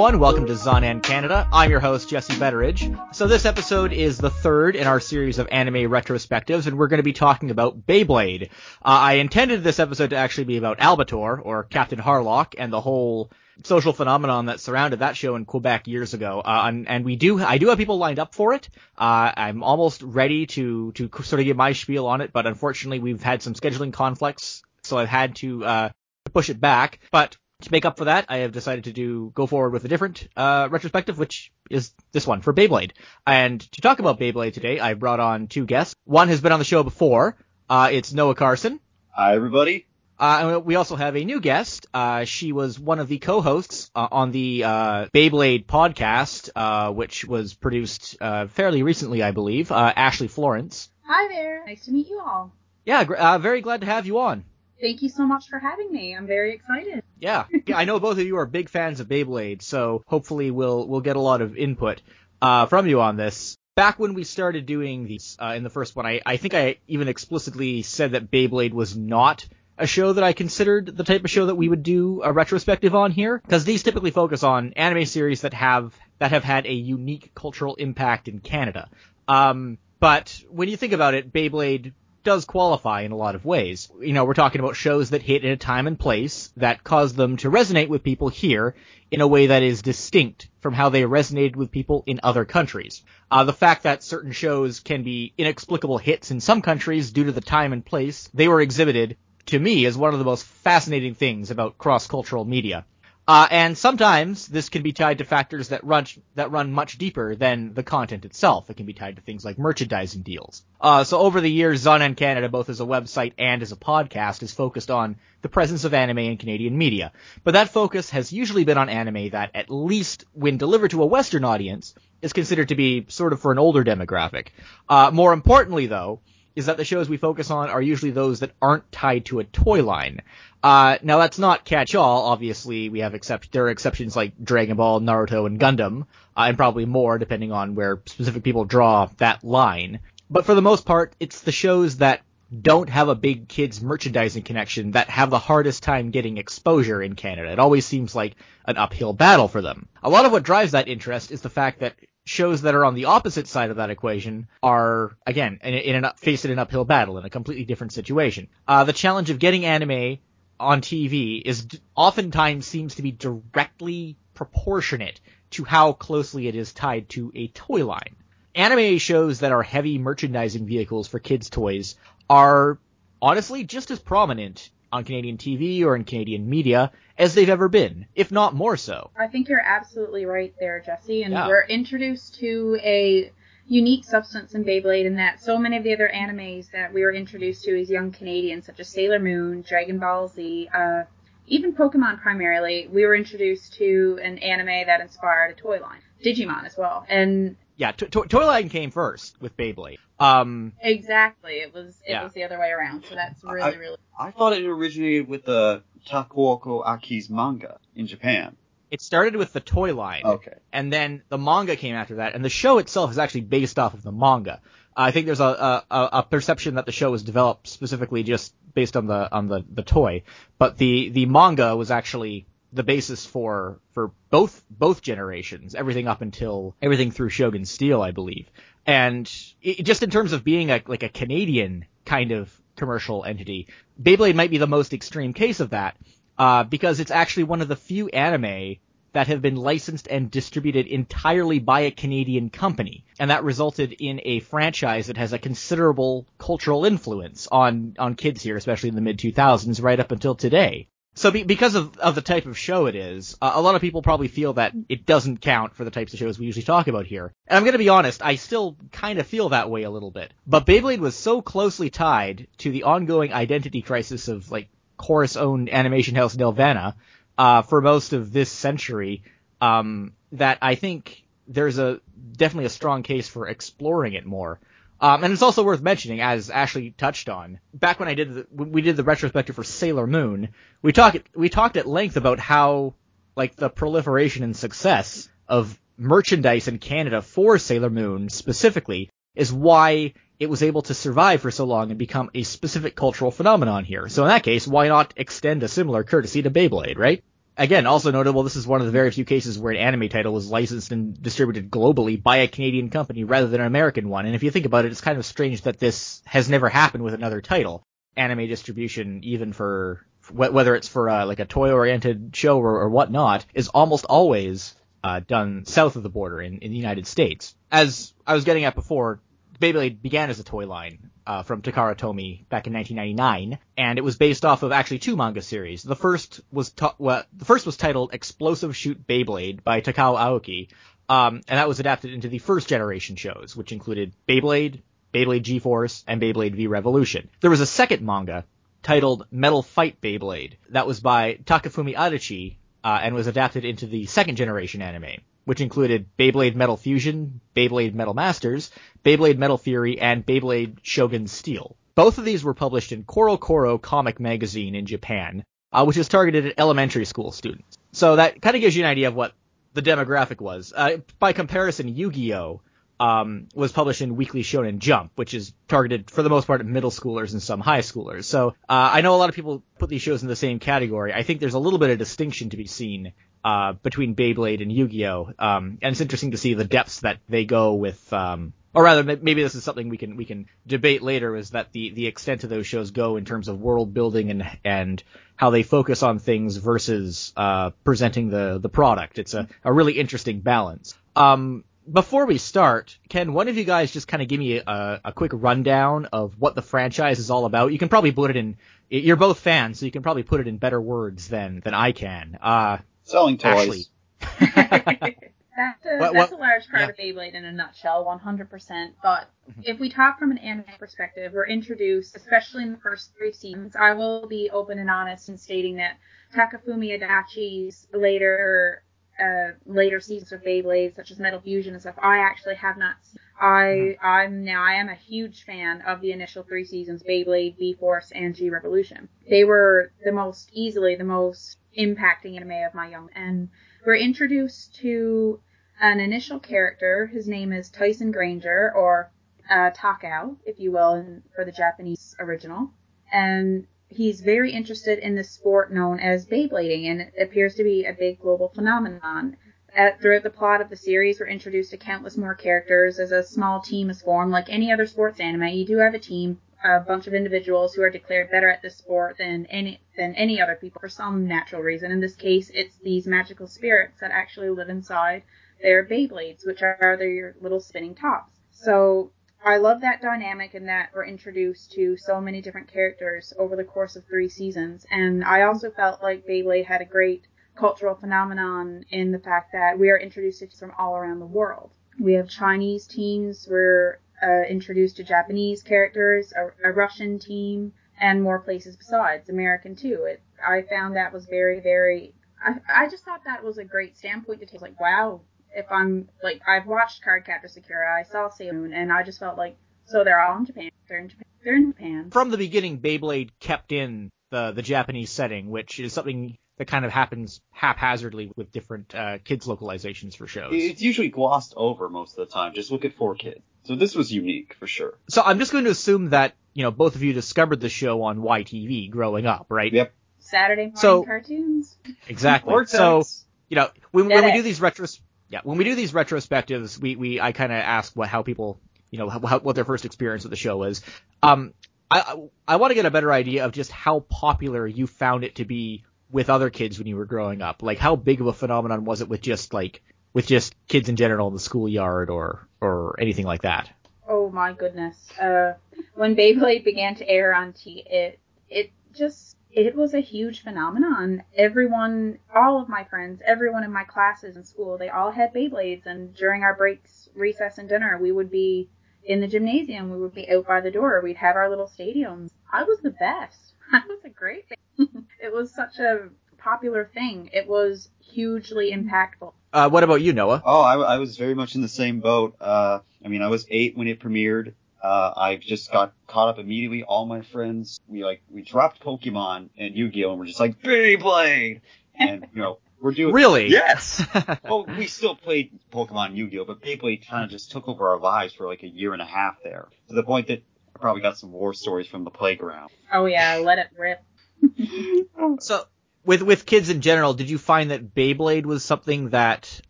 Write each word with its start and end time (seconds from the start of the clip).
everyone, 0.00 0.18
welcome 0.18 0.46
to 0.46 0.54
Zannen 0.54 1.02
Canada. 1.02 1.46
I'm 1.52 1.70
your 1.70 1.78
host, 1.78 2.08
Jesse 2.08 2.32
Betteridge. 2.32 3.14
So 3.14 3.26
this 3.26 3.44
episode 3.44 3.92
is 3.92 4.16
the 4.16 4.30
third 4.30 4.74
in 4.74 4.86
our 4.86 4.98
series 4.98 5.38
of 5.38 5.46
anime 5.52 5.90
retrospectives, 5.90 6.66
and 6.66 6.78
we're 6.78 6.88
going 6.88 7.00
to 7.00 7.02
be 7.02 7.12
talking 7.12 7.50
about 7.50 7.86
Beyblade. 7.86 8.44
Uh, 8.44 8.48
I 8.82 9.12
intended 9.14 9.62
this 9.62 9.78
episode 9.78 10.10
to 10.10 10.16
actually 10.16 10.44
be 10.44 10.56
about 10.56 10.78
Albator, 10.78 11.38
or 11.44 11.64
Captain 11.64 11.98
Harlock, 11.98 12.54
and 12.56 12.72
the 12.72 12.80
whole 12.80 13.30
social 13.62 13.92
phenomenon 13.92 14.46
that 14.46 14.60
surrounded 14.60 15.00
that 15.00 15.18
show 15.18 15.36
in 15.36 15.44
Quebec 15.44 15.86
years 15.86 16.14
ago. 16.14 16.40
Uh, 16.40 16.62
and, 16.64 16.88
and, 16.88 17.04
we 17.04 17.16
do, 17.16 17.38
I 17.38 17.58
do 17.58 17.68
have 17.68 17.76
people 17.76 17.98
lined 17.98 18.18
up 18.18 18.34
for 18.34 18.54
it. 18.54 18.70
Uh, 18.96 19.32
I'm 19.36 19.62
almost 19.62 20.00
ready 20.00 20.46
to, 20.46 20.92
to 20.92 21.10
sort 21.22 21.40
of 21.40 21.44
give 21.44 21.58
my 21.58 21.74
spiel 21.74 22.06
on 22.06 22.22
it, 22.22 22.32
but 22.32 22.46
unfortunately 22.46 23.00
we've 23.00 23.22
had 23.22 23.42
some 23.42 23.52
scheduling 23.52 23.92
conflicts, 23.92 24.62
so 24.82 24.96
I've 24.96 25.10
had 25.10 25.36
to, 25.36 25.62
uh, 25.62 25.88
push 26.32 26.48
it 26.48 26.60
back. 26.60 27.00
But 27.10 27.36
to 27.62 27.72
make 27.72 27.84
up 27.84 27.98
for 27.98 28.06
that, 28.06 28.26
I 28.28 28.38
have 28.38 28.52
decided 28.52 28.84
to 28.84 28.92
do 28.92 29.30
go 29.34 29.46
forward 29.46 29.72
with 29.72 29.84
a 29.84 29.88
different 29.88 30.28
uh, 30.36 30.68
retrospective, 30.70 31.18
which 31.18 31.52
is 31.70 31.92
this 32.12 32.26
one 32.26 32.42
for 32.42 32.52
Beyblade. 32.52 32.92
And 33.26 33.60
to 33.72 33.80
talk 33.80 33.98
about 33.98 34.18
Beyblade 34.18 34.52
today, 34.52 34.80
I 34.80 34.94
brought 34.94 35.20
on 35.20 35.46
two 35.46 35.66
guests. 35.66 35.94
One 36.04 36.28
has 36.28 36.40
been 36.40 36.52
on 36.52 36.58
the 36.58 36.64
show 36.64 36.82
before. 36.82 37.36
Uh, 37.68 37.90
it's 37.92 38.12
Noah 38.12 38.34
Carson. 38.34 38.80
Hi, 39.10 39.34
everybody. 39.34 39.86
Uh, 40.18 40.56
and 40.56 40.64
we 40.66 40.74
also 40.74 40.96
have 40.96 41.16
a 41.16 41.24
new 41.24 41.40
guest. 41.40 41.86
Uh, 41.94 42.24
she 42.24 42.52
was 42.52 42.78
one 42.78 42.98
of 42.98 43.08
the 43.08 43.18
co-hosts 43.18 43.90
uh, 43.94 44.06
on 44.12 44.32
the 44.32 44.64
uh, 44.64 45.06
Beyblade 45.14 45.64
podcast, 45.64 46.50
uh, 46.54 46.92
which 46.92 47.24
was 47.24 47.54
produced 47.54 48.18
uh, 48.20 48.46
fairly 48.48 48.82
recently, 48.82 49.22
I 49.22 49.30
believe. 49.30 49.72
Ashley 49.72 50.28
Florence. 50.28 50.90
Hi 51.04 51.28
there. 51.28 51.64
Nice 51.66 51.86
to 51.86 51.92
meet 51.92 52.08
you 52.08 52.20
all. 52.20 52.52
Yeah, 52.84 53.38
very 53.38 53.62
glad 53.62 53.80
to 53.80 53.86
have 53.86 54.06
you 54.06 54.18
on. 54.20 54.44
Thank 54.80 55.02
you 55.02 55.08
so 55.08 55.24
much 55.24 55.48
for 55.48 55.58
having 55.58 55.90
me. 55.90 56.14
I'm 56.14 56.26
very 56.26 56.54
excited. 56.54 56.99
Yeah, 57.20 57.44
I 57.74 57.84
know 57.84 58.00
both 58.00 58.18
of 58.18 58.26
you 58.26 58.38
are 58.38 58.46
big 58.46 58.68
fans 58.68 59.00
of 59.00 59.08
Beyblade, 59.08 59.62
so 59.62 60.02
hopefully 60.06 60.50
we'll 60.50 60.86
we'll 60.88 61.00
get 61.02 61.16
a 61.16 61.20
lot 61.20 61.42
of 61.42 61.56
input 61.56 62.02
from 62.40 62.86
you 62.86 63.00
on 63.00 63.16
this 63.16 63.56
back 63.80 63.98
when 63.98 64.12
we 64.12 64.24
started 64.24 64.66
doing 64.66 65.06
these 65.06 65.38
uh, 65.40 65.54
in 65.56 65.62
the 65.62 65.70
first 65.70 65.96
one, 65.96 66.04
I, 66.04 66.20
I 66.26 66.36
think 66.36 66.52
I 66.52 66.76
even 66.86 67.08
explicitly 67.08 67.80
said 67.80 68.12
that 68.12 68.30
Beyblade 68.30 68.74
was 68.74 68.94
not 68.94 69.48
a 69.78 69.86
show 69.86 70.12
that 70.12 70.22
I 70.22 70.34
considered 70.34 70.94
the 70.94 71.04
type 71.04 71.24
of 71.24 71.30
show 71.30 71.46
that 71.46 71.54
we 71.54 71.68
would 71.68 71.82
do 71.82 72.20
a 72.22 72.30
retrospective 72.30 72.94
on 72.94 73.10
here, 73.10 73.38
because 73.38 73.64
these 73.64 73.82
typically 73.82 74.10
focus 74.10 74.42
on 74.42 74.74
anime 74.74 75.06
series 75.06 75.40
that 75.40 75.54
have 75.54 75.94
that 76.18 76.32
have 76.32 76.44
had 76.44 76.66
a 76.66 76.72
unique 76.74 77.32
cultural 77.34 77.74
impact 77.76 78.28
in 78.28 78.40
Canada. 78.40 78.90
Um, 79.26 79.78
but 79.98 80.42
when 80.50 80.68
you 80.68 80.76
think 80.76 80.92
about 80.92 81.14
it, 81.14 81.32
Beyblade 81.32 81.94
does 82.22 82.44
qualify 82.44 83.02
in 83.02 83.12
a 83.12 83.16
lot 83.16 83.34
of 83.34 83.44
ways. 83.44 83.90
You 84.00 84.12
know, 84.12 84.24
we're 84.24 84.34
talking 84.34 84.60
about 84.60 84.76
shows 84.76 85.10
that 85.10 85.22
hit 85.22 85.44
in 85.44 85.50
a 85.50 85.56
time 85.56 85.86
and 85.86 85.98
place 85.98 86.52
that 86.56 86.84
cause 86.84 87.14
them 87.14 87.36
to 87.38 87.50
resonate 87.50 87.88
with 87.88 88.02
people 88.02 88.28
here 88.28 88.74
in 89.10 89.20
a 89.20 89.26
way 89.26 89.48
that 89.48 89.62
is 89.62 89.82
distinct 89.82 90.48
from 90.60 90.74
how 90.74 90.88
they 90.88 91.02
resonated 91.02 91.56
with 91.56 91.70
people 91.70 92.04
in 92.06 92.20
other 92.22 92.44
countries. 92.44 93.02
Uh, 93.30 93.44
the 93.44 93.52
fact 93.52 93.84
that 93.84 94.02
certain 94.02 94.32
shows 94.32 94.80
can 94.80 95.02
be 95.02 95.32
inexplicable 95.38 95.98
hits 95.98 96.30
in 96.30 96.40
some 96.40 96.62
countries 96.62 97.10
due 97.10 97.24
to 97.24 97.32
the 97.32 97.40
time 97.40 97.72
and 97.72 97.84
place 97.84 98.28
they 98.34 98.48
were 98.48 98.60
exhibited 98.60 99.16
to 99.46 99.58
me 99.58 99.84
is 99.84 99.96
one 99.96 100.12
of 100.12 100.18
the 100.18 100.24
most 100.24 100.44
fascinating 100.44 101.14
things 101.14 101.50
about 101.50 101.78
cross-cultural 101.78 102.44
media. 102.44 102.84
Uh, 103.28 103.46
and 103.50 103.78
sometimes 103.78 104.48
this 104.48 104.70
can 104.70 104.82
be 104.82 104.92
tied 104.92 105.18
to 105.18 105.24
factors 105.24 105.68
that 105.68 105.84
run 105.84 106.04
that 106.34 106.50
run 106.50 106.72
much 106.72 106.98
deeper 106.98 107.36
than 107.36 107.74
the 107.74 107.82
content 107.82 108.24
itself. 108.24 108.68
It 108.70 108.76
can 108.76 108.86
be 108.86 108.92
tied 108.92 109.16
to 109.16 109.22
things 109.22 109.44
like 109.44 109.58
merchandising 109.58 110.22
deals. 110.22 110.64
Uh, 110.80 111.04
so 111.04 111.18
over 111.18 111.40
the 111.40 111.50
years, 111.50 111.84
Zannen 111.84 112.16
Canada, 112.16 112.48
both 112.48 112.68
as 112.68 112.80
a 112.80 112.84
website 112.84 113.34
and 113.38 113.62
as 113.62 113.70
a 113.70 113.76
podcast, 113.76 114.42
is 114.42 114.52
focused 114.52 114.90
on 114.90 115.16
the 115.42 115.48
presence 115.48 115.84
of 115.84 115.94
anime 115.94 116.18
in 116.18 116.38
Canadian 116.38 116.76
media. 116.76 117.12
But 117.44 117.54
that 117.54 117.68
focus 117.68 118.10
has 118.10 118.32
usually 118.32 118.64
been 118.64 118.78
on 118.78 118.88
anime 118.88 119.30
that, 119.30 119.50
at 119.54 119.70
least 119.70 120.24
when 120.32 120.58
delivered 120.58 120.90
to 120.90 121.02
a 121.02 121.06
Western 121.06 121.44
audience, 121.44 121.94
is 122.22 122.32
considered 122.32 122.68
to 122.68 122.74
be 122.74 123.06
sort 123.08 123.32
of 123.32 123.40
for 123.40 123.52
an 123.52 123.58
older 123.58 123.84
demographic. 123.84 124.48
Uh, 124.88 125.10
more 125.12 125.32
importantly, 125.32 125.86
though, 125.86 126.20
is 126.56 126.66
that 126.66 126.76
the 126.76 126.84
shows 126.84 127.08
we 127.08 127.16
focus 127.16 127.50
on 127.50 127.70
are 127.70 127.80
usually 127.80 128.10
those 128.10 128.40
that 128.40 128.52
aren't 128.60 128.90
tied 128.90 129.24
to 129.26 129.38
a 129.38 129.44
toy 129.44 129.82
line. 129.82 130.20
Uh, 130.62 130.98
now 131.02 131.18
that's 131.18 131.38
not 131.38 131.64
catch-all. 131.64 132.26
Obviously, 132.26 132.88
we 132.88 133.00
have 133.00 133.14
except 133.14 133.52
there 133.52 133.64
are 133.64 133.70
exceptions 133.70 134.14
like 134.14 134.32
Dragon 134.42 134.76
Ball, 134.76 135.00
Naruto, 135.00 135.46
and 135.46 135.58
Gundam, 135.58 136.02
uh, 136.36 136.46
and 136.48 136.56
probably 136.56 136.84
more 136.84 137.18
depending 137.18 137.52
on 137.52 137.74
where 137.74 138.02
specific 138.06 138.42
people 138.42 138.64
draw 138.64 139.08
that 139.18 139.42
line. 139.42 140.00
But 140.28 140.44
for 140.44 140.54
the 140.54 140.62
most 140.62 140.84
part, 140.84 141.14
it's 141.18 141.40
the 141.40 141.52
shows 141.52 141.96
that 141.98 142.22
don't 142.62 142.88
have 142.88 143.08
a 143.08 143.14
big 143.14 143.48
kids 143.48 143.80
merchandising 143.80 144.42
connection 144.42 144.90
that 144.92 145.08
have 145.08 145.30
the 145.30 145.38
hardest 145.38 145.82
time 145.82 146.10
getting 146.10 146.36
exposure 146.36 147.00
in 147.00 147.14
Canada. 147.14 147.52
It 147.52 147.58
always 147.58 147.86
seems 147.86 148.14
like 148.14 148.34
an 148.64 148.76
uphill 148.76 149.12
battle 149.12 149.48
for 149.48 149.62
them. 149.62 149.88
A 150.02 150.10
lot 150.10 150.26
of 150.26 150.32
what 150.32 150.42
drives 150.42 150.72
that 150.72 150.88
interest 150.88 151.30
is 151.30 151.42
the 151.42 151.48
fact 151.48 151.80
that 151.80 151.94
shows 152.26 152.62
that 152.62 152.74
are 152.74 152.84
on 152.84 152.94
the 152.94 153.06
opposite 153.06 153.48
side 153.48 153.70
of 153.70 153.76
that 153.76 153.90
equation 153.90 154.46
are 154.62 155.16
again 155.26 155.58
in, 155.62 155.74
in 155.74 156.04
an 156.04 156.10
facing 156.16 156.50
an 156.50 156.58
uphill 156.58 156.84
battle 156.84 157.18
in 157.18 157.24
a 157.24 157.30
completely 157.30 157.64
different 157.64 157.92
situation. 157.92 158.48
Uh, 158.68 158.84
the 158.84 158.92
challenge 158.92 159.30
of 159.30 159.38
getting 159.38 159.64
anime 159.64 160.18
on 160.60 160.82
TV 160.82 161.42
is 161.44 161.66
oftentimes 161.96 162.66
seems 162.66 162.96
to 162.96 163.02
be 163.02 163.10
directly 163.10 164.16
proportionate 164.34 165.20
to 165.50 165.64
how 165.64 165.92
closely 165.92 166.46
it 166.46 166.54
is 166.54 166.72
tied 166.72 167.08
to 167.08 167.32
a 167.34 167.48
toy 167.48 167.84
line. 167.84 168.14
Anime 168.54 168.98
shows 168.98 169.40
that 169.40 169.52
are 169.52 169.62
heavy 169.62 169.98
merchandising 169.98 170.66
vehicles 170.66 171.08
for 171.08 171.18
kids' 171.18 171.50
toys 171.50 171.96
are 172.28 172.78
honestly 173.22 173.64
just 173.64 173.90
as 173.90 173.98
prominent 173.98 174.70
on 174.92 175.04
Canadian 175.04 175.38
TV 175.38 175.82
or 175.84 175.96
in 175.96 176.04
Canadian 176.04 176.48
media 176.48 176.92
as 177.16 177.34
they've 177.34 177.48
ever 177.48 177.68
been, 177.68 178.06
if 178.14 178.30
not 178.30 178.54
more 178.54 178.76
so. 178.76 179.10
I 179.16 179.28
think 179.28 179.48
you're 179.48 179.62
absolutely 179.64 180.24
right 180.24 180.54
there, 180.58 180.82
Jesse. 180.84 181.22
And 181.22 181.32
yeah. 181.32 181.46
we're 181.46 181.64
introduced 181.64 182.40
to 182.40 182.78
a 182.82 183.32
unique 183.70 184.04
substance 184.04 184.54
in 184.54 184.64
Beyblade 184.64 185.06
in 185.06 185.14
that 185.16 185.40
so 185.40 185.56
many 185.56 185.76
of 185.76 185.84
the 185.84 185.94
other 185.94 186.10
animes 186.12 186.70
that 186.72 186.92
we 186.92 187.02
were 187.02 187.12
introduced 187.12 187.62
to 187.64 187.80
as 187.80 187.88
young 187.88 188.10
Canadians, 188.10 188.66
such 188.66 188.80
as 188.80 188.88
Sailor 188.88 189.20
Moon, 189.20 189.62
Dragon 189.62 190.00
Ball 190.00 190.26
Z, 190.26 190.68
uh, 190.74 191.04
even 191.46 191.72
Pokemon 191.72 192.20
primarily, 192.20 192.88
we 192.92 193.06
were 193.06 193.14
introduced 193.14 193.74
to 193.74 194.18
an 194.22 194.38
anime 194.38 194.86
that 194.86 195.00
inspired 195.00 195.52
a 195.52 195.54
toy 195.54 195.78
line. 195.80 196.00
Digimon 196.24 196.64
as 196.66 196.76
well. 196.76 197.06
And 197.08 197.56
yeah, 197.76 197.92
to- 197.92 198.08
to- 198.08 198.24
Toyline 198.24 198.70
came 198.70 198.90
first 198.90 199.40
with 199.40 199.56
Beyblade. 199.56 199.98
Um, 200.18 200.72
exactly. 200.82 201.54
It 201.54 201.72
was 201.72 201.94
it 202.04 202.10
yeah. 202.12 202.24
was 202.24 202.32
the 202.32 202.42
other 202.42 202.58
way 202.58 202.70
around. 202.70 203.04
So 203.08 203.14
that's 203.14 203.42
really 203.44 203.62
I, 203.62 203.70
really. 203.74 203.96
I 204.18 204.32
thought 204.32 204.52
it 204.52 204.64
originated 204.64 205.28
with 205.28 205.44
the 205.44 205.82
Takao 206.08 206.60
Aoki's 206.60 207.30
manga 207.30 207.78
in 207.94 208.08
Japan. 208.08 208.56
It 208.90 209.00
started 209.00 209.36
with 209.36 209.52
the 209.52 209.60
toy 209.60 209.94
line. 209.94 210.22
Okay. 210.24 210.54
And 210.72 210.92
then 210.92 211.22
the 211.28 211.38
manga 211.38 211.76
came 211.76 211.94
after 211.94 212.16
that, 212.16 212.34
and 212.34 212.44
the 212.44 212.48
show 212.48 212.78
itself 212.78 213.10
is 213.10 213.18
actually 213.18 213.42
based 213.42 213.78
off 213.78 213.94
of 213.94 214.02
the 214.02 214.12
manga. 214.12 214.60
I 214.96 215.12
think 215.12 215.26
there's 215.26 215.40
a, 215.40 215.84
a, 215.90 216.08
a 216.12 216.22
perception 216.22 216.74
that 216.74 216.86
the 216.86 216.92
show 216.92 217.10
was 217.10 217.22
developed 217.22 217.68
specifically 217.68 218.22
just 218.22 218.54
based 218.74 218.96
on 218.96 219.06
the 219.06 219.32
on 219.32 219.48
the, 219.48 219.64
the 219.72 219.82
toy, 219.82 220.22
but 220.58 220.76
the 220.78 221.10
the 221.10 221.26
manga 221.26 221.76
was 221.76 221.90
actually 221.90 222.46
the 222.72 222.82
basis 222.82 223.24
for 223.26 223.80
for 223.92 224.12
both 224.30 224.64
both 224.70 225.02
generations, 225.02 225.74
everything 225.74 226.08
up 226.08 226.22
until 226.22 226.74
everything 226.82 227.10
through 227.10 227.30
Shogun 227.30 227.64
Steel, 227.64 228.02
I 228.02 228.10
believe. 228.10 228.48
And 228.86 229.30
it, 229.62 229.84
just 229.84 230.02
in 230.02 230.10
terms 230.10 230.32
of 230.32 230.44
being 230.44 230.70
a 230.70 230.82
like 230.86 231.02
a 231.02 231.08
Canadian 231.08 231.86
kind 232.04 232.32
of 232.32 232.52
commercial 232.76 233.24
entity, 233.24 233.68
Beyblade 234.00 234.34
might 234.34 234.50
be 234.50 234.58
the 234.58 234.66
most 234.66 234.92
extreme 234.92 235.32
case 235.32 235.60
of 235.60 235.70
that, 235.70 235.96
uh, 236.38 236.64
because 236.64 237.00
it's 237.00 237.10
actually 237.10 237.44
one 237.44 237.60
of 237.60 237.68
the 237.68 237.76
few 237.76 238.08
anime 238.08 238.76
that 239.12 239.26
have 239.26 239.42
been 239.42 239.56
licensed 239.56 240.08
and 240.08 240.30
distributed 240.30 240.86
entirely 240.86 241.58
by 241.58 241.80
a 241.80 241.90
Canadian 241.90 242.50
company. 242.50 243.04
And 243.18 243.30
that 243.30 243.44
resulted 243.44 243.92
in 243.92 244.20
a 244.24 244.40
franchise 244.40 245.08
that 245.08 245.16
has 245.16 245.32
a 245.32 245.38
considerable 245.38 246.26
cultural 246.38 246.84
influence 246.84 247.48
on, 247.50 247.96
on 247.98 248.14
kids 248.14 248.42
here, 248.42 248.56
especially 248.56 248.88
in 248.88 248.94
the 248.94 249.00
mid 249.00 249.18
2000s, 249.18 249.82
right 249.82 250.00
up 250.00 250.12
until 250.12 250.34
today. 250.34 250.88
So 251.14 251.30
be, 251.30 251.42
because 251.42 251.74
of, 251.74 251.98
of 251.98 252.14
the 252.14 252.22
type 252.22 252.46
of 252.46 252.56
show 252.56 252.86
it 252.86 252.94
is, 252.94 253.36
uh, 253.42 253.52
a 253.54 253.60
lot 253.60 253.74
of 253.74 253.80
people 253.80 254.00
probably 254.00 254.28
feel 254.28 254.54
that 254.54 254.72
it 254.88 255.06
doesn't 255.06 255.40
count 255.40 255.74
for 255.74 255.84
the 255.84 255.90
types 255.90 256.12
of 256.12 256.18
shows 256.18 256.38
we 256.38 256.46
usually 256.46 256.62
talk 256.62 256.86
about 256.86 257.06
here. 257.06 257.32
And 257.48 257.58
I'm 257.58 257.64
gonna 257.64 257.78
be 257.78 257.88
honest, 257.88 258.24
I 258.24 258.36
still 258.36 258.76
kind 258.92 259.18
of 259.18 259.26
feel 259.26 259.48
that 259.48 259.70
way 259.70 259.82
a 259.82 259.90
little 259.90 260.12
bit. 260.12 260.32
But 260.46 260.66
Beyblade 260.66 261.00
was 261.00 261.16
so 261.16 261.42
closely 261.42 261.90
tied 261.90 262.46
to 262.58 262.70
the 262.70 262.84
ongoing 262.84 263.32
identity 263.32 263.82
crisis 263.82 264.28
of 264.28 264.50
like 264.50 264.68
Corus 264.96 265.36
owned 265.36 265.72
animation 265.72 266.14
house 266.14 266.36
Nelvana, 266.36 266.94
uh, 267.40 267.62
for 267.62 267.80
most 267.80 268.12
of 268.12 268.34
this 268.34 268.50
century, 268.50 269.22
um, 269.62 270.12
that 270.32 270.58
I 270.60 270.74
think 270.74 271.24
there's 271.48 271.78
a, 271.78 272.00
definitely 272.36 272.66
a 272.66 272.68
strong 272.80 273.02
case 273.02 273.28
for 273.28 273.48
exploring 273.48 274.12
it 274.12 274.26
more. 274.26 274.60
Um, 275.00 275.24
and 275.24 275.32
it's 275.32 275.40
also 275.40 275.64
worth 275.64 275.80
mentioning, 275.80 276.20
as 276.20 276.50
Ashley 276.50 276.90
touched 276.90 277.30
on, 277.30 277.58
back 277.72 277.98
when 277.98 278.10
I 278.10 278.14
did 278.14 278.34
the, 278.34 278.46
we 278.52 278.82
did 278.82 278.96
the 278.96 279.04
retrospective 279.04 279.56
for 279.56 279.64
Sailor 279.64 280.06
Moon, 280.06 280.50
we 280.82 280.92
talked 280.92 281.30
we 281.34 281.48
talked 281.48 281.78
at 281.78 281.86
length 281.86 282.18
about 282.18 282.38
how 282.38 282.92
like 283.36 283.56
the 283.56 283.70
proliferation 283.70 284.44
and 284.44 284.54
success 284.54 285.26
of 285.48 285.80
merchandise 285.96 286.68
in 286.68 286.78
Canada 286.78 287.22
for 287.22 287.56
Sailor 287.56 287.88
Moon 287.88 288.28
specifically 288.28 289.08
is 289.34 289.50
why 289.50 290.12
it 290.38 290.50
was 290.50 290.62
able 290.62 290.82
to 290.82 290.92
survive 290.92 291.40
for 291.40 291.50
so 291.50 291.64
long 291.64 291.88
and 291.88 291.98
become 291.98 292.28
a 292.34 292.42
specific 292.42 292.94
cultural 292.94 293.30
phenomenon 293.30 293.84
here. 293.84 294.10
So 294.10 294.24
in 294.24 294.28
that 294.28 294.42
case, 294.42 294.68
why 294.68 294.88
not 294.88 295.14
extend 295.16 295.62
a 295.62 295.68
similar 295.68 296.04
courtesy 296.04 296.42
to 296.42 296.50
Beyblade, 296.50 296.98
right? 296.98 297.24
Again, 297.60 297.86
also 297.86 298.10
notable, 298.10 298.42
this 298.42 298.56
is 298.56 298.66
one 298.66 298.80
of 298.80 298.86
the 298.86 298.92
very 298.92 299.10
few 299.10 299.24
cases 299.24 299.58
where 299.58 299.72
an 299.72 299.78
anime 299.78 300.08
title 300.08 300.32
was 300.32 300.50
licensed 300.50 300.92
and 300.92 301.22
distributed 301.22 301.70
globally 301.70 302.20
by 302.20 302.38
a 302.38 302.48
Canadian 302.48 302.88
company 302.88 303.22
rather 303.22 303.46
than 303.46 303.60
an 303.60 303.66
American 303.66 304.08
one. 304.08 304.24
And 304.26 304.34
if 304.34 304.42
you 304.42 304.50
think 304.50 304.66
about 304.66 304.86
it, 304.86 304.90
it's 304.90 305.02
kind 305.02 305.18
of 305.18 305.26
strange 305.26 305.62
that 305.62 305.78
this 305.78 306.22
has 306.24 306.48
never 306.48 306.68
happened 306.68 307.04
with 307.04 307.14
another 307.14 307.40
title. 307.40 307.84
Anime 308.16 308.48
distribution, 308.48 309.20
even 309.22 309.52
for 309.52 310.04
whether 310.32 310.74
it's 310.74 310.88
for 310.88 311.10
uh, 311.10 311.26
like 311.26 311.38
a 311.38 311.44
toy-oriented 311.44 312.34
show 312.34 312.58
or, 312.58 312.80
or 312.80 312.88
whatnot, 312.88 313.44
is 313.52 313.68
almost 313.68 314.06
always 314.06 314.74
uh, 315.04 315.20
done 315.20 315.64
south 315.66 315.96
of 315.96 316.02
the 316.02 316.08
border 316.08 316.40
in, 316.40 316.58
in 316.58 316.70
the 316.70 316.76
United 316.76 317.06
States. 317.06 317.54
As 317.70 318.14
I 318.26 318.34
was 318.34 318.44
getting 318.44 318.64
at 318.64 318.74
before, 318.74 319.20
Beyblade 319.60 320.00
began 320.00 320.30
as 320.30 320.40
a 320.40 320.44
toy 320.44 320.66
line 320.66 321.10
uh, 321.26 321.42
from 321.42 321.60
Takara 321.60 321.94
Tomy 321.94 322.46
back 322.48 322.66
in 322.66 322.72
1999, 322.72 323.58
and 323.76 323.98
it 323.98 324.02
was 324.02 324.16
based 324.16 324.44
off 324.44 324.62
of 324.62 324.72
actually 324.72 325.00
two 325.00 325.16
manga 325.16 325.42
series. 325.42 325.82
The 325.82 325.94
first 325.94 326.40
was 326.50 326.70
ta- 326.70 326.94
well, 326.98 327.24
the 327.32 327.44
first 327.44 327.66
was 327.66 327.76
titled 327.76 328.14
Explosive 328.14 328.74
Shoot 328.74 329.06
Beyblade 329.06 329.62
by 329.62 329.82
Takao 329.82 330.18
Aoki, 330.18 330.68
um, 331.08 331.42
and 331.46 331.58
that 331.58 331.68
was 331.68 331.78
adapted 331.78 332.14
into 332.14 332.28
the 332.28 332.38
first 332.38 332.68
generation 332.68 333.16
shows, 333.16 333.54
which 333.54 333.70
included 333.70 334.14
Beyblade, 334.26 334.80
Beyblade 335.12 335.42
G-Force, 335.42 336.04
and 336.06 336.22
Beyblade 336.22 336.54
V 336.54 336.66
Revolution. 336.66 337.28
There 337.40 337.50
was 337.50 337.60
a 337.60 337.66
second 337.66 338.02
manga 338.02 338.46
titled 338.82 339.26
Metal 339.30 339.62
Fight 339.62 340.00
Beyblade 340.00 340.54
that 340.70 340.86
was 340.86 341.00
by 341.00 341.34
Takafumi 341.44 341.94
Adachi 341.94 342.56
uh, 342.82 342.98
and 343.02 343.14
was 343.14 343.26
adapted 343.26 343.66
into 343.66 343.86
the 343.86 344.06
second 344.06 344.36
generation 344.36 344.80
anime 344.80 345.20
which 345.50 345.60
included 345.60 346.06
Beyblade 346.16 346.54
Metal 346.54 346.76
Fusion, 346.76 347.40
Beyblade 347.56 347.92
Metal 347.92 348.14
Masters, 348.14 348.70
Beyblade 349.04 349.36
Metal 349.36 349.58
Fury, 349.58 350.00
and 350.00 350.24
Beyblade 350.24 350.76
Shogun 350.82 351.26
Steel. 351.26 351.74
Both 351.96 352.18
of 352.18 352.24
these 352.24 352.44
were 352.44 352.54
published 352.54 352.92
in 352.92 353.02
CoroCoro 353.02 353.82
Comic 353.82 354.20
Magazine 354.20 354.76
in 354.76 354.86
Japan, 354.86 355.42
uh, 355.72 355.84
which 355.84 355.96
is 355.96 356.06
targeted 356.06 356.46
at 356.46 356.54
elementary 356.56 357.04
school 357.04 357.32
students. 357.32 357.78
So 357.90 358.14
that 358.14 358.40
kind 358.40 358.54
of 358.54 358.60
gives 358.62 358.76
you 358.76 358.84
an 358.84 358.90
idea 358.90 359.08
of 359.08 359.16
what 359.16 359.32
the 359.74 359.82
demographic 359.82 360.40
was. 360.40 360.72
Uh, 360.72 360.98
by 361.18 361.32
comparison, 361.32 361.88
Yu-Gi-Oh! 361.88 362.60
Um, 363.00 363.48
was 363.54 363.72
published 363.72 364.02
in 364.02 364.14
Weekly 364.14 364.42
Shonen 364.42 364.78
Jump, 364.78 365.12
which 365.14 365.32
is 365.32 365.54
targeted 365.68 366.10
for 366.10 366.22
the 366.22 366.28
most 366.28 366.46
part 366.46 366.60
at 366.60 366.66
middle 366.66 366.90
schoolers 366.90 367.32
and 367.32 367.42
some 367.42 367.58
high 367.58 367.80
schoolers. 367.80 368.24
So 368.24 368.48
uh, 368.68 368.90
I 368.92 369.00
know 369.00 369.14
a 369.14 369.16
lot 369.16 369.30
of 369.30 369.34
people 369.34 369.62
put 369.78 369.88
these 369.88 370.02
shows 370.02 370.20
in 370.20 370.28
the 370.28 370.36
same 370.36 370.58
category. 370.58 371.14
I 371.14 371.22
think 371.22 371.40
there's 371.40 371.54
a 371.54 371.58
little 371.58 371.78
bit 371.78 371.88
of 371.88 371.96
distinction 371.96 372.50
to 372.50 372.58
be 372.58 372.66
seen 372.66 373.14
uh, 373.44 373.72
between 373.72 374.14
Beyblade 374.14 374.62
and 374.62 374.70
Yu-Gi-Oh. 374.70 375.32
Um, 375.38 375.78
and 375.82 375.92
it's 375.92 376.00
interesting 376.00 376.32
to 376.32 376.38
see 376.38 376.54
the 376.54 376.64
depths 376.64 377.00
that 377.00 377.18
they 377.28 377.44
go 377.44 377.74
with, 377.74 378.12
um, 378.12 378.52
or 378.72 378.84
rather, 378.84 379.02
maybe 379.02 379.42
this 379.42 379.56
is 379.56 379.64
something 379.64 379.88
we 379.88 379.96
can 379.96 380.16
we 380.16 380.24
can 380.24 380.46
debate 380.64 381.02
later. 381.02 381.34
Is 381.34 381.50
that 381.50 381.72
the 381.72 381.90
the 381.90 382.06
extent 382.06 382.44
of 382.44 382.50
those 382.50 382.68
shows 382.68 382.92
go 382.92 383.16
in 383.16 383.24
terms 383.24 383.48
of 383.48 383.60
world 383.60 383.92
building 383.92 384.30
and 384.30 384.48
and 384.64 385.02
how 385.34 385.50
they 385.50 385.64
focus 385.64 386.04
on 386.04 386.20
things 386.20 386.56
versus 386.56 387.32
uh, 387.36 387.70
presenting 387.82 388.30
the 388.30 388.60
the 388.62 388.68
product. 388.68 389.18
It's 389.18 389.34
a, 389.34 389.48
a 389.64 389.72
really 389.72 389.94
interesting 389.94 390.40
balance. 390.40 390.96
Um, 391.16 391.64
before 391.90 392.26
we 392.26 392.38
start, 392.38 392.96
can 393.08 393.32
one 393.32 393.48
of 393.48 393.56
you 393.56 393.64
guys 393.64 393.90
just 393.90 394.06
kind 394.06 394.22
of 394.22 394.28
give 394.28 394.38
me 394.38 394.58
a, 394.58 395.00
a 395.04 395.12
quick 395.12 395.32
rundown 395.34 396.06
of 396.12 396.38
what 396.38 396.54
the 396.54 396.62
franchise 396.62 397.18
is 397.18 397.30
all 397.30 397.46
about? 397.46 397.72
You 397.72 397.78
can 397.78 397.88
probably 397.88 398.12
put 398.12 398.30
it 398.30 398.36
in. 398.36 398.56
You're 398.88 399.16
both 399.16 399.40
fans, 399.40 399.80
so 399.80 399.86
you 399.86 399.92
can 399.92 400.02
probably 400.02 400.22
put 400.22 400.40
it 400.40 400.46
in 400.46 400.58
better 400.58 400.80
words 400.80 401.28
than 401.28 401.60
than 401.60 401.74
I 401.74 401.92
can. 401.92 402.38
Uh, 402.40 402.78
Selling 403.10 403.38
toys. 403.38 403.90
that's 404.20 405.84
a, 405.84 405.98
what, 405.98 406.12
that's 406.12 406.32
a 406.32 406.36
large 406.36 406.68
part 406.68 406.82
yeah. 406.82 406.88
of 406.88 406.96
Beyblade 406.96 407.34
in 407.34 407.44
a 407.44 407.50
nutshell, 407.50 408.04
100%. 408.04 408.92
But 409.02 409.28
mm-hmm. 409.50 409.62
if 409.64 409.80
we 409.80 409.90
talk 409.90 410.18
from 410.20 410.30
an 410.30 410.38
anime 410.38 410.64
perspective, 410.78 411.32
we're 411.34 411.48
introduced, 411.48 412.16
especially 412.16 412.62
in 412.62 412.70
the 412.70 412.78
first 412.78 413.10
three 413.18 413.32
seasons. 413.32 413.74
I 413.74 413.94
will 413.94 414.28
be 414.28 414.48
open 414.52 414.78
and 414.78 414.88
honest 414.88 415.28
in 415.28 415.36
stating 415.36 415.76
that 415.76 415.96
Takafumi 416.32 416.96
Adachi's 417.00 417.88
later 417.92 418.84
uh, 419.20 419.52
later 419.66 420.00
seasons 420.00 420.32
of 420.32 420.42
Beyblade, 420.42 420.94
such 420.94 421.10
as 421.10 421.18
Metal 421.18 421.40
Fusion 421.40 421.74
and 421.74 421.82
stuff, 421.82 421.96
I 422.00 422.18
actually 422.18 422.54
have 422.54 422.78
not. 422.78 422.94
Seen. 423.02 423.20
I 423.40 423.44
mm-hmm. 423.44 424.06
I'm 424.06 424.44
now 424.44 424.62
I 424.62 424.74
am 424.74 424.88
a 424.88 424.94
huge 424.94 425.44
fan 425.44 425.82
of 425.82 426.00
the 426.00 426.12
initial 426.12 426.42
three 426.42 426.64
seasons, 426.64 427.02
Beyblade, 427.02 427.58
V 427.58 427.74
Force, 427.74 428.12
and 428.14 428.34
G 428.34 428.50
Revolution. 428.50 429.08
They 429.28 429.44
were 429.44 429.92
the 430.04 430.12
most 430.12 430.50
easily 430.52 430.94
the 430.94 431.04
most 431.04 431.56
impacting 431.78 432.36
anime 432.36 432.66
of 432.66 432.74
my 432.74 432.88
young. 432.88 433.08
And 433.14 433.48
we're 433.86 433.96
introduced 433.96 434.76
to 434.76 435.40
an 435.80 436.00
initial 436.00 436.38
character. 436.38 437.06
His 437.06 437.26
name 437.26 437.52
is 437.52 437.70
Tyson 437.70 438.10
Granger, 438.10 438.72
or 438.74 439.10
uh, 439.50 439.70
Takao, 439.70 440.36
if 440.44 440.60
you 440.60 440.72
will, 440.72 440.94
in, 440.94 441.22
for 441.34 441.44
the 441.44 441.52
Japanese 441.52 442.14
original. 442.18 442.70
And 443.12 443.66
he's 443.88 444.20
very 444.20 444.52
interested 444.52 444.98
in 444.98 445.14
the 445.14 445.24
sport 445.24 445.72
known 445.72 445.98
as 445.98 446.26
Beyblading, 446.26 446.90
and 446.90 447.00
it 447.00 447.12
appears 447.20 447.54
to 447.56 447.64
be 447.64 447.84
a 447.84 447.92
big 447.92 448.20
global 448.20 448.48
phenomenon. 448.48 449.36
At, 449.74 450.00
throughout 450.00 450.24
the 450.24 450.30
plot 450.30 450.60
of 450.60 450.68
the 450.68 450.76
series, 450.76 451.20
we're 451.20 451.26
introduced 451.26 451.70
to 451.70 451.76
countless 451.76 452.16
more 452.16 452.34
characters 452.34 452.98
as 452.98 453.12
a 453.12 453.22
small 453.22 453.60
team 453.60 453.88
is 453.88 454.02
formed. 454.02 454.32
Like 454.32 454.48
any 454.48 454.72
other 454.72 454.86
sports 454.86 455.20
anime, 455.20 455.48
you 455.48 455.64
do 455.64 455.78
have 455.78 455.94
a 455.94 455.98
team 455.98 456.40
a 456.62 456.80
bunch 456.80 457.06
of 457.06 457.14
individuals 457.14 457.74
who 457.74 457.82
are 457.82 457.90
declared 457.90 458.30
better 458.30 458.50
at 458.50 458.62
this 458.62 458.76
sport 458.76 459.16
than 459.18 459.46
any 459.46 459.80
than 459.96 460.14
any 460.14 460.40
other 460.40 460.56
people 460.56 460.80
for 460.80 460.88
some 460.88 461.26
natural 461.26 461.62
reason. 461.62 461.90
In 461.90 462.00
this 462.00 462.16
case, 462.16 462.50
it's 462.52 462.76
these 462.78 463.06
magical 463.06 463.46
spirits 463.46 464.00
that 464.00 464.10
actually 464.10 464.50
live 464.50 464.68
inside 464.68 465.22
their 465.62 465.84
Beyblades, 465.84 466.46
which 466.46 466.62
are 466.62 466.96
their 466.98 467.34
little 467.40 467.60
spinning 467.60 467.94
tops. 467.94 468.32
So 468.50 469.10
I 469.42 469.56
love 469.56 469.80
that 469.80 470.02
dynamic 470.02 470.54
and 470.54 470.68
that 470.68 470.90
we're 470.94 471.06
introduced 471.06 471.72
to 471.72 471.96
so 471.96 472.20
many 472.20 472.42
different 472.42 472.70
characters 472.70 473.32
over 473.38 473.56
the 473.56 473.64
course 473.64 473.96
of 473.96 474.04
three 474.04 474.28
seasons. 474.28 474.86
And 474.90 475.24
I 475.24 475.42
also 475.42 475.70
felt 475.70 476.02
like 476.02 476.26
Beyblade 476.26 476.66
had 476.66 476.82
a 476.82 476.86
great 476.86 477.26
cultural 477.56 477.94
phenomenon 477.94 478.84
in 478.90 479.12
the 479.12 479.18
fact 479.18 479.52
that 479.52 479.78
we 479.78 479.90
are 479.90 479.98
introduced 479.98 480.40
to 480.40 480.48
from 480.58 480.72
all 480.78 480.94
around 480.96 481.20
the 481.20 481.26
world. 481.26 481.70
We 481.98 482.14
have 482.14 482.28
Chinese 482.28 482.86
teams, 482.86 483.46
we're 483.50 484.00
uh, 484.22 484.42
introduced 484.48 484.96
to 484.96 485.04
Japanese 485.04 485.62
characters, 485.62 486.32
a, 486.32 486.68
a, 486.68 486.72
Russian 486.72 487.18
team, 487.18 487.72
and 488.00 488.22
more 488.22 488.38
places 488.38 488.76
besides, 488.76 489.28
American 489.28 489.76
too. 489.76 490.06
It, 490.08 490.22
I 490.46 490.62
found 490.62 490.96
that 490.96 491.12
was 491.12 491.26
very, 491.26 491.60
very. 491.60 492.14
I, 492.44 492.84
I 492.84 492.88
just 492.88 493.04
thought 493.04 493.24
that 493.24 493.44
was 493.44 493.58
a 493.58 493.64
great 493.64 493.96
standpoint 493.96 494.40
to 494.40 494.46
take. 494.46 494.60
Like, 494.60 494.80
wow, 494.80 495.20
if 495.54 495.66
I'm 495.70 496.08
like, 496.22 496.40
I've 496.46 496.66
watched 496.66 497.02
Cardcaptor 497.04 497.50
Sakura, 497.50 497.98
I 497.98 498.02
saw 498.10 498.28
Sailor 498.30 498.66
and 498.66 498.92
I 498.92 499.02
just 499.02 499.18
felt 499.18 499.36
like, 499.36 499.56
so 499.84 500.04
they're 500.04 500.20
all 500.20 500.38
in 500.38 500.46
Japan. 500.46 500.70
They're 500.88 500.98
in 500.98 501.08
Japan. 501.08 501.24
They're 501.42 501.56
in 501.56 501.72
Japan. 501.72 502.10
From 502.10 502.30
the 502.30 502.36
beginning, 502.36 502.80
Beyblade 502.80 503.30
kept 503.40 503.72
in 503.72 504.10
the 504.30 504.52
the 504.52 504.62
Japanese 504.62 505.10
setting, 505.10 505.50
which 505.50 505.80
is 505.80 505.92
something 505.92 506.36
that 506.60 506.66
kind 506.66 506.84
of 506.84 506.92
happens 506.92 507.40
haphazardly 507.52 508.30
with 508.36 508.52
different 508.52 508.94
uh, 508.94 509.16
kids 509.24 509.46
localizations 509.46 510.14
for 510.14 510.26
shows. 510.26 510.50
It's 510.52 510.82
usually 510.82 511.08
glossed 511.08 511.54
over 511.56 511.88
most 511.88 512.18
of 512.18 512.28
the 512.28 512.30
time. 512.34 512.52
Just 512.52 512.70
look 512.70 512.84
at 512.84 512.98
4Kids. 512.98 513.40
So 513.64 513.76
this 513.76 513.94
was 513.94 514.12
unique 514.12 514.56
for 514.58 514.66
sure. 514.66 514.98
So 515.08 515.22
I'm 515.24 515.38
just 515.38 515.52
going 515.52 515.64
to 515.64 515.70
assume 515.70 516.10
that 516.10 516.34
you 516.52 516.62
know 516.62 516.70
both 516.70 516.96
of 516.96 517.02
you 517.02 517.14
discovered 517.14 517.60
the 517.60 517.70
show 517.70 518.02
on 518.02 518.18
YTV 518.18 518.90
growing 518.90 519.24
up, 519.24 519.46
right? 519.48 519.72
Yep. 519.72 519.94
Saturday 520.18 520.64
morning 520.64 520.76
so, 520.76 521.02
cartoons. 521.02 521.78
Exactly. 522.08 522.66
so 522.66 523.04
you 523.48 523.56
know 523.56 523.70
when, 523.90 524.08
when 524.08 524.22
we 524.26 524.32
do 524.32 524.42
these 524.42 524.60
retros, 524.60 525.00
yeah, 525.30 525.40
when 525.42 525.56
we 525.56 525.64
do 525.64 525.74
these 525.74 525.92
retrospectives, 525.92 526.78
we 526.78 526.94
we 526.94 527.22
I 527.22 527.32
kind 527.32 527.52
of 527.52 527.58
ask 527.58 527.96
what 527.96 528.08
how 528.08 528.22
people 528.22 528.60
you 528.90 528.98
know 528.98 529.08
how, 529.08 529.38
what 529.38 529.54
their 529.54 529.64
first 529.64 529.86
experience 529.86 530.24
with 530.24 530.30
the 530.30 530.36
show 530.36 530.58
was. 530.58 530.82
Um, 531.22 531.54
I 531.90 532.16
I 532.46 532.56
want 532.56 532.70
to 532.70 532.74
get 532.74 532.84
a 532.84 532.90
better 532.90 533.10
idea 533.10 533.46
of 533.46 533.52
just 533.52 533.72
how 533.72 534.00
popular 534.00 534.66
you 534.66 534.86
found 534.86 535.24
it 535.24 535.36
to 535.36 535.46
be 535.46 535.84
with 536.10 536.30
other 536.30 536.50
kids 536.50 536.78
when 536.78 536.86
you 536.86 536.96
were 536.96 537.06
growing 537.06 537.42
up? 537.42 537.62
Like 537.62 537.78
how 537.78 537.96
big 537.96 538.20
of 538.20 538.26
a 538.26 538.32
phenomenon 538.32 538.84
was 538.84 539.00
it 539.00 539.08
with 539.08 539.20
just 539.20 539.52
like 539.52 539.82
with 540.12 540.26
just 540.26 540.54
kids 540.68 540.88
in 540.88 540.96
general 540.96 541.28
in 541.28 541.34
the 541.34 541.40
schoolyard 541.40 542.10
or 542.10 542.48
or 542.60 542.96
anything 543.00 543.26
like 543.26 543.42
that? 543.42 543.70
Oh 544.08 544.30
my 544.30 544.52
goodness. 544.52 544.96
Uh, 545.18 545.54
when 545.94 546.16
Beyblade 546.16 546.64
began 546.64 546.96
to 546.96 547.08
air 547.08 547.34
on 547.34 547.52
T, 547.52 547.84
it 547.88 548.18
it 548.48 548.72
just 548.92 549.36
it 549.52 549.74
was 549.74 549.94
a 549.94 550.00
huge 550.00 550.42
phenomenon. 550.42 551.22
Everyone, 551.34 552.18
all 552.34 552.60
of 552.60 552.68
my 552.68 552.84
friends, 552.84 553.20
everyone 553.26 553.64
in 553.64 553.72
my 553.72 553.84
classes 553.84 554.36
in 554.36 554.44
school, 554.44 554.78
they 554.78 554.88
all 554.88 555.10
had 555.10 555.34
Beyblades, 555.34 555.86
and 555.86 556.14
during 556.14 556.42
our 556.42 556.54
breaks, 556.54 557.08
recess, 557.14 557.58
and 557.58 557.68
dinner, 557.68 557.98
we 558.00 558.12
would 558.12 558.30
be 558.30 558.68
in 559.04 559.20
the 559.20 559.26
gymnasium. 559.26 559.90
We 559.90 559.98
would 559.98 560.14
be 560.14 560.30
out 560.30 560.46
by 560.46 560.60
the 560.60 560.70
door. 560.70 561.00
We'd 561.02 561.16
have 561.16 561.36
our 561.36 561.48
little 561.48 561.68
stadiums. 561.68 562.30
I 562.52 562.62
was 562.64 562.80
the 562.80 562.90
best. 562.90 563.49
I 563.72 563.82
was 563.88 564.00
a 564.04 564.08
great. 564.08 564.46
Thing. 564.48 564.88
it 565.22 565.32
was 565.32 565.52
such 565.52 565.78
a 565.78 566.08
popular 566.38 566.90
thing. 566.92 567.30
It 567.32 567.46
was 567.46 567.88
hugely 568.00 568.72
impactful. 568.72 569.32
Uh, 569.52 569.68
what 569.68 569.82
about 569.82 570.00
you, 570.00 570.12
Noah? 570.12 570.42
Oh, 570.44 570.60
I, 570.60 570.76
I, 570.76 570.98
was 570.98 571.16
very 571.16 571.34
much 571.34 571.54
in 571.54 571.60
the 571.60 571.68
same 571.68 572.00
boat. 572.00 572.36
Uh, 572.40 572.80
I 573.04 573.08
mean, 573.08 573.22
I 573.22 573.28
was 573.28 573.46
eight 573.50 573.76
when 573.76 573.88
it 573.88 574.00
premiered. 574.00 574.54
Uh, 574.82 575.12
I 575.16 575.36
just 575.36 575.70
got 575.70 575.92
caught 576.06 576.28
up 576.28 576.38
immediately. 576.38 576.84
All 576.84 577.04
my 577.04 577.20
friends, 577.20 577.80
we 577.88 578.04
like, 578.04 578.22
we 578.30 578.42
dropped 578.42 578.82
Pokemon 578.82 579.50
and 579.58 579.76
Yu-Gi-Oh! 579.76 580.10
and 580.10 580.18
we're 580.18 580.26
just 580.26 580.40
like, 580.40 580.62
Beyblade! 580.62 581.60
And, 581.96 582.26
you 582.32 582.40
know, 582.40 582.58
we're 582.80 582.92
doing. 582.92 583.12
Really? 583.12 583.48
Yes! 583.48 584.02
well, 584.44 584.64
we 584.64 584.86
still 584.86 585.14
played 585.14 585.58
Pokemon 585.70 586.06
and 586.06 586.16
Yu-Gi-Oh! 586.18 586.44
but 586.44 586.62
Beyblade 586.62 587.06
kind 587.06 587.24
of 587.24 587.30
just 587.30 587.50
took 587.50 587.68
over 587.68 587.90
our 587.90 587.98
lives 587.98 588.32
for 588.32 588.46
like 588.46 588.62
a 588.62 588.68
year 588.68 588.94
and 588.94 589.02
a 589.02 589.06
half 589.06 589.36
there. 589.44 589.68
To 589.88 589.94
the 589.94 590.02
point 590.02 590.28
that 590.28 590.42
I 590.74 590.78
probably 590.78 591.02
got 591.02 591.18
some 591.18 591.32
war 591.32 591.52
stories 591.54 591.86
from 591.86 592.04
the 592.04 592.10
playground. 592.10 592.70
Oh 592.92 593.06
yeah, 593.06 593.36
let 593.36 593.58
it 593.58 593.68
rip. 593.76 594.02
so 595.40 595.64
with 596.04 596.22
with 596.22 596.46
kids 596.46 596.70
in 596.70 596.80
general, 596.80 597.14
did 597.14 597.30
you 597.30 597.38
find 597.38 597.70
that 597.70 597.94
Beyblade 597.94 598.46
was 598.46 598.64
something 598.64 599.10
that 599.10 599.60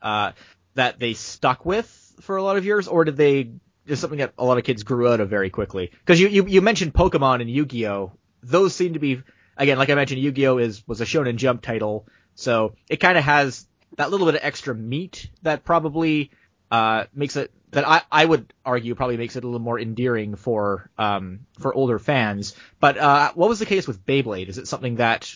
uh, 0.00 0.33
that 0.75 0.99
they 0.99 1.14
stuck 1.14 1.64
with 1.64 2.14
for 2.21 2.37
a 2.37 2.42
lot 2.42 2.57
of 2.57 2.64
years, 2.64 2.88
or 2.88 3.04
did 3.04 3.16
they 3.16 3.52
just 3.87 4.00
something 4.00 4.19
that 4.19 4.35
a 4.38 4.45
lot 4.45 4.59
of 4.59 4.64
kids 4.64 4.83
grew 4.83 5.09
out 5.09 5.21
of 5.21 5.28
very 5.28 5.50
quickly? 5.50 5.90
Because 5.90 6.21
you, 6.21 6.28
you 6.28 6.47
you 6.47 6.61
mentioned 6.61 6.95
Pokemon 6.95 7.40
and 7.40 7.50
Yu-Gi-Oh. 7.50 8.12
Those 8.42 8.75
seem 8.75 8.95
to 8.95 8.99
be 8.99 9.23
again, 9.57 9.78
like 9.78 9.90
I 9.90 9.95
mentioned, 9.95 10.21
Yu-Gi-Oh 10.21 10.59
is 10.59 10.87
was 10.87 11.00
a 11.00 11.04
Shonen 11.04 11.37
Jump 11.37 11.62
title, 11.62 12.07
so 12.35 12.75
it 12.88 12.97
kind 12.97 13.19
of 13.19 13.25
has 13.25 13.66
that 13.97 14.11
little 14.11 14.26
bit 14.26 14.37
of 14.37 14.40
extra 14.45 14.75
meat 14.75 15.30
that 15.42 15.64
probably 15.64 16.30
uh, 16.70 17.04
makes 17.14 17.36
it 17.36 17.52
that 17.72 17.86
I, 17.86 18.02
I 18.10 18.24
would 18.24 18.52
argue 18.64 18.94
probably 18.94 19.16
makes 19.16 19.36
it 19.36 19.44
a 19.44 19.46
little 19.46 19.60
more 19.60 19.78
endearing 19.78 20.36
for 20.36 20.90
um, 20.98 21.40
for 21.58 21.74
older 21.74 21.98
fans. 21.98 22.54
But 22.80 22.98
uh, 22.98 23.32
what 23.34 23.48
was 23.48 23.58
the 23.58 23.66
case 23.66 23.86
with 23.86 24.04
Beyblade? 24.04 24.48
Is 24.48 24.58
it 24.58 24.68
something 24.68 24.96
that 24.96 25.32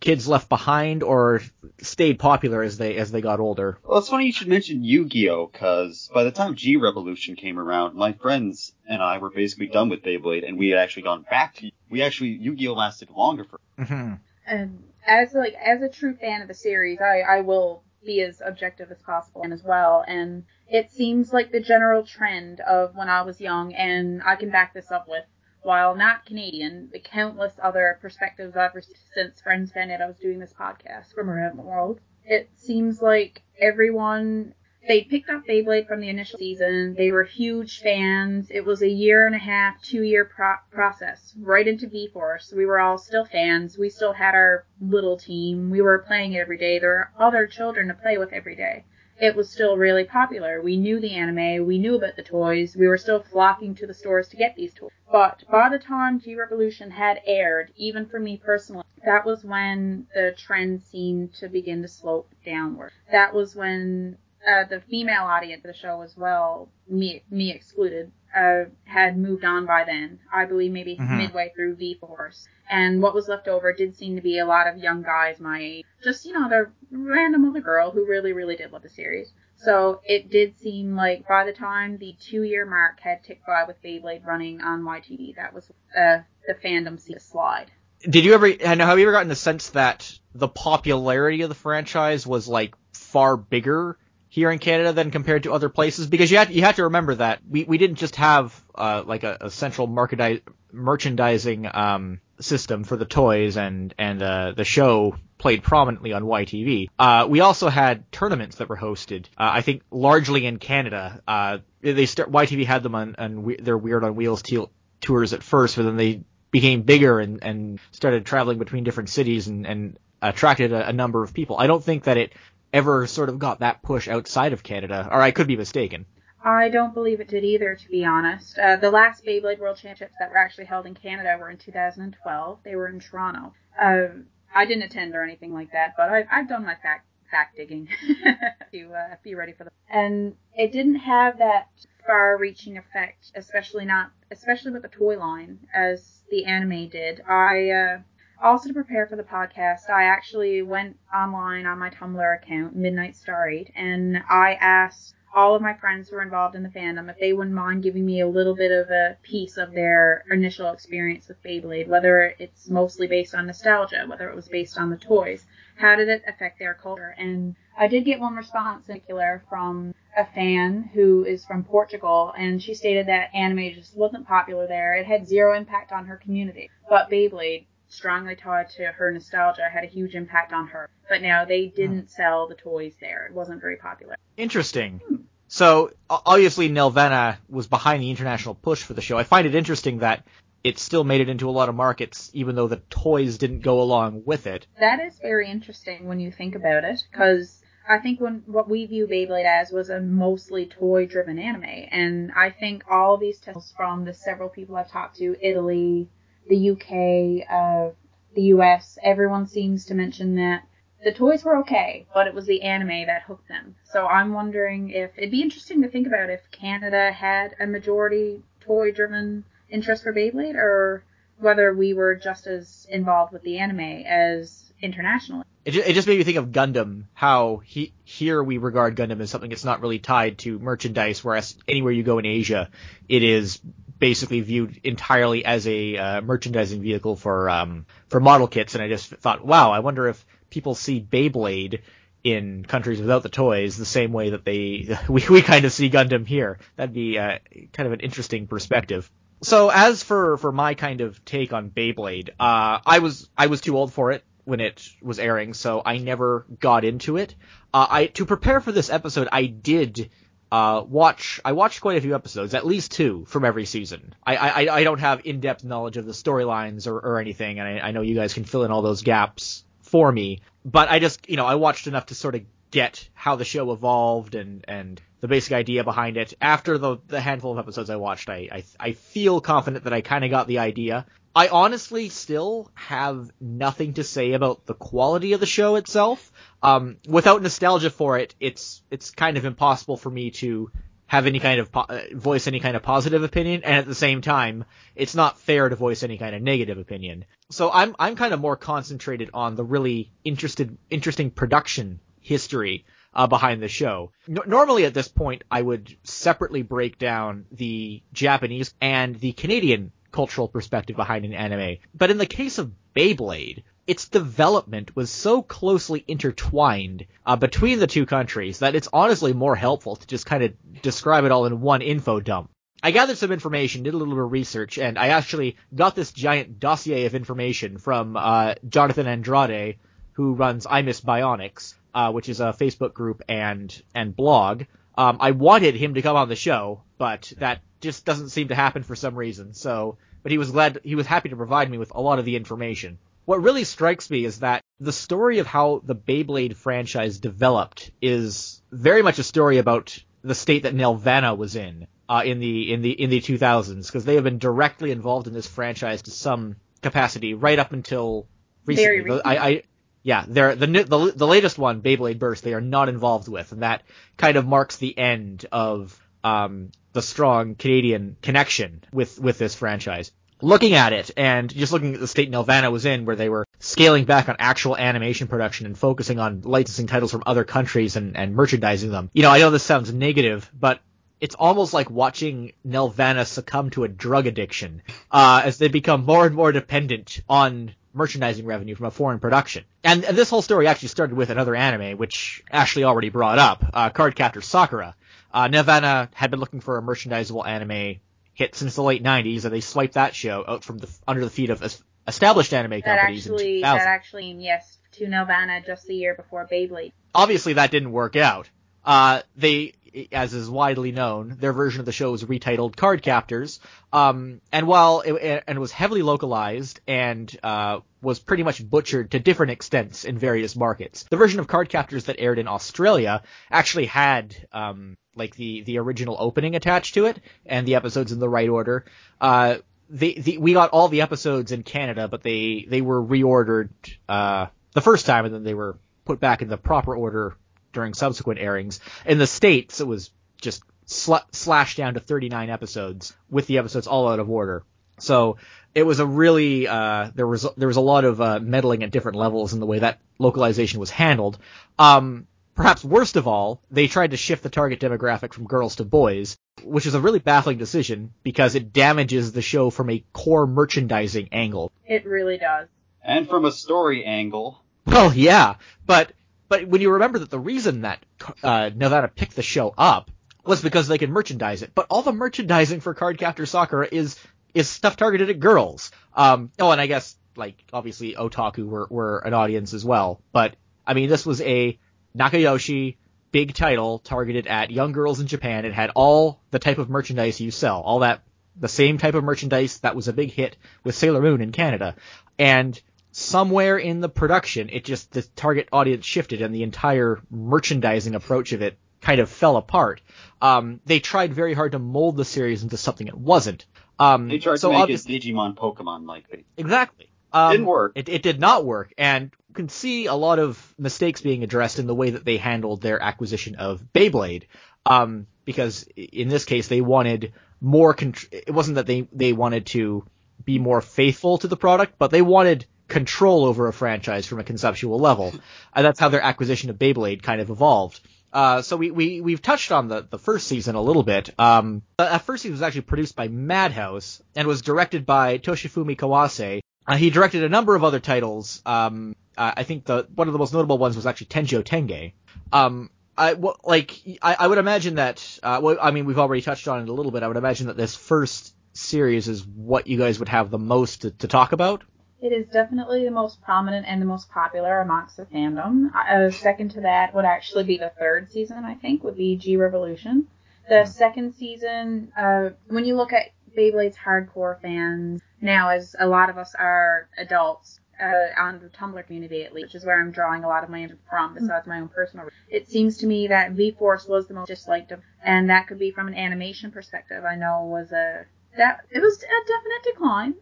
kids 0.00 0.28
left 0.28 0.48
behind 0.48 1.02
or 1.02 1.42
stayed 1.80 2.18
popular 2.18 2.62
as 2.62 2.78
they 2.78 2.96
as 2.96 3.10
they 3.10 3.20
got 3.20 3.40
older? 3.40 3.78
Well, 3.84 3.98
it's 3.98 4.08
funny 4.08 4.26
you 4.26 4.32
should 4.32 4.48
mention 4.48 4.84
Yu-Gi-Oh 4.84 5.48
because 5.52 6.10
by 6.14 6.24
the 6.24 6.30
time 6.30 6.54
G 6.54 6.76
Revolution 6.76 7.36
came 7.36 7.58
around, 7.58 7.94
my 7.94 8.12
friends 8.12 8.72
and 8.88 9.02
I 9.02 9.18
were 9.18 9.30
basically 9.30 9.66
done 9.66 9.88
with 9.88 10.02
Beyblade, 10.02 10.46
and 10.46 10.58
we 10.58 10.68
had 10.68 10.78
actually 10.78 11.02
gone 11.02 11.24
back 11.28 11.56
to 11.56 11.70
we 11.90 12.02
actually 12.02 12.30
Yu-Gi-Oh 12.30 12.74
lasted 12.74 13.10
longer 13.10 13.44
for. 13.44 13.60
Mm-hmm. 13.78 14.14
And 14.46 14.84
as 15.06 15.34
like 15.34 15.54
as 15.54 15.82
a 15.82 15.88
true 15.88 16.14
fan 16.14 16.42
of 16.42 16.48
the 16.48 16.54
series, 16.54 17.00
I 17.00 17.20
I 17.20 17.40
will 17.40 17.82
be 18.04 18.22
as 18.22 18.42
objective 18.44 18.90
as 18.90 19.02
possible 19.02 19.42
and 19.42 19.52
as 19.52 19.62
well. 19.62 20.04
And 20.06 20.44
it 20.68 20.90
seems 20.90 21.32
like 21.32 21.52
the 21.52 21.60
general 21.60 22.04
trend 22.04 22.60
of 22.60 22.94
when 22.94 23.08
I 23.08 23.22
was 23.22 23.40
young, 23.40 23.74
and 23.74 24.22
I 24.24 24.36
can 24.36 24.50
back 24.50 24.74
this 24.74 24.90
up 24.90 25.08
with, 25.08 25.24
while 25.62 25.94
not 25.94 26.26
Canadian, 26.26 26.88
the 26.92 26.98
countless 26.98 27.54
other 27.62 27.98
perspectives 28.00 28.56
I've 28.56 28.74
received 28.74 28.98
since 29.14 29.40
friends 29.40 29.72
found 29.72 29.92
I 29.92 30.06
was 30.06 30.18
doing 30.18 30.38
this 30.38 30.52
podcast 30.52 31.14
from 31.14 31.30
around 31.30 31.58
the 31.58 31.62
world. 31.62 32.00
It 32.24 32.50
seems 32.56 33.02
like 33.02 33.42
everyone 33.60 34.54
they 34.88 35.02
picked 35.04 35.30
up 35.30 35.46
Beyblade 35.46 35.86
from 35.86 36.00
the 36.00 36.08
initial 36.08 36.38
season. 36.38 36.94
They 36.94 37.12
were 37.12 37.24
huge 37.24 37.80
fans. 37.80 38.48
It 38.50 38.64
was 38.64 38.82
a 38.82 38.88
year 38.88 39.26
and 39.26 39.34
a 39.34 39.38
half, 39.38 39.80
two 39.82 40.02
year 40.02 40.24
pro- 40.24 40.56
process 40.70 41.34
right 41.38 41.68
into 41.68 41.88
V 41.88 42.08
Force. 42.08 42.52
We 42.56 42.66
were 42.66 42.80
all 42.80 42.98
still 42.98 43.24
fans. 43.24 43.78
We 43.78 43.88
still 43.88 44.12
had 44.12 44.34
our 44.34 44.66
little 44.80 45.16
team. 45.16 45.70
We 45.70 45.80
were 45.80 45.98
playing 45.98 46.32
it 46.32 46.40
every 46.40 46.58
day. 46.58 46.78
There 46.78 46.90
were 46.90 47.10
other 47.18 47.46
children 47.46 47.88
to 47.88 47.94
play 47.94 48.18
with 48.18 48.32
every 48.32 48.56
day. 48.56 48.84
It 49.20 49.36
was 49.36 49.50
still 49.50 49.76
really 49.76 50.04
popular. 50.04 50.60
We 50.60 50.76
knew 50.76 50.98
the 50.98 51.14
anime. 51.14 51.64
We 51.64 51.78
knew 51.78 51.94
about 51.94 52.16
the 52.16 52.22
toys. 52.22 52.76
We 52.76 52.88
were 52.88 52.98
still 52.98 53.22
flocking 53.22 53.74
to 53.76 53.86
the 53.86 53.94
stores 53.94 54.26
to 54.28 54.36
get 54.36 54.56
these 54.56 54.74
toys. 54.74 54.90
But 55.12 55.44
by 55.50 55.68
the 55.68 55.78
time 55.78 56.18
G 56.18 56.34
Revolution 56.34 56.90
had 56.90 57.20
aired, 57.24 57.72
even 57.76 58.06
for 58.06 58.18
me 58.18 58.36
personally, 58.36 58.84
that 59.04 59.24
was 59.24 59.44
when 59.44 60.08
the 60.14 60.34
trend 60.36 60.82
seemed 60.82 61.34
to 61.34 61.48
begin 61.48 61.82
to 61.82 61.88
slope 61.88 62.30
downward. 62.44 62.90
That 63.12 63.32
was 63.32 63.54
when 63.54 64.16
uh, 64.46 64.64
the 64.64 64.80
female 64.80 65.24
audience 65.24 65.64
of 65.64 65.72
the 65.72 65.78
show 65.78 66.02
as 66.02 66.16
well, 66.16 66.68
me 66.88 67.22
me 67.30 67.52
excluded, 67.52 68.10
uh, 68.36 68.64
had 68.84 69.16
moved 69.16 69.44
on 69.44 69.66
by 69.66 69.84
then. 69.84 70.18
I 70.32 70.44
believe 70.44 70.72
maybe 70.72 70.96
mm-hmm. 70.96 71.16
midway 71.18 71.52
through 71.54 71.76
V 71.76 71.98
Force, 72.00 72.46
and 72.70 73.02
what 73.02 73.14
was 73.14 73.28
left 73.28 73.48
over 73.48 73.72
did 73.72 73.96
seem 73.96 74.16
to 74.16 74.22
be 74.22 74.38
a 74.38 74.46
lot 74.46 74.66
of 74.66 74.78
young 74.78 75.02
guys 75.02 75.38
my 75.40 75.60
age, 75.60 75.84
just 76.02 76.24
you 76.24 76.32
know 76.32 76.48
the 76.48 76.70
random 76.90 77.48
other 77.48 77.60
girl 77.60 77.90
who 77.90 78.06
really 78.06 78.32
really 78.32 78.56
did 78.56 78.72
love 78.72 78.82
the 78.82 78.88
series. 78.88 79.32
So 79.56 80.00
it 80.04 80.30
did 80.30 80.58
seem 80.58 80.96
like 80.96 81.28
by 81.28 81.44
the 81.44 81.52
time 81.52 81.98
the 81.98 82.16
two 82.18 82.42
year 82.42 82.66
mark 82.66 82.98
had 83.00 83.22
ticked 83.22 83.46
by 83.46 83.64
with 83.64 83.80
Beyblade 83.82 84.26
running 84.26 84.60
on 84.60 84.82
YTV, 84.82 85.36
that 85.36 85.54
was 85.54 85.70
uh, 85.96 86.18
the 86.46 86.54
fandom 86.54 86.98
see 86.98 87.16
slide. 87.18 87.70
Did 88.00 88.24
you 88.24 88.34
ever? 88.34 88.48
Have 88.48 88.98
you 88.98 89.04
ever 89.04 89.12
gotten 89.12 89.28
the 89.28 89.36
sense 89.36 89.70
that 89.70 90.12
the 90.34 90.48
popularity 90.48 91.42
of 91.42 91.48
the 91.48 91.54
franchise 91.54 92.26
was 92.26 92.48
like 92.48 92.74
far 92.92 93.36
bigger 93.36 93.96
here 94.32 94.50
in 94.50 94.58
Canada 94.58 94.94
than 94.94 95.10
compared 95.10 95.42
to 95.42 95.52
other 95.52 95.68
places 95.68 96.06
because 96.06 96.30
you 96.30 96.38
have 96.38 96.50
you 96.50 96.62
have 96.62 96.76
to 96.76 96.84
remember 96.84 97.14
that 97.14 97.40
we, 97.46 97.64
we 97.64 97.76
didn't 97.76 97.96
just 97.96 98.16
have 98.16 98.64
uh, 98.74 99.02
like 99.04 99.24
a, 99.24 99.36
a 99.42 99.50
central 99.50 99.86
market 99.86 100.42
merchandising 100.72 101.68
um, 101.70 102.18
system 102.40 102.82
for 102.82 102.96
the 102.96 103.04
toys 103.04 103.58
and 103.58 103.94
and 103.98 104.22
uh, 104.22 104.52
the 104.56 104.64
show 104.64 105.14
played 105.36 105.62
prominently 105.62 106.14
on 106.14 106.22
YTV. 106.22 106.88
Uh, 106.98 107.26
we 107.28 107.40
also 107.40 107.68
had 107.68 108.10
tournaments 108.10 108.56
that 108.56 108.70
were 108.70 108.76
hosted. 108.76 109.26
Uh, 109.36 109.52
I 109.52 109.60
think 109.60 109.82
largely 109.90 110.46
in 110.46 110.58
Canada. 110.58 111.20
Uh, 111.28 111.58
they 111.82 112.06
start 112.06 112.32
YTV 112.32 112.64
had 112.64 112.82
them 112.82 112.94
on, 112.94 113.14
on 113.18 113.42
we, 113.42 113.56
their 113.56 113.76
Weird 113.76 114.02
on 114.02 114.14
Wheels 114.14 114.40
te- 114.40 114.64
tours 115.02 115.34
at 115.34 115.42
first, 115.42 115.76
but 115.76 115.82
then 115.82 115.98
they 115.98 116.22
became 116.50 116.82
bigger 116.82 117.20
and, 117.20 117.44
and 117.44 117.80
started 117.90 118.24
traveling 118.24 118.58
between 118.58 118.84
different 118.84 119.10
cities 119.10 119.48
and, 119.48 119.66
and 119.66 119.98
attracted 120.22 120.72
a, 120.72 120.88
a, 120.88 120.92
number 120.92 121.22
of 121.22 121.34
people. 121.34 121.56
I 121.58 121.66
don't 121.66 121.82
think 121.82 122.04
that 122.04 122.16
it 122.16 122.32
ever 122.72 123.06
sort 123.06 123.28
of 123.28 123.38
got 123.38 123.60
that 123.60 123.82
push 123.82 124.08
outside 124.08 124.52
of 124.52 124.62
Canada, 124.62 125.08
or 125.10 125.20
I 125.20 125.30
could 125.30 125.46
be 125.46 125.56
mistaken. 125.56 126.06
I 126.44 126.68
don't 126.70 126.94
believe 126.94 127.20
it 127.20 127.28
did 127.28 127.44
either, 127.44 127.76
to 127.76 127.88
be 127.88 128.04
honest. 128.04 128.58
Uh, 128.58 128.76
the 128.76 128.90
last 128.90 129.24
Beyblade 129.24 129.60
World 129.60 129.76
Championships 129.76 130.14
that 130.18 130.30
were 130.30 130.38
actually 130.38 130.64
held 130.64 130.86
in 130.86 130.94
Canada 130.94 131.36
were 131.38 131.50
in 131.50 131.56
2012. 131.56 132.58
They 132.64 132.74
were 132.74 132.88
in 132.88 132.98
Toronto. 132.98 133.54
Uh, 133.80 134.06
I 134.54 134.66
didn't 134.66 134.82
attend 134.82 135.14
or 135.14 135.22
anything 135.22 135.52
like 135.52 135.72
that, 135.72 135.94
but 135.96 136.08
I, 136.08 136.26
I've 136.30 136.48
done 136.48 136.64
my 136.64 136.74
fact 136.74 137.06
fact 137.30 137.56
digging 137.56 137.88
to 138.72 138.92
uh, 138.92 139.16
be 139.22 139.34
ready 139.34 139.52
for 139.52 139.64
them. 139.64 139.72
And 139.88 140.34
it 140.54 140.70
didn't 140.70 140.96
have 140.96 141.38
that 141.38 141.68
far-reaching 142.06 142.76
effect, 142.76 143.32
especially 143.34 143.86
not, 143.86 144.12
especially 144.30 144.72
with 144.72 144.82
the 144.82 144.88
toy 144.88 145.18
line, 145.18 145.58
as 145.74 146.22
the 146.30 146.44
anime 146.44 146.88
did. 146.88 147.22
I 147.26 147.70
uh, 147.70 147.98
also 148.42 148.68
to 148.68 148.74
prepare 148.74 149.06
for 149.06 149.16
the 149.16 149.22
podcast, 149.22 149.88
I 149.88 150.04
actually 150.04 150.62
went 150.62 150.98
online 151.14 151.64
on 151.64 151.78
my 151.78 151.90
Tumblr 151.90 152.36
account, 152.36 152.74
Midnight 152.74 153.16
Star 153.16 153.48
8, 153.48 153.70
and 153.76 154.22
I 154.28 154.54
asked 154.54 155.14
all 155.34 155.54
of 155.54 155.62
my 155.62 155.72
friends 155.74 156.08
who 156.08 156.16
were 156.16 156.22
involved 156.22 156.54
in 156.54 156.62
the 156.62 156.68
fandom 156.68 157.08
if 157.08 157.18
they 157.18 157.32
wouldn't 157.32 157.54
mind 157.54 157.82
giving 157.82 158.04
me 158.04 158.20
a 158.20 158.28
little 158.28 158.54
bit 158.54 158.70
of 158.70 158.90
a 158.90 159.16
piece 159.22 159.56
of 159.56 159.72
their 159.72 160.24
initial 160.30 160.70
experience 160.70 161.28
with 161.28 161.42
Beyblade, 161.42 161.88
whether 161.88 162.34
it's 162.38 162.68
mostly 162.68 163.06
based 163.06 163.34
on 163.34 163.46
nostalgia, 163.46 164.04
whether 164.06 164.28
it 164.28 164.36
was 164.36 164.48
based 164.48 164.76
on 164.76 164.90
the 164.90 164.96
toys. 164.96 165.46
How 165.76 165.96
did 165.96 166.08
it 166.08 166.22
affect 166.28 166.58
their 166.58 166.74
culture? 166.74 167.14
And 167.16 167.56
I 167.78 167.88
did 167.88 168.04
get 168.04 168.20
one 168.20 168.34
response 168.34 168.88
in 168.88 168.96
particular 168.96 169.42
from 169.48 169.94
a 170.16 170.26
fan 170.26 170.90
who 170.92 171.24
is 171.24 171.46
from 171.46 171.64
Portugal, 171.64 172.34
and 172.36 172.62
she 172.62 172.74
stated 172.74 173.06
that 173.06 173.34
anime 173.34 173.72
just 173.72 173.96
wasn't 173.96 174.28
popular 174.28 174.66
there. 174.66 174.94
It 174.94 175.06
had 175.06 175.26
zero 175.26 175.56
impact 175.56 175.92
on 175.92 176.06
her 176.06 176.16
community. 176.16 176.68
But 176.90 177.08
Beyblade 177.08 177.64
strongly 177.92 178.34
tied 178.34 178.70
to 178.70 178.86
her 178.86 179.12
nostalgia 179.12 179.68
had 179.70 179.84
a 179.84 179.86
huge 179.86 180.14
impact 180.14 180.52
on 180.52 180.68
her. 180.68 180.88
But 181.08 181.22
no, 181.22 181.44
they 181.46 181.66
hmm. 181.66 181.76
didn't 181.76 182.10
sell 182.10 182.48
the 182.48 182.54
toys 182.54 182.94
there. 183.00 183.26
It 183.26 183.34
wasn't 183.34 183.60
very 183.60 183.76
popular. 183.76 184.16
Interesting. 184.36 185.00
Hmm. 185.06 185.16
So 185.48 185.92
obviously 186.08 186.70
Nelvana 186.70 187.36
was 187.48 187.66
behind 187.66 188.02
the 188.02 188.10
international 188.10 188.54
push 188.54 188.82
for 188.82 188.94
the 188.94 189.02
show. 189.02 189.18
I 189.18 189.24
find 189.24 189.46
it 189.46 189.54
interesting 189.54 189.98
that 189.98 190.26
it 190.64 190.78
still 190.78 191.04
made 191.04 191.20
it 191.20 191.28
into 191.28 191.48
a 191.48 191.52
lot 191.52 191.68
of 191.68 191.74
markets, 191.74 192.30
even 192.32 192.54
though 192.54 192.68
the 192.68 192.80
toys 192.88 193.36
didn't 193.36 193.60
go 193.60 193.82
along 193.82 194.22
with 194.24 194.46
it. 194.46 194.66
That 194.80 195.00
is 195.00 195.18
very 195.20 195.50
interesting 195.50 196.06
when 196.06 196.20
you 196.20 196.30
think 196.30 196.54
about 196.54 196.84
it, 196.84 197.02
because 197.10 197.62
I 197.86 197.98
think 197.98 198.20
when 198.20 198.44
what 198.46 198.70
we 198.70 198.86
view 198.86 199.06
Beyblade 199.06 199.44
as 199.44 199.72
was 199.72 199.90
a 199.90 200.00
mostly 200.00 200.66
toy-driven 200.66 201.38
anime, 201.38 201.88
and 201.90 202.32
I 202.32 202.50
think 202.50 202.84
all 202.88 203.18
these 203.18 203.38
tales 203.40 203.74
from 203.76 204.04
the 204.04 204.14
several 204.14 204.48
people 204.48 204.76
I've 204.76 204.90
talked 204.90 205.16
to, 205.16 205.36
Italy, 205.40 206.08
the 206.48 206.70
UK, 206.70 207.48
uh, 207.50 207.90
the 208.34 208.42
US, 208.54 208.98
everyone 209.02 209.46
seems 209.46 209.86
to 209.86 209.94
mention 209.94 210.36
that 210.36 210.64
the 211.04 211.12
toys 211.12 211.44
were 211.44 211.58
okay, 211.58 212.06
but 212.14 212.26
it 212.26 212.34
was 212.34 212.46
the 212.46 212.62
anime 212.62 213.06
that 213.06 213.22
hooked 213.22 213.48
them. 213.48 213.74
So 213.92 214.06
I'm 214.06 214.32
wondering 214.32 214.90
if 214.90 215.10
it'd 215.16 215.30
be 215.30 215.42
interesting 215.42 215.82
to 215.82 215.88
think 215.88 216.06
about 216.06 216.30
if 216.30 216.50
Canada 216.50 217.10
had 217.10 217.54
a 217.60 217.66
majority 217.66 218.42
toy 218.60 218.92
driven 218.92 219.44
interest 219.68 220.04
for 220.04 220.12
Beyblade 220.12 220.54
or 220.54 221.04
whether 221.38 221.74
we 221.74 221.92
were 221.92 222.14
just 222.14 222.46
as 222.46 222.86
involved 222.88 223.32
with 223.32 223.42
the 223.42 223.58
anime 223.58 224.04
as 224.06 224.72
internationally. 224.80 225.44
It 225.64 225.72
just, 225.72 225.88
it 225.88 225.92
just 225.94 226.08
made 226.08 226.18
me 226.18 226.24
think 226.24 226.38
of 226.38 226.48
Gundam, 226.48 227.04
how 227.14 227.62
he, 227.64 227.92
here 228.04 228.42
we 228.42 228.58
regard 228.58 228.96
Gundam 228.96 229.20
as 229.20 229.30
something 229.30 229.50
that's 229.50 229.64
not 229.64 229.80
really 229.80 229.98
tied 229.98 230.38
to 230.38 230.58
merchandise, 230.58 231.22
whereas 231.22 231.56
anywhere 231.68 231.92
you 231.92 232.02
go 232.02 232.18
in 232.18 232.26
Asia, 232.26 232.68
it 233.08 233.22
is 233.22 233.60
basically 234.02 234.40
viewed 234.40 234.80
entirely 234.82 235.44
as 235.44 235.64
a 235.68 235.96
uh, 235.96 236.20
merchandising 236.22 236.82
vehicle 236.82 237.14
for 237.14 237.48
um, 237.48 237.86
for 238.08 238.18
model 238.18 238.48
kits, 238.48 238.74
and 238.74 238.82
I 238.82 238.88
just 238.88 239.10
thought, 239.10 239.46
wow, 239.46 239.70
I 239.70 239.78
wonder 239.78 240.08
if 240.08 240.26
people 240.50 240.74
see 240.74 241.00
Beyblade 241.00 241.82
in 242.24 242.64
countries 242.64 243.00
without 243.00 243.22
the 243.22 243.28
toys 243.28 243.76
the 243.76 243.84
same 243.84 244.12
way 244.12 244.30
that 244.30 244.44
they 244.44 244.98
we, 245.08 245.22
we 245.30 245.40
kind 245.40 245.64
of 245.64 245.72
see 245.72 245.88
Gundam 245.88 246.26
here. 246.26 246.58
That'd 246.74 246.92
be 246.92 247.16
uh, 247.16 247.38
kind 247.72 247.86
of 247.86 247.92
an 247.92 248.00
interesting 248.00 248.48
perspective. 248.48 249.08
So 249.40 249.70
as 249.70 250.02
for 250.02 250.36
for 250.36 250.50
my 250.50 250.74
kind 250.74 251.00
of 251.00 251.24
take 251.24 251.52
on 251.52 251.70
Beyblade, 251.70 252.30
uh, 252.40 252.80
I 252.84 252.98
was 252.98 253.30
I 253.38 253.46
was 253.46 253.60
too 253.60 253.76
old 253.76 253.92
for 253.92 254.10
it 254.10 254.24
when 254.42 254.58
it 254.58 254.84
was 255.00 255.20
airing, 255.20 255.54
so 255.54 255.80
I 255.86 255.98
never 255.98 256.44
got 256.58 256.84
into 256.84 257.18
it. 257.18 257.36
Uh, 257.72 257.86
I 257.88 258.06
to 258.06 258.26
prepare 258.26 258.60
for 258.60 258.72
this 258.72 258.90
episode, 258.90 259.28
I 259.30 259.46
did 259.46 260.10
uh, 260.52 260.84
watch 260.86 261.40
I 261.46 261.52
watched 261.52 261.80
quite 261.80 261.96
a 261.96 262.02
few 262.02 262.14
episodes, 262.14 262.52
at 262.52 262.66
least 262.66 262.92
two 262.92 263.24
from 263.26 263.46
every 263.46 263.64
season. 263.64 264.14
I 264.22 264.36
I, 264.36 264.76
I 264.76 264.84
don't 264.84 265.00
have 265.00 265.22
in 265.24 265.40
depth 265.40 265.64
knowledge 265.64 265.96
of 265.96 266.04
the 266.04 266.12
storylines 266.12 266.86
or, 266.86 266.98
or 266.98 267.18
anything, 267.18 267.58
and 267.58 267.66
I, 267.66 267.88
I 267.88 267.90
know 267.92 268.02
you 268.02 268.14
guys 268.14 268.34
can 268.34 268.44
fill 268.44 268.62
in 268.64 268.70
all 268.70 268.82
those 268.82 269.00
gaps 269.00 269.64
for 269.80 270.12
me. 270.12 270.42
But 270.62 270.90
I 270.90 270.98
just, 270.98 271.30
you 271.30 271.36
know, 271.36 271.46
I 271.46 271.54
watched 271.54 271.86
enough 271.86 272.06
to 272.06 272.14
sort 272.14 272.34
of 272.34 272.42
get 272.70 273.08
how 273.14 273.36
the 273.36 273.46
show 273.46 273.72
evolved 273.72 274.34
and 274.34 274.62
and 274.68 275.00
the 275.20 275.28
basic 275.28 275.54
idea 275.54 275.84
behind 275.84 276.18
it. 276.18 276.34
After 276.38 276.76
the 276.76 276.98
the 277.06 277.22
handful 277.22 277.52
of 277.52 277.58
episodes 277.58 277.88
I 277.88 277.96
watched, 277.96 278.28
I 278.28 278.48
I, 278.52 278.64
I 278.78 278.92
feel 278.92 279.40
confident 279.40 279.84
that 279.84 279.94
I 279.94 280.02
kind 280.02 280.22
of 280.22 280.30
got 280.30 280.48
the 280.48 280.58
idea. 280.58 281.06
I 281.34 281.48
honestly 281.48 282.08
still 282.10 282.70
have 282.74 283.30
nothing 283.40 283.94
to 283.94 284.04
say 284.04 284.32
about 284.32 284.66
the 284.66 284.74
quality 284.74 285.32
of 285.32 285.40
the 285.40 285.46
show 285.46 285.76
itself. 285.76 286.30
Um, 286.62 286.98
without 287.06 287.42
nostalgia 287.42 287.90
for 287.90 288.18
it, 288.18 288.34
it's 288.38 288.82
it's 288.90 289.10
kind 289.10 289.36
of 289.36 289.44
impossible 289.44 289.96
for 289.96 290.10
me 290.10 290.30
to 290.32 290.70
have 291.06 291.26
any 291.26 291.40
kind 291.40 291.60
of 291.60 291.72
po- 291.72 291.86
uh, 291.88 292.02
voice 292.14 292.46
any 292.46 292.60
kind 292.60 292.76
of 292.76 292.82
positive 292.82 293.22
opinion, 293.22 293.62
and 293.64 293.76
at 293.76 293.86
the 293.86 293.94
same 293.94 294.20
time, 294.20 294.64
it's 294.94 295.14
not 295.14 295.38
fair 295.38 295.68
to 295.68 295.76
voice 295.76 296.02
any 296.02 296.18
kind 296.18 296.34
of 296.34 296.42
negative 296.42 296.78
opinion. 296.78 297.24
So 297.50 297.70
I'm 297.70 297.96
I'm 297.98 298.14
kind 298.14 298.34
of 298.34 298.40
more 298.40 298.56
concentrated 298.56 299.30
on 299.32 299.56
the 299.56 299.64
really 299.64 300.12
interested 300.24 300.76
interesting 300.90 301.30
production 301.30 302.00
history 302.20 302.84
uh, 303.14 303.26
behind 303.26 303.62
the 303.62 303.68
show. 303.68 304.12
normally 304.26 304.84
at 304.84 304.94
this 304.94 305.08
point, 305.08 305.44
I 305.50 305.60
would 305.60 305.96
separately 306.04 306.62
break 306.62 306.98
down 306.98 307.46
the 307.52 308.02
Japanese 308.12 308.74
and 308.80 309.18
the 309.18 309.32
Canadian 309.32 309.92
cultural 310.12 310.48
perspective 310.48 310.96
behind 310.96 311.24
an 311.24 311.32
anime. 311.32 311.78
But 311.94 312.10
in 312.10 312.18
the 312.18 312.26
case 312.26 312.58
of 312.58 312.72
Beyblade, 312.94 313.62
its 313.86 314.08
development 314.08 314.94
was 314.94 315.10
so 315.10 315.42
closely 315.42 316.04
intertwined 316.06 317.06
uh, 317.26 317.36
between 317.36 317.78
the 317.78 317.86
two 317.86 318.06
countries 318.06 318.60
that 318.60 318.74
it's 318.74 318.88
honestly 318.92 319.32
more 319.32 319.56
helpful 319.56 319.96
to 319.96 320.06
just 320.06 320.26
kind 320.26 320.44
of 320.44 320.82
describe 320.82 321.24
it 321.24 321.32
all 321.32 321.46
in 321.46 321.60
one 321.60 321.82
info 321.82 322.20
dump. 322.20 322.50
I 322.82 322.90
gathered 322.90 323.18
some 323.18 323.32
information, 323.32 323.84
did 323.84 323.94
a 323.94 323.96
little 323.96 324.14
bit 324.14 324.24
of 324.24 324.32
research, 324.32 324.76
and 324.76 324.98
I 324.98 325.08
actually 325.08 325.56
got 325.74 325.94
this 325.94 326.12
giant 326.12 326.58
dossier 326.58 327.06
of 327.06 327.14
information 327.14 327.78
from 327.78 328.16
uh, 328.16 328.54
Jonathan 328.68 329.06
Andrade, 329.06 329.78
who 330.12 330.34
runs 330.34 330.66
I 330.68 330.82
Miss 330.82 331.00
Bionix, 331.00 331.74
uh, 331.94 332.10
which 332.12 332.28
is 332.28 332.40
a 332.40 332.54
Facebook 332.58 332.92
group 332.92 333.22
and 333.28 333.82
and 333.94 334.14
blog. 334.14 334.64
Um, 334.96 335.18
I 335.20 335.30
wanted 335.30 335.74
him 335.74 335.94
to 335.94 336.02
come 336.02 336.16
on 336.16 336.28
the 336.28 336.36
show, 336.36 336.82
but 336.98 337.32
that 337.38 337.60
just 337.80 338.04
doesn't 338.04 338.30
seem 338.30 338.48
to 338.48 338.54
happen 338.54 338.82
for 338.82 338.94
some 338.94 339.14
reason. 339.14 339.54
So, 339.54 339.96
but 340.22 340.32
he 340.32 340.38
was 340.38 340.50
glad, 340.50 340.80
he 340.84 340.94
was 340.94 341.06
happy 341.06 341.30
to 341.30 341.36
provide 341.36 341.70
me 341.70 341.78
with 341.78 341.94
a 341.94 342.00
lot 342.00 342.18
of 342.18 342.24
the 342.24 342.36
information. 342.36 342.98
What 343.24 343.42
really 343.42 343.64
strikes 343.64 344.10
me 344.10 344.24
is 344.24 344.40
that 344.40 344.62
the 344.80 344.92
story 344.92 345.38
of 345.38 345.46
how 345.46 345.82
the 345.84 345.94
Beyblade 345.94 346.56
franchise 346.56 347.18
developed 347.18 347.90
is 348.00 348.60
very 348.70 349.02
much 349.02 349.18
a 349.18 349.22
story 349.22 349.58
about 349.58 349.96
the 350.22 350.34
state 350.34 350.64
that 350.64 350.74
Nelvana 350.74 351.36
was 351.36 351.56
in 351.56 351.86
uh, 352.08 352.22
in 352.24 352.40
the 352.40 352.72
in 352.72 352.82
the 352.82 352.90
in 352.90 353.10
the 353.10 353.20
2000s 353.20 353.86
because 353.86 354.04
they 354.04 354.16
have 354.16 354.24
been 354.24 354.38
directly 354.38 354.90
involved 354.90 355.26
in 355.26 355.32
this 355.32 355.46
franchise 355.46 356.02
to 356.02 356.10
some 356.10 356.56
capacity 356.82 357.34
right 357.34 357.58
up 357.58 357.72
until 357.72 358.26
recently. 358.66 359.00
Very 359.02 359.22
I, 359.22 359.36
I 359.36 359.62
yeah, 360.02 360.24
they're 360.26 360.54
the, 360.54 360.66
the 360.66 361.12
the 361.14 361.26
latest 361.26 361.58
one, 361.58 361.80
Beyblade 361.80 362.18
Burst, 362.18 362.42
they 362.42 362.54
are 362.54 362.60
not 362.60 362.88
involved 362.88 363.28
with, 363.28 363.52
and 363.52 363.62
that 363.62 363.82
kind 364.16 364.36
of 364.36 364.46
marks 364.46 364.76
the 364.76 364.96
end 364.96 365.46
of 365.52 365.98
um, 366.24 366.70
the 366.92 367.02
strong 367.02 367.54
Canadian 367.54 368.16
connection 368.20 368.82
with 368.92 369.18
with 369.20 369.38
this 369.38 369.54
franchise. 369.54 370.12
Looking 370.40 370.74
at 370.74 370.92
it 370.92 371.12
and 371.16 371.54
just 371.54 371.72
looking 371.72 371.94
at 371.94 372.00
the 372.00 372.08
state 372.08 372.28
Nelvana 372.28 372.72
was 372.72 372.84
in, 372.84 373.04
where 373.04 373.14
they 373.14 373.28
were 373.28 373.46
scaling 373.60 374.06
back 374.06 374.28
on 374.28 374.36
actual 374.40 374.76
animation 374.76 375.28
production 375.28 375.66
and 375.66 375.78
focusing 375.78 376.18
on 376.18 376.42
licensing 376.42 376.88
titles 376.88 377.12
from 377.12 377.22
other 377.26 377.44
countries 377.44 377.94
and, 377.94 378.16
and 378.16 378.34
merchandising 378.34 378.90
them. 378.90 379.08
You 379.12 379.22
know, 379.22 379.30
I 379.30 379.38
know 379.38 379.50
this 379.50 379.62
sounds 379.62 379.94
negative, 379.94 380.50
but 380.52 380.80
it's 381.20 381.36
almost 381.36 381.72
like 381.72 381.90
watching 381.90 382.54
Nelvana 382.66 383.24
succumb 383.24 383.70
to 383.70 383.84
a 383.84 383.88
drug 383.88 384.26
addiction 384.26 384.82
uh, 385.12 385.42
as 385.44 385.58
they 385.58 385.68
become 385.68 386.04
more 386.04 386.26
and 386.26 386.34
more 386.34 386.50
dependent 386.50 387.20
on 387.28 387.72
merchandising 387.94 388.46
revenue 388.46 388.74
from 388.74 388.86
a 388.86 388.90
foreign 388.90 389.18
production. 389.18 389.64
And, 389.84 390.04
and, 390.04 390.16
this 390.16 390.30
whole 390.30 390.42
story 390.42 390.66
actually 390.66 390.88
started 390.88 391.16
with 391.16 391.30
another 391.30 391.54
anime, 391.54 391.98
which 391.98 392.42
Ashley 392.50 392.84
already 392.84 393.10
brought 393.10 393.38
up, 393.38 393.64
uh, 393.72 393.90
Cardcaptor 393.90 394.42
Sakura. 394.42 394.94
Uh, 395.32 395.48
Nelvana 395.48 396.08
had 396.14 396.30
been 396.30 396.40
looking 396.40 396.60
for 396.60 396.78
a 396.78 396.82
merchandisable 396.82 397.46
anime 397.46 398.00
hit 398.34 398.54
since 398.54 398.74
the 398.74 398.82
late 398.82 399.02
90s, 399.02 399.44
and 399.44 399.52
they 399.52 399.60
swiped 399.60 399.94
that 399.94 400.14
show 400.14 400.44
out 400.46 400.64
from 400.64 400.78
the, 400.78 400.88
under 401.06 401.22
the 401.22 401.30
feet 401.30 401.50
of 401.50 401.62
established 402.06 402.52
anime 402.52 402.70
that 402.70 402.84
companies 402.84 403.26
actually, 403.26 403.56
in 403.56 403.60
2000. 403.60 403.78
That 403.78 403.86
actually, 403.86 404.32
yes, 404.32 404.78
to 404.92 405.06
Nelvana 405.06 405.64
just 405.64 405.86
the 405.86 405.94
year 405.94 406.14
before 406.14 406.46
Beyblade. 406.50 406.92
Obviously 407.14 407.54
that 407.54 407.70
didn't 407.70 407.92
work 407.92 408.16
out. 408.16 408.48
Uh, 408.84 409.22
they, 409.36 409.74
as 410.10 410.34
is 410.34 410.48
widely 410.48 410.92
known, 410.92 411.36
their 411.40 411.52
version 411.52 411.80
of 411.80 411.86
the 411.86 411.92
show 411.92 412.12
was 412.12 412.24
retitled 412.24 412.76
Card 412.76 413.02
Captors. 413.02 413.60
Um, 413.92 414.40
and 414.50 414.66
while 414.66 415.00
it, 415.00 415.44
and 415.46 415.58
was 415.58 415.72
heavily 415.72 416.02
localized 416.02 416.80
and 416.86 417.34
uh, 417.42 417.80
was 418.00 418.18
pretty 418.18 418.42
much 418.42 418.68
butchered 418.68 419.10
to 419.12 419.20
different 419.20 419.52
extents 419.52 420.04
in 420.04 420.18
various 420.18 420.56
markets, 420.56 421.04
the 421.04 421.16
version 421.16 421.40
of 421.40 421.46
Card 421.46 421.68
Captors 421.68 422.04
that 422.04 422.16
aired 422.18 422.38
in 422.38 422.48
Australia 422.48 423.22
actually 423.50 423.86
had 423.86 424.34
um, 424.52 424.96
like 425.14 425.36
the 425.36 425.62
the 425.62 425.78
original 425.78 426.16
opening 426.18 426.54
attached 426.54 426.94
to 426.94 427.06
it 427.06 427.20
and 427.46 427.66
the 427.66 427.74
episodes 427.74 428.12
in 428.12 428.18
the 428.18 428.28
right 428.28 428.48
order. 428.48 428.84
Uh, 429.20 429.56
the, 429.90 430.18
the 430.18 430.38
we 430.38 430.54
got 430.54 430.70
all 430.70 430.88
the 430.88 431.02
episodes 431.02 431.52
in 431.52 431.62
Canada, 431.62 432.08
but 432.08 432.22
they 432.22 432.66
they 432.68 432.80
were 432.80 433.02
reordered 433.02 433.70
uh, 434.08 434.46
the 434.72 434.80
first 434.80 435.06
time 435.06 435.26
and 435.26 435.34
then 435.34 435.44
they 435.44 435.54
were 435.54 435.76
put 436.04 436.18
back 436.18 436.42
in 436.42 436.48
the 436.48 436.56
proper 436.56 436.94
order 436.94 437.36
during 437.72 437.94
subsequent 437.94 438.40
airings. 438.40 438.80
In 439.06 439.18
the 439.18 439.26
States, 439.26 439.80
it 439.80 439.86
was 439.86 440.10
just 440.40 440.62
sl- 440.86 441.26
slashed 441.32 441.76
down 441.76 441.94
to 441.94 442.00
39 442.00 442.50
episodes 442.50 443.14
with 443.30 443.46
the 443.46 443.58
episodes 443.58 443.86
all 443.86 444.08
out 444.08 444.20
of 444.20 444.30
order. 444.30 444.62
So 444.98 445.36
it 445.74 445.84
was 445.84 446.00
a 446.00 446.06
really 446.06 446.68
uh, 446.68 447.10
there 447.14 447.26
was 447.26 447.46
there 447.56 447.68
was 447.68 447.76
a 447.76 447.82
lot 447.82 448.04
of 448.04 448.20
uh, 448.20 448.40
meddling 448.40 448.82
at 448.82 448.90
different 448.90 449.16
levels 449.16 449.52
in 449.52 449.60
the 449.60 449.66
way 449.66 449.78
that 449.78 449.98
localization 450.18 450.80
was 450.80 450.90
handled. 450.90 451.38
Um, 451.78 452.26
perhaps 452.54 452.84
worst 452.84 453.16
of 453.16 453.26
all, 453.26 453.62
they 453.70 453.88
tried 453.88 454.10
to 454.12 454.16
shift 454.16 454.42
the 454.42 454.50
target 454.50 454.80
demographic 454.80 455.32
from 455.32 455.46
girls 455.46 455.76
to 455.76 455.84
boys, 455.84 456.36
which 456.62 456.86
is 456.86 456.94
a 456.94 457.00
really 457.00 457.18
baffling 457.18 457.58
decision 457.58 458.12
because 458.22 458.54
it 458.54 458.72
damages 458.72 459.32
the 459.32 459.42
show 459.42 459.70
from 459.70 459.90
a 459.90 460.04
core 460.12 460.46
merchandising 460.46 461.30
angle. 461.32 461.72
It 461.86 462.06
really 462.06 462.38
does. 462.38 462.68
And 463.02 463.28
from 463.28 463.44
a 463.44 463.52
story 463.52 464.04
angle. 464.04 464.62
Well, 464.86 465.12
yeah, 465.14 465.56
but 465.86 466.12
but 466.52 466.68
when 466.68 466.82
you 466.82 466.90
remember 466.90 467.18
that 467.20 467.30
the 467.30 467.38
reason 467.38 467.80
that 467.80 468.04
uh, 468.42 468.68
Nelvana 468.68 469.14
picked 469.14 469.36
the 469.36 469.42
show 469.42 469.72
up 469.78 470.10
was 470.44 470.60
because 470.60 470.86
they 470.86 470.98
could 470.98 471.08
merchandise 471.08 471.62
it, 471.62 471.72
but 471.74 471.86
all 471.88 472.02
the 472.02 472.12
merchandising 472.12 472.80
for 472.80 472.94
Cardcaptor 472.94 473.48
Sakura 473.48 473.88
is 473.90 474.20
is 474.52 474.68
stuff 474.68 474.98
targeted 474.98 475.30
at 475.30 475.40
girls. 475.40 475.90
Um, 476.14 476.50
oh, 476.58 476.70
and 476.70 476.78
I 476.78 476.88
guess 476.88 477.16
like 477.36 477.56
obviously 477.72 478.16
otaku 478.16 478.66
were, 478.66 478.86
were 478.90 479.20
an 479.20 479.32
audience 479.32 479.72
as 479.72 479.82
well, 479.82 480.20
but 480.30 480.54
I 480.86 480.92
mean 480.92 481.08
this 481.08 481.24
was 481.24 481.40
a 481.40 481.78
Nakayoshi 482.14 482.96
big 483.30 483.54
title 483.54 484.00
targeted 484.00 484.46
at 484.46 484.70
young 484.70 484.92
girls 484.92 485.20
in 485.20 485.28
Japan. 485.28 485.64
It 485.64 485.72
had 485.72 485.90
all 485.94 486.42
the 486.50 486.58
type 486.58 486.76
of 486.76 486.90
merchandise 486.90 487.40
you 487.40 487.50
sell, 487.50 487.80
all 487.80 488.00
that 488.00 488.24
the 488.60 488.68
same 488.68 488.98
type 488.98 489.14
of 489.14 489.24
merchandise 489.24 489.78
that 489.78 489.96
was 489.96 490.06
a 490.06 490.12
big 490.12 490.30
hit 490.30 490.58
with 490.84 490.96
Sailor 490.96 491.22
Moon 491.22 491.40
in 491.40 491.50
Canada, 491.50 491.96
and 492.38 492.78
somewhere 493.12 493.78
in 493.78 494.00
the 494.00 494.08
production, 494.08 494.68
it 494.70 494.84
just 494.84 495.12
the 495.12 495.22
target 495.22 495.68
audience 495.72 496.04
shifted 496.04 496.42
and 496.42 496.54
the 496.54 496.62
entire 496.62 497.20
merchandising 497.30 498.14
approach 498.14 498.52
of 498.52 498.62
it 498.62 498.78
kind 499.00 499.20
of 499.20 499.28
fell 499.30 499.56
apart. 499.56 500.00
Um, 500.40 500.80
they 500.86 500.98
tried 500.98 501.34
very 501.34 501.54
hard 501.54 501.72
to 501.72 501.78
mold 501.78 502.16
the 502.16 502.24
series 502.24 502.62
into 502.62 502.76
something 502.76 503.06
it 503.06 503.16
wasn't. 503.16 503.66
Um, 503.98 504.28
they 504.28 504.38
tried 504.38 504.56
so 504.56 504.72
to 504.72 504.78
make 504.78 504.90
it 504.90 505.00
Digimon 505.00 505.54
Pokemon 505.54 506.06
like. 506.06 506.44
Exactly. 506.56 507.10
Um, 507.32 507.52
didn't 507.52 507.66
work. 507.66 507.92
It, 507.94 508.08
it 508.08 508.22
did 508.22 508.40
not 508.40 508.64
work, 508.64 508.92
and 508.98 509.30
you 509.48 509.54
can 509.54 509.68
see 509.68 510.06
a 510.06 510.14
lot 510.14 510.38
of 510.38 510.74
mistakes 510.78 511.20
being 511.20 511.42
addressed 511.42 511.78
in 511.78 511.86
the 511.86 511.94
way 511.94 512.10
that 512.10 512.24
they 512.24 512.36
handled 512.36 512.82
their 512.82 513.02
acquisition 513.02 513.54
of 513.56 513.82
Beyblade. 513.94 514.44
Um, 514.84 515.26
because 515.44 515.84
in 515.96 516.28
this 516.28 516.44
case, 516.44 516.68
they 516.68 516.80
wanted 516.80 517.32
more. 517.60 517.94
Contr- 517.94 518.28
it 518.32 518.52
wasn't 518.52 518.76
that 518.76 518.86
they 518.86 519.08
they 519.12 519.32
wanted 519.32 519.66
to 519.66 520.04
be 520.44 520.58
more 520.58 520.80
faithful 520.80 521.38
to 521.38 521.48
the 521.48 521.56
product, 521.56 521.94
but 521.98 522.10
they 522.10 522.22
wanted 522.22 522.66
control 522.92 523.44
over 523.44 523.68
a 523.68 523.72
franchise 523.72 524.26
from 524.26 524.38
a 524.38 524.44
conceptual 524.44 524.98
level. 524.98 525.32
And 525.74 525.86
that's 525.86 525.98
how 525.98 526.10
their 526.10 526.20
acquisition 526.20 526.68
of 526.68 526.76
Beyblade 526.76 527.22
kind 527.22 527.40
of 527.40 527.48
evolved. 527.48 527.98
Uh, 528.30 528.60
so 528.60 528.76
we, 528.76 528.90
we, 528.90 529.22
we've 529.22 529.40
touched 529.40 529.72
on 529.72 529.88
the, 529.88 530.06
the 530.08 530.18
first 530.18 530.46
season 530.46 530.74
a 530.74 530.82
little 530.82 531.02
bit. 531.02 531.30
Um, 531.38 531.82
that 531.96 532.22
first 532.22 532.42
season 532.42 532.52
was 532.52 532.62
actually 532.62 532.82
produced 532.82 533.16
by 533.16 533.28
Madhouse 533.28 534.20
and 534.34 534.46
was 534.46 534.60
directed 534.60 535.06
by 535.06 535.38
Toshifumi 535.38 535.96
Kawase. 535.96 536.60
Uh, 536.86 536.96
he 536.96 537.08
directed 537.08 537.42
a 537.42 537.48
number 537.48 537.74
of 537.74 537.84
other 537.84 538.00
titles. 538.00 538.60
Um, 538.66 539.16
uh, 539.36 539.52
I 539.56 539.62
think 539.62 539.86
the, 539.86 540.06
one 540.14 540.28
of 540.28 540.32
the 540.32 540.38
most 540.38 540.52
notable 540.52 540.76
ones 540.76 540.94
was 540.94 541.06
actually 541.06 541.28
Tenjo 541.28 541.64
Tenge. 541.64 542.12
Um, 542.52 542.90
I, 543.16 543.32
well, 543.34 543.56
like, 543.64 543.98
I, 544.20 544.36
I 544.40 544.46
would 544.46 544.58
imagine 544.58 544.96
that, 544.96 545.38
uh, 545.42 545.60
well, 545.62 545.78
I 545.80 545.90
mean, 545.90 546.04
we've 546.04 546.18
already 546.18 546.42
touched 546.42 546.68
on 546.68 546.82
it 546.82 546.88
a 546.88 546.92
little 546.92 547.12
bit. 547.12 547.22
I 547.22 547.28
would 547.28 547.38
imagine 547.38 547.68
that 547.68 547.76
this 547.76 547.94
first 547.94 548.54
series 548.74 549.28
is 549.28 549.46
what 549.46 549.86
you 549.86 549.98
guys 549.98 550.18
would 550.18 550.28
have 550.28 550.50
the 550.50 550.58
most 550.58 551.02
to, 551.02 551.10
to 551.10 551.28
talk 551.28 551.52
about. 551.52 551.82
It 552.22 552.32
is 552.32 552.46
definitely 552.46 553.04
the 553.04 553.10
most 553.10 553.42
prominent 553.42 553.84
and 553.88 554.00
the 554.00 554.06
most 554.06 554.30
popular 554.30 554.78
amongst 554.80 555.16
the 555.16 555.24
fandom. 555.24 555.92
Uh, 555.92 556.30
second 556.30 556.70
to 556.70 556.80
that 556.82 557.12
would 557.14 557.24
actually 557.24 557.64
be 557.64 557.76
the 557.76 557.92
third 557.98 558.30
season, 558.30 558.64
I 558.64 558.74
think, 558.74 559.02
would 559.02 559.16
be 559.16 559.36
G 559.36 559.56
Revolution. 559.56 560.28
The 560.68 560.84
hmm. 560.84 560.88
second 560.90 561.34
season, 561.34 562.12
uh, 562.16 562.50
when 562.68 562.84
you 562.84 562.94
look 562.94 563.12
at 563.12 563.32
Beyblade's 563.58 563.96
hardcore 563.96 564.60
fans 564.60 565.20
now, 565.40 565.70
as 565.70 565.96
a 565.98 566.06
lot 566.06 566.30
of 566.30 566.38
us 566.38 566.54
are 566.54 567.08
adults, 567.18 567.80
uh, 568.00 568.40
on 568.40 568.60
the 568.60 568.68
Tumblr 568.68 569.04
community 569.06 569.42
at 569.44 569.52
least, 569.52 569.66
which 569.66 569.74
is 569.74 569.84
where 569.84 570.00
I'm 570.00 570.12
drawing 570.12 570.44
a 570.44 570.48
lot 570.48 570.62
of 570.62 570.70
my 570.70 570.82
info 570.82 570.96
from, 571.10 571.34
besides 571.34 571.66
my 571.66 571.80
own 571.80 571.88
personal. 571.88 572.28
It 572.48 572.68
seems 572.68 572.98
to 572.98 573.06
me 573.06 573.26
that 573.28 573.52
V 573.52 573.72
Force 573.72 574.06
was 574.06 574.28
the 574.28 574.34
most 574.34 574.46
disliked 574.46 574.92
of, 574.92 575.00
and 575.24 575.50
that 575.50 575.66
could 575.66 575.78
be 575.78 575.90
from 575.90 576.06
an 576.06 576.14
animation 576.14 576.70
perspective. 576.70 577.24
I 577.24 577.34
know 577.34 577.64
was 577.64 577.90
a 577.92 578.26
that 578.56 578.80
it 578.90 579.00
was 579.00 579.22
a 579.22 579.46
definite 579.46 579.82
decline 579.84 580.34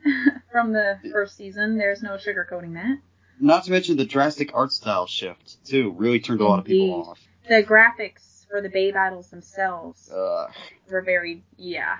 from 0.52 0.72
the 0.72 0.98
first 1.12 1.36
season. 1.36 1.78
There's 1.78 2.02
no 2.02 2.12
sugarcoating 2.12 2.74
that. 2.74 2.98
Not 3.40 3.64
to 3.64 3.70
mention 3.70 3.96
the 3.96 4.04
drastic 4.04 4.50
art 4.54 4.72
style 4.72 5.06
shift 5.06 5.64
too, 5.64 5.94
really 5.96 6.20
turned 6.20 6.40
a 6.40 6.44
lot 6.44 6.58
of 6.58 6.64
people 6.66 7.10
off. 7.10 7.20
The 7.48 7.62
graphics 7.62 8.46
for 8.48 8.60
the 8.60 8.68
Bay 8.68 8.92
battles 8.92 9.28
themselves 9.28 10.10
Ugh. 10.14 10.50
were 10.90 11.02
very 11.02 11.42
yeah. 11.56 11.98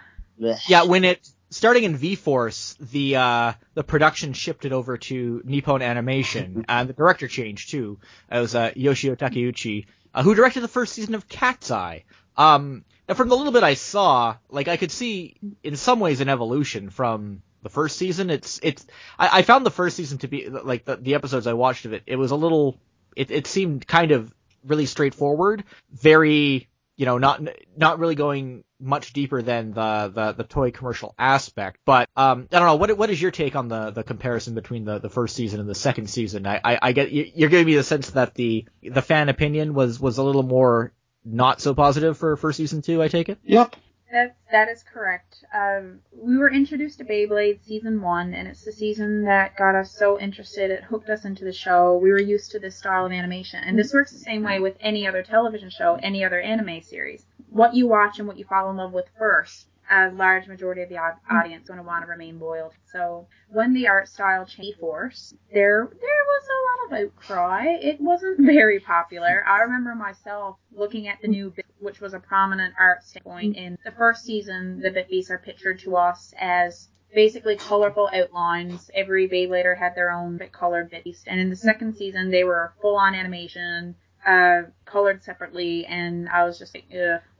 Yeah, 0.66 0.85
when 0.85 1.05
it 1.05 1.29
starting 1.51 1.85
in 1.85 1.96
V 1.96 2.14
Force, 2.14 2.77
the 2.81 3.16
uh, 3.16 3.53
the 3.75 3.85
production 3.85 4.33
shifted 4.33 4.73
over 4.73 4.96
to 4.96 5.42
Nippon 5.44 5.83
Animation, 5.83 6.64
and 6.68 6.88
the 6.88 6.92
director 6.92 7.29
changed 7.29 7.70
too. 7.70 7.99
It 8.31 8.38
was 8.38 8.55
uh, 8.55 8.73
Yoshio 8.75 9.14
Takeuchi, 9.14 9.87
uh, 10.14 10.23
who 10.23 10.35
directed 10.35 10.62
the 10.62 10.68
first 10.68 10.94
season 10.94 11.14
of 11.14 11.29
Cat's 11.29 11.70
Eye. 11.70 12.05
Um, 12.37 12.85
now 13.11 13.14
from 13.14 13.29
the 13.29 13.37
little 13.37 13.53
bit 13.53 13.64
I 13.64 13.75
saw, 13.75 14.37
like 14.49 14.68
I 14.68 14.77
could 14.77 14.92
see 14.92 15.35
in 15.64 15.75
some 15.75 15.99
ways 15.99 16.20
an 16.20 16.29
evolution 16.29 16.90
from 16.90 17.42
the 17.62 17.68
first 17.68 17.96
season. 17.96 18.31
It's 18.31 18.61
it's 18.62 18.87
I, 19.18 19.40
I 19.40 19.42
found 19.42 19.66
the 19.66 19.70
first 19.70 19.96
season 19.96 20.18
to 20.18 20.29
be 20.29 20.49
like 20.49 20.85
the, 20.85 20.94
the 20.94 21.14
episodes 21.16 21.49
I 21.49 21.55
watched 21.55 21.87
of 21.87 21.92
it. 21.92 22.05
It 22.07 22.14
was 22.14 22.31
a 22.31 22.37
little 22.37 22.79
it 23.16 23.33
it 23.33 23.49
seemed 23.49 23.85
kind 23.85 24.12
of 24.12 24.33
really 24.64 24.87
straightforward, 24.87 25.64
very 25.90 26.68
you 26.96 27.05
know 27.05 27.18
not 27.18 27.42
not 27.77 27.99
really 27.99 28.14
going 28.14 28.62
much 28.79 29.12
deeper 29.12 29.42
than 29.42 29.73
the, 29.73 30.11
the, 30.14 30.33
the 30.33 30.44
toy 30.44 30.70
commercial 30.70 31.12
aspect. 31.18 31.81
But 31.85 32.09
um, 32.16 32.46
I 32.53 32.61
don't 32.61 32.68
know. 32.68 32.77
What 32.77 32.96
what 32.96 33.11
is 33.11 33.20
your 33.20 33.33
take 33.33 33.57
on 33.57 33.66
the, 33.66 33.90
the 33.90 34.05
comparison 34.05 34.55
between 34.55 34.85
the, 34.85 35.01
the 35.01 35.11
first 35.11 35.35
season 35.35 35.59
and 35.59 35.68
the 35.68 35.75
second 35.75 36.09
season? 36.09 36.46
I, 36.46 36.61
I, 36.62 36.79
I 36.81 36.92
get 36.92 37.11
you're 37.11 37.51
giving 37.51 37.66
me 37.66 37.75
the 37.75 37.83
sense 37.83 38.11
that 38.11 38.35
the 38.35 38.68
the 38.85 39.03
fan 39.03 39.29
opinion 39.29 39.75
was 39.75 39.99
was 39.99 40.18
a 40.18 40.23
little 40.23 40.44
more 40.44 40.92
not 41.24 41.61
so 41.61 41.74
positive 41.74 42.16
for 42.16 42.37
for 42.37 42.52
season 42.52 42.83
two. 42.83 43.02
I 43.02 43.09
take 43.09 43.28
it. 43.28 43.38
Yep. 43.44 43.76
That 44.12 44.37
that 44.50 44.68
is 44.68 44.83
correct. 44.83 45.44
Um, 45.54 46.00
we 46.12 46.37
were 46.37 46.52
introduced 46.52 46.98
to 46.98 47.04
Beyblade 47.04 47.64
season 47.64 48.02
one, 48.02 48.35
and 48.35 48.48
it's 48.48 48.64
the 48.64 48.72
season 48.72 49.24
that 49.24 49.56
got 49.56 49.76
us 49.76 49.96
so 49.96 50.18
interested. 50.18 50.70
It 50.70 50.83
hooked 50.83 51.09
us 51.09 51.24
into 51.24 51.44
the 51.44 51.52
show. 51.52 51.96
We 51.96 52.11
were 52.11 52.20
used 52.20 52.50
to 52.52 52.59
this 52.59 52.76
style 52.76 53.06
of 53.06 53.12
animation, 53.12 53.62
and 53.62 53.78
this 53.78 53.94
works 53.94 54.11
the 54.11 54.18
same 54.18 54.42
way 54.42 54.59
with 54.59 54.76
any 54.80 55.06
other 55.06 55.22
television 55.22 55.70
show, 55.70 55.98
any 56.02 56.24
other 56.24 56.40
anime 56.40 56.83
series. 56.83 57.24
What 57.50 57.74
you 57.74 57.87
watch 57.87 58.18
and 58.18 58.26
what 58.26 58.37
you 58.37 58.44
fall 58.44 58.70
in 58.70 58.76
love 58.76 58.92
with 58.92 59.06
first 59.16 59.66
a 59.90 60.11
large 60.11 60.46
majority 60.46 60.83
of 60.83 60.88
the 60.88 60.94
mm-hmm. 60.94 61.37
audience 61.37 61.68
going 61.68 61.79
to 61.79 61.85
want 61.85 62.05
to 62.05 62.09
remain 62.09 62.38
loyal. 62.38 62.72
So 62.92 63.26
when 63.48 63.74
the 63.74 63.88
art 63.88 64.09
style 64.09 64.46
changed 64.46 64.79
force, 64.79 65.35
there 65.53 65.88
there 65.90 66.24
was 66.26 66.44
a 66.48 66.61
lot 66.68 67.03
of 67.03 67.07
outcry. 67.07 67.66
It 67.81 68.00
wasn't 68.00 68.40
very 68.46 68.81
popular. 68.81 69.44
I 69.46 69.61
remember 69.61 69.94
myself 69.94 70.57
looking 70.72 71.09
at 71.09 71.20
the 71.20 71.29
new 71.29 71.50
bit, 71.50 71.66
which 71.81 72.00
was 72.00 72.14
a 72.14 72.20
prominent 72.20 72.74
art 72.79 73.03
standpoint 73.05 73.57
in 73.57 73.76
the 73.85 73.92
first 73.92 74.24
season. 74.24 74.81
The 74.81 74.90
Bit 74.90 75.09
Beasts 75.09 75.31
are 75.31 75.38
pictured 75.38 75.81
to 75.81 75.96
us 75.96 76.33
as 76.38 76.88
basically 77.12 77.57
colorful 77.57 78.09
outlines. 78.14 78.90
Every 78.94 79.29
Beyblader 79.29 79.76
had 79.76 79.96
their 79.96 80.12
own 80.12 80.37
bit 80.37 80.53
colored 80.53 80.94
Beast, 81.05 81.24
and 81.26 81.40
in 81.40 81.50
the 81.50 81.57
second 81.57 81.96
season 81.96 82.31
they 82.31 82.44
were 82.44 82.72
full 82.81 82.96
on 82.96 83.14
animation 83.14 83.96
uh, 84.26 84.62
colored 84.85 85.22
separately, 85.22 85.87
and 85.87 86.28
I 86.28 86.44
was 86.44 86.59
just 86.59 86.76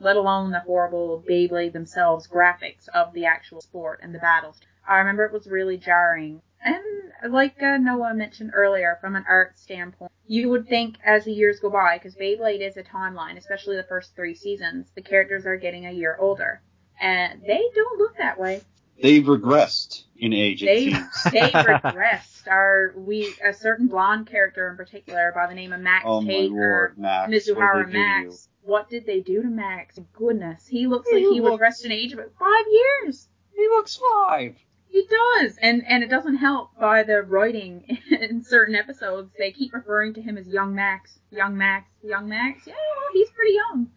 let 0.01 0.16
alone 0.16 0.51
the 0.51 0.61
horrible 0.61 1.23
Beyblade 1.29 1.73
themselves 1.73 2.27
graphics 2.27 2.88
of 2.95 3.12
the 3.12 3.27
actual 3.27 3.61
sport 3.61 4.01
and 4.03 4.14
the 4.14 4.19
battles. 4.19 4.61
I 4.88 4.99
remember 4.99 5.25
it 5.25 5.33
was 5.33 5.47
really 5.47 5.77
jarring. 5.77 6.40
And 6.62 7.33
like 7.33 7.62
uh, 7.62 7.77
Noah 7.79 8.14
mentioned 8.14 8.53
earlier, 8.55 8.99
from 9.01 9.16
an 9.16 9.25
art 9.29 9.59
standpoint, 9.59 10.12
you 10.27 10.49
would 10.49 10.69
think 10.69 10.97
as 11.05 11.25
the 11.25 11.33
years 11.33 11.61
go 11.61 11.71
by, 11.71 11.99
because 11.99 12.14
Beyblade 12.14 12.66
is 12.66 12.77
a 12.77 12.83
timeline, 12.83 13.37
especially 13.37 13.77
the 13.77 13.83
first 13.83 14.14
three 14.14 14.35
seasons, 14.35 14.90
the 14.95 15.03
characters 15.03 15.47
are 15.47 15.57
getting 15.57 15.87
a 15.87 15.93
year 15.93 16.16
older. 16.19 16.61
And 17.01 17.40
they 17.43 17.62
don't 17.75 17.99
look 17.99 18.16
that 18.19 18.38
way. 18.38 18.62
They've 19.03 19.25
regressed 19.25 20.05
in 20.19 20.33
age. 20.33 20.61
They 20.61 20.91
they 20.91 20.93
regressed. 21.51 22.49
Our 22.49 22.95
we 22.97 23.35
a 23.45 23.53
certain 23.53 23.87
blonde 23.87 24.27
character 24.27 24.69
in 24.69 24.77
particular 24.77 25.33
by 25.35 25.47
the 25.47 25.55
name 25.55 25.73
of 25.73 25.81
Max 25.81 26.05
oh 26.07 26.25
Tate 26.25 26.51
or 26.53 26.95
Max, 26.97 27.31
Mizuhara 27.31 27.91
Max. 27.91 28.49
What 28.63 28.91
did 28.91 29.07
they 29.07 29.21
do 29.21 29.43
to 29.43 29.49
Max? 29.49 29.99
Goodness, 30.13 30.67
he 30.67 30.87
looks 30.87 31.09
he 31.09 31.17
like 31.17 31.35
he 31.35 31.41
looks, 31.41 31.63
regressed 31.63 31.85
in 31.85 31.93
age 31.93 32.13
about 32.13 32.33
five 32.39 32.65
years. 32.71 33.29
He 33.55 33.67
looks 33.69 33.97
five. 33.97 34.57
He 34.89 35.07
does, 35.07 35.57
and 35.63 35.87
and 35.87 36.03
it 36.03 36.11
doesn't 36.11 36.37
help 36.37 36.71
by 36.79 37.05
the 37.05 37.23
writing 37.23 37.99
in 38.11 38.43
certain 38.43 38.75
episodes. 38.75 39.33
They 39.39 39.53
keep 39.53 39.73
referring 39.73 40.15
to 40.15 40.23
him 40.23 40.37
as 40.37 40.49
young 40.49 40.75
Max, 40.75 41.19
young 41.31 41.57
Max, 41.57 41.89
young 42.03 42.29
Max. 42.29 42.67
Yeah, 42.67 42.75
well, 42.75 43.11
he's 43.13 43.31
pretty 43.31 43.55
young. 43.55 43.91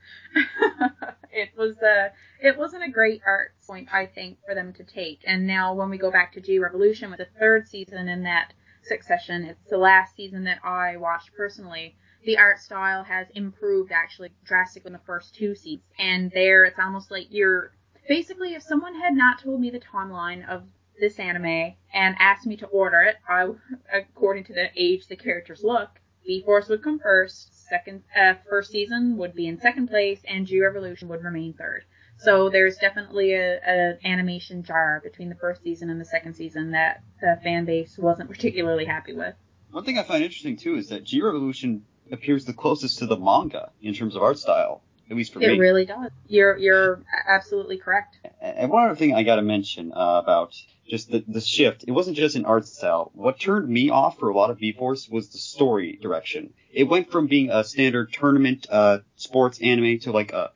it 1.34 1.50
was 1.58 1.78
uh, 1.78 2.10
it 2.42 2.58
wasn't 2.58 2.84
a 2.84 2.92
great 2.92 3.22
art 3.26 3.54
point, 3.66 3.90
I 3.92 4.06
think, 4.06 4.38
for 4.46 4.56
them 4.56 4.74
to 4.74 4.84
take. 4.84 5.22
And 5.26 5.48
now 5.48 5.74
when 5.74 5.90
we 5.90 5.98
go 5.98 6.12
back 6.12 6.34
to 6.34 6.42
G 6.42 6.60
Revolution 6.60 7.10
with 7.10 7.20
the 7.20 7.28
third 7.40 7.68
season 7.68 8.08
in 8.08 8.24
that 8.24 8.54
succession, 8.84 9.46
it's 9.46 9.70
the 9.70 9.78
last 9.78 10.16
season 10.16 10.44
that 10.46 10.60
I 10.64 10.98
watched 10.98 11.34
personally. 11.36 11.96
The 12.26 12.38
art 12.38 12.60
style 12.60 13.04
has 13.04 13.28
improved 13.36 13.92
actually 13.92 14.30
drastically 14.46 14.90
in 14.90 14.94
the 14.94 15.00
first 15.06 15.36
two 15.36 15.56
seasons, 15.56 15.90
and 16.00 16.32
there 16.32 16.64
it's 16.64 16.80
almost 16.80 17.12
like 17.12 17.28
you're 17.30 17.74
basically 18.08 18.54
if 18.54 18.64
someone 18.64 18.96
had 18.96 19.14
not 19.14 19.42
told 19.42 19.60
me 19.60 19.70
the 19.70 19.80
timeline 19.80 20.48
of 20.48 20.64
this 21.00 21.20
anime 21.20 21.74
and 21.94 22.16
asked 22.20 22.46
me 22.46 22.56
to 22.58 22.68
order 22.68 23.02
it, 23.02 23.18
I, 23.28 23.50
according 23.92 24.46
to 24.46 24.54
the 24.54 24.70
age 24.76 25.08
the 25.08 25.16
characters 25.16 25.64
look, 25.64 25.90
V 26.26 26.44
Force 26.44 26.70
would 26.70 26.84
come 26.84 27.00
first, 27.00 27.63
second, 27.74 28.04
uh, 28.16 28.36
first 28.48 28.70
season 28.70 29.18
would 29.18 29.34
be 29.34 29.48
in 29.48 29.60
second 29.60 29.88
place, 29.88 30.22
and 30.28 30.46
G 30.46 30.62
Revolution 30.62 31.08
would 31.08 31.24
remain 31.24 31.54
third. 31.54 31.86
So 32.18 32.50
there's 32.50 32.78
definitely 32.78 33.34
a, 33.34 33.58
a 33.58 33.98
animation 34.06 34.62
jar 34.64 35.02
between 35.04 35.30
the 35.30 35.36
first 35.36 35.64
season 35.64 35.90
and 35.90 36.00
the 36.00 36.06
second 36.06 36.36
season 36.36 36.72
that 36.72 37.02
the 37.20 37.40
fan 37.44 37.66
base 37.66 37.98
wasn't 37.98 38.30
particularly 38.36 38.86
happy 38.86 39.14
with. 39.14 39.34
One 39.72 39.84
thing 39.84 39.98
I 39.98 40.04
find 40.04 40.24
interesting 40.24 40.56
too 40.56 40.76
is 40.76 40.90
that 40.90 41.04
G 41.04 41.24
Revolution 41.24 41.84
appears 42.12 42.46
the 42.46 42.54
closest 42.54 43.00
to 43.00 43.08
the 43.08 43.18
manga 43.18 43.72
in 43.82 43.96
terms 43.96 44.16
of 44.16 44.22
art 44.22 44.38
style 44.38 44.84
at 45.10 45.18
least 45.18 45.34
for 45.34 45.42
it 45.42 45.48
me. 45.48 45.56
It 45.56 45.60
really 45.60 45.86
does. 45.86 46.12
You're 46.28 46.58
you're 46.58 47.04
absolutely 47.28 47.78
correct. 47.78 48.18
And 48.42 48.70
one 48.72 48.86
other 48.86 48.96
thing 48.96 49.14
I 49.14 49.24
got 49.24 49.38
to 49.38 49.42
mention 49.42 49.94
uh, 49.94 50.22
about 50.24 50.56
just 50.88 51.12
the, 51.12 51.24
the 51.28 51.42
shift, 51.42 51.86
it 51.88 51.92
wasn't 51.92 52.18
just 52.18 52.36
an 52.36 52.46
art 52.46 52.68
style. 52.68 53.12
What 53.14 53.40
turned 53.40 53.70
me 53.70 53.90
off 53.90 54.20
for 54.20 54.30
a 54.30 54.36
lot 54.36 54.50
of 54.50 54.60
V-Force 54.60 55.08
was 55.10 55.30
the 55.30 55.38
story 55.38 55.98
direction. 56.02 56.54
It 56.72 56.86
went 56.86 57.12
from 57.12 57.28
being 57.28 57.50
a 57.50 57.64
standard 57.64 58.12
tournament 58.12 58.68
uh, 58.70 59.00
sports 59.16 59.60
anime 59.62 60.00
to 60.00 60.12
like 60.12 60.34
a 60.34 60.52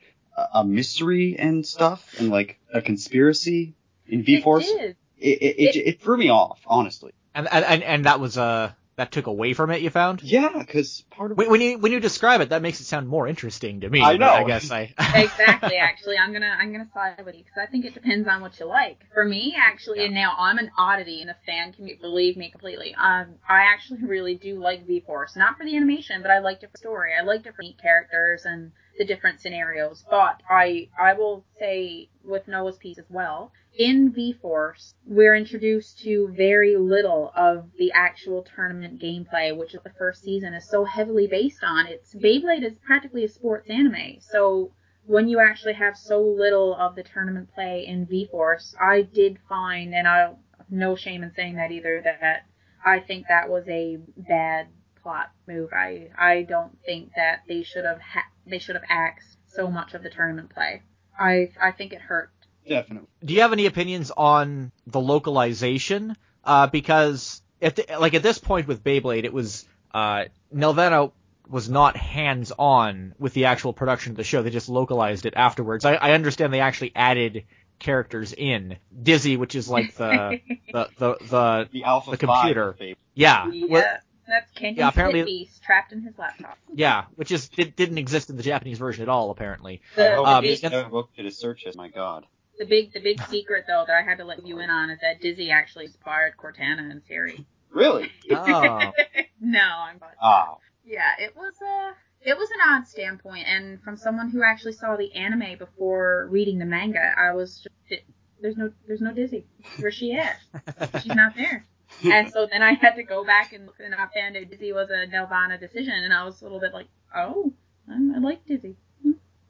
a 0.54 0.64
mystery 0.64 1.36
and 1.38 1.66
stuff 1.66 2.16
and 2.20 2.30
like 2.30 2.60
a 2.72 2.82
conspiracy 2.82 3.74
in 4.06 4.24
V-Force. 4.24 4.68
It, 4.68 4.98
it, 5.18 5.42
it, 5.42 5.76
it, 5.76 5.88
it 5.88 6.02
threw 6.02 6.16
me 6.18 6.30
off, 6.30 6.60
honestly. 6.68 7.12
And 7.34 7.48
and 7.52 7.84
and 7.84 8.06
that 8.06 8.20
was 8.20 8.38
uh 8.38 8.72
that 8.98 9.12
took 9.12 9.28
away 9.28 9.54
from 9.54 9.70
it. 9.70 9.82
You 9.82 9.92
found? 9.92 10.24
Yeah, 10.24 10.52
because 10.58 11.04
part 11.12 11.32
of 11.32 11.38
when, 11.38 11.52
when, 11.52 11.62
you 11.62 11.78
when 11.78 11.92
you 11.92 12.00
describe 12.00 12.42
it, 12.42 12.50
that 12.50 12.64
makes 12.64 12.82
it 12.82 12.86
sound 12.86 13.08
more 13.08 13.28
interesting 13.28 13.82
to 13.82 13.90
me. 13.90 14.02
I 14.02 14.18
know. 14.18 14.28
I 14.28 14.44
guess 14.44 14.70
I 14.72 14.94
exactly. 15.16 15.78
Actually, 15.78 16.18
I'm 16.18 16.34
gonna 16.34 16.58
I'm 16.60 16.72
gonna 16.72 16.90
side 16.94 17.24
with 17.24 17.36
you 17.36 17.44
because 17.44 17.60
I 17.62 17.68
think 17.68 17.86
it 17.86 17.94
depends 17.94 18.28
on 18.28 18.42
what 18.42 18.60
you 18.60 18.66
like. 18.66 19.00
For 19.14 19.24
me, 19.24 19.56
actually, 19.56 20.00
yeah. 20.00 20.06
and 20.06 20.16
now 20.16 20.36
I'm 20.38 20.58
an 20.58 20.72
oddity 20.78 21.22
and 21.22 21.30
a 21.30 21.36
fan 21.46 21.74
can 21.74 21.88
believe 22.02 22.38
me 22.38 22.50
completely. 22.50 22.96
Um, 22.96 23.36
I 23.48 23.72
actually 23.74 24.04
really 24.04 24.36
do 24.36 24.60
like 24.60 24.88
V 24.88 25.02
Force, 25.02 25.36
not 25.36 25.58
for 25.58 25.64
the 25.64 25.78
animation, 25.78 26.24
but 26.24 26.32
I 26.32 26.40
like 26.40 26.60
different 26.60 26.80
story. 26.80 27.12
I 27.18 27.24
like 27.24 27.44
different 27.44 27.80
characters 27.80 28.46
and 28.46 28.72
the 28.98 29.06
different 29.06 29.42
scenarios. 29.42 30.06
But 30.10 30.42
I 30.50 30.90
I 31.00 31.14
will 31.14 31.46
say 31.60 32.10
with 32.24 32.48
Noah's 32.48 32.78
piece 32.78 32.98
as 32.98 33.06
well, 33.10 33.52
in 33.78 34.12
V 34.12 34.34
Force, 34.34 34.94
we're 35.06 35.36
introduced 35.36 36.00
to 36.00 36.30
very 36.36 36.76
little 36.78 37.32
of 37.36 37.70
the 37.78 37.92
actual 37.94 38.44
tournament 38.56 39.02
gameplay, 39.02 39.56
which 39.56 39.74
the 39.74 39.94
first 39.98 40.24
season 40.24 40.54
is 40.54 40.70
so 40.70 40.84
heavily 40.84 41.28
based 41.28 41.64
on. 41.64 41.88
It's 41.88 42.14
Beyblade 42.16 42.64
is 42.64 42.78
practically 42.86 43.24
a 43.24 43.30
sports 43.30 43.70
anime, 43.70 44.20
so 44.20 44.72
when 45.06 45.30
you 45.30 45.40
actually 45.40 45.74
have 45.74 45.96
so 45.96 46.22
little 46.22 46.76
of 46.76 46.96
the 46.96 47.04
tournament 47.04 47.50
play 47.54 47.86
in 47.88 48.06
V 48.06 48.28
Force, 48.30 48.76
I 48.80 49.04
did 49.04 49.40
find, 49.48 49.94
and 49.94 50.08
I 50.08 50.34
no 50.70 50.96
shame 50.96 51.24
in 51.24 51.34
saying 51.34 51.56
that 51.56 51.72
either, 51.72 52.02
that 52.04 52.46
I 52.86 53.00
think 53.00 53.28
that 53.30 53.50
was 53.50 53.64
a 53.68 54.00
bad 54.18 54.68
plot 55.02 55.32
move. 55.48 55.70
I 55.74 56.10
I 56.18 56.42
don't 56.44 56.78
think 56.86 57.12
that 57.16 57.44
they 57.48 57.64
should 57.64 57.86
have 57.86 58.02
ha- 58.02 58.30
they 58.50 58.60
should 58.60 58.76
have 58.76 58.86
axed 58.90 59.38
so 59.48 59.70
much 59.70 59.94
of 59.94 60.04
the 60.04 60.10
tournament 60.10 60.50
play. 60.50 60.82
I 61.18 61.50
I 61.62 61.72
think 61.72 61.94
it 61.94 62.02
hurt. 62.02 62.32
Definitely. 62.68 63.08
Do 63.24 63.34
you 63.34 63.42
have 63.42 63.54
any 63.54 63.66
opinions 63.66 64.12
on 64.16 64.72
the 64.86 65.00
localization? 65.00 66.16
Uh, 66.44 66.68
because 66.68 67.42
at 67.62 67.76
the, 67.76 67.86
like 68.00 68.14
at 68.14 68.24
this 68.24 68.38
point 68.38 68.68
with 68.68 68.84
Beyblade, 68.84 69.24
it 69.24 69.34
was 69.34 69.66
uh, 69.94 70.26
Nelvana 70.54 71.12
was 71.50 71.70
not 71.70 71.96
hands 71.96 72.52
on 72.58 73.16
with 73.20 73.34
the 73.34 73.46
actual 73.46 73.74
production 73.74 74.12
of 74.12 74.18
the 74.18 74.24
show. 74.24 74.42
They 74.42 74.50
just 74.50 74.70
localized 74.70 75.26
it 75.26 75.34
afterwards. 75.36 75.86
I, 75.86 75.94
I 75.94 76.12
understand 76.12 76.54
they 76.54 76.60
actually 76.60 76.92
added 76.96 77.46
characters 77.80 78.34
in 78.34 78.78
Dizzy, 79.02 79.38
which 79.38 79.56
is 79.56 79.70
like 79.70 79.96
the 79.96 80.42
the 80.72 80.90
the 80.98 81.18
the, 81.22 81.70
the, 81.72 81.84
Alpha 81.84 82.12
the 82.12 82.18
computer. 82.18 82.76
Yeah. 83.14 83.50
Yeah. 83.50 83.66
Well, 83.70 83.98
that's 84.28 84.52
Kenyon 84.52 84.78
yeah, 84.78 84.90
apparently, 84.90 85.24
Beast 85.24 85.64
trapped 85.64 85.94
in 85.94 86.02
his 86.02 86.18
laptop. 86.18 86.58
Yeah, 86.74 87.06
which 87.16 87.32
is 87.32 87.50
did, 87.50 87.78
not 87.78 87.98
exist 87.98 88.30
in 88.30 88.38
the 88.38 88.44
Japanese 88.44 88.78
version 88.78 89.04
at 89.04 89.10
all, 89.10 89.32
apparently. 89.32 89.82
The, 89.96 90.22
um, 90.22 90.44
the 90.44 90.60
big, 90.62 90.92
book 90.92 91.10
to 91.16 91.32
search 91.32 91.66
it. 91.66 91.76
My 91.76 91.90
God. 91.90 92.26
The 92.60 92.66
big 92.66 92.92
the 92.92 93.00
big 93.00 93.22
secret 93.28 93.66
though 93.68 93.84
that 93.86 93.96
I 93.96 94.02
had 94.02 94.18
to 94.18 94.26
let 94.26 94.46
you 94.46 94.60
in 94.60 94.70
on 94.70 94.90
is 94.90 95.00
that 95.02 95.22
Dizzy 95.22 95.52
actually 95.52 95.86
inspired 95.86 96.34
Cortana 96.38 96.90
and 96.92 97.02
Siri. 97.08 97.46
Really? 97.70 98.12
Oh. 98.32 98.92
no, 99.42 99.60
I'm 99.60 100.00
not. 100.00 100.14
Oh. 100.22 100.58
Yeah, 100.86 101.12
it 101.20 101.36
was 101.36 101.54
a 101.62 101.94
it 102.28 102.38
was 102.38 102.50
an 102.50 102.58
odd 102.68 102.88
standpoint, 102.88 103.46
and 103.48 103.82
from 103.84 103.96
someone 103.96 104.30
who 104.30 104.44
actually 104.44 104.74
saw 104.74 104.96
the 104.96 105.14
anime 105.14 105.58
before 105.58 106.28
reading 106.32 106.58
the 106.58 106.66
manga, 106.66 107.14
I 107.18 107.34
was 107.34 107.58
just 107.58 107.76
it, 107.90 108.04
there's 108.42 108.58
no 108.58 108.72
there's 108.88 109.02
no 109.02 109.14
Dizzy. 109.14 109.46
Where's 109.80 109.94
she 109.94 110.14
at? 110.14 110.38
She's 111.04 111.16
not 111.16 111.36
there. 111.36 111.66
And 112.04 112.32
so 112.32 112.48
then 112.52 112.62
I 112.62 112.74
had 112.74 112.96
to 112.96 113.04
go 113.04 113.26
back 113.26 113.54
and 113.54 113.66
look, 113.66 113.76
and 113.80 113.94
I 113.94 114.08
found 114.14 114.38
out 114.38 114.50
Dizzy 114.50 114.72
was 114.72 114.90
a 114.90 115.08
Nelvana 115.08 115.60
decision, 115.60 115.94
and 115.94 116.14
I 116.14 116.26
was 116.26 116.42
a 116.42 116.44
little 116.44 116.60
bit 116.60 116.74
like, 116.74 116.88
oh, 117.16 117.52
I'm, 117.90 118.14
I 118.16 118.20
like 118.20 118.46
Dizzy. 118.46 118.76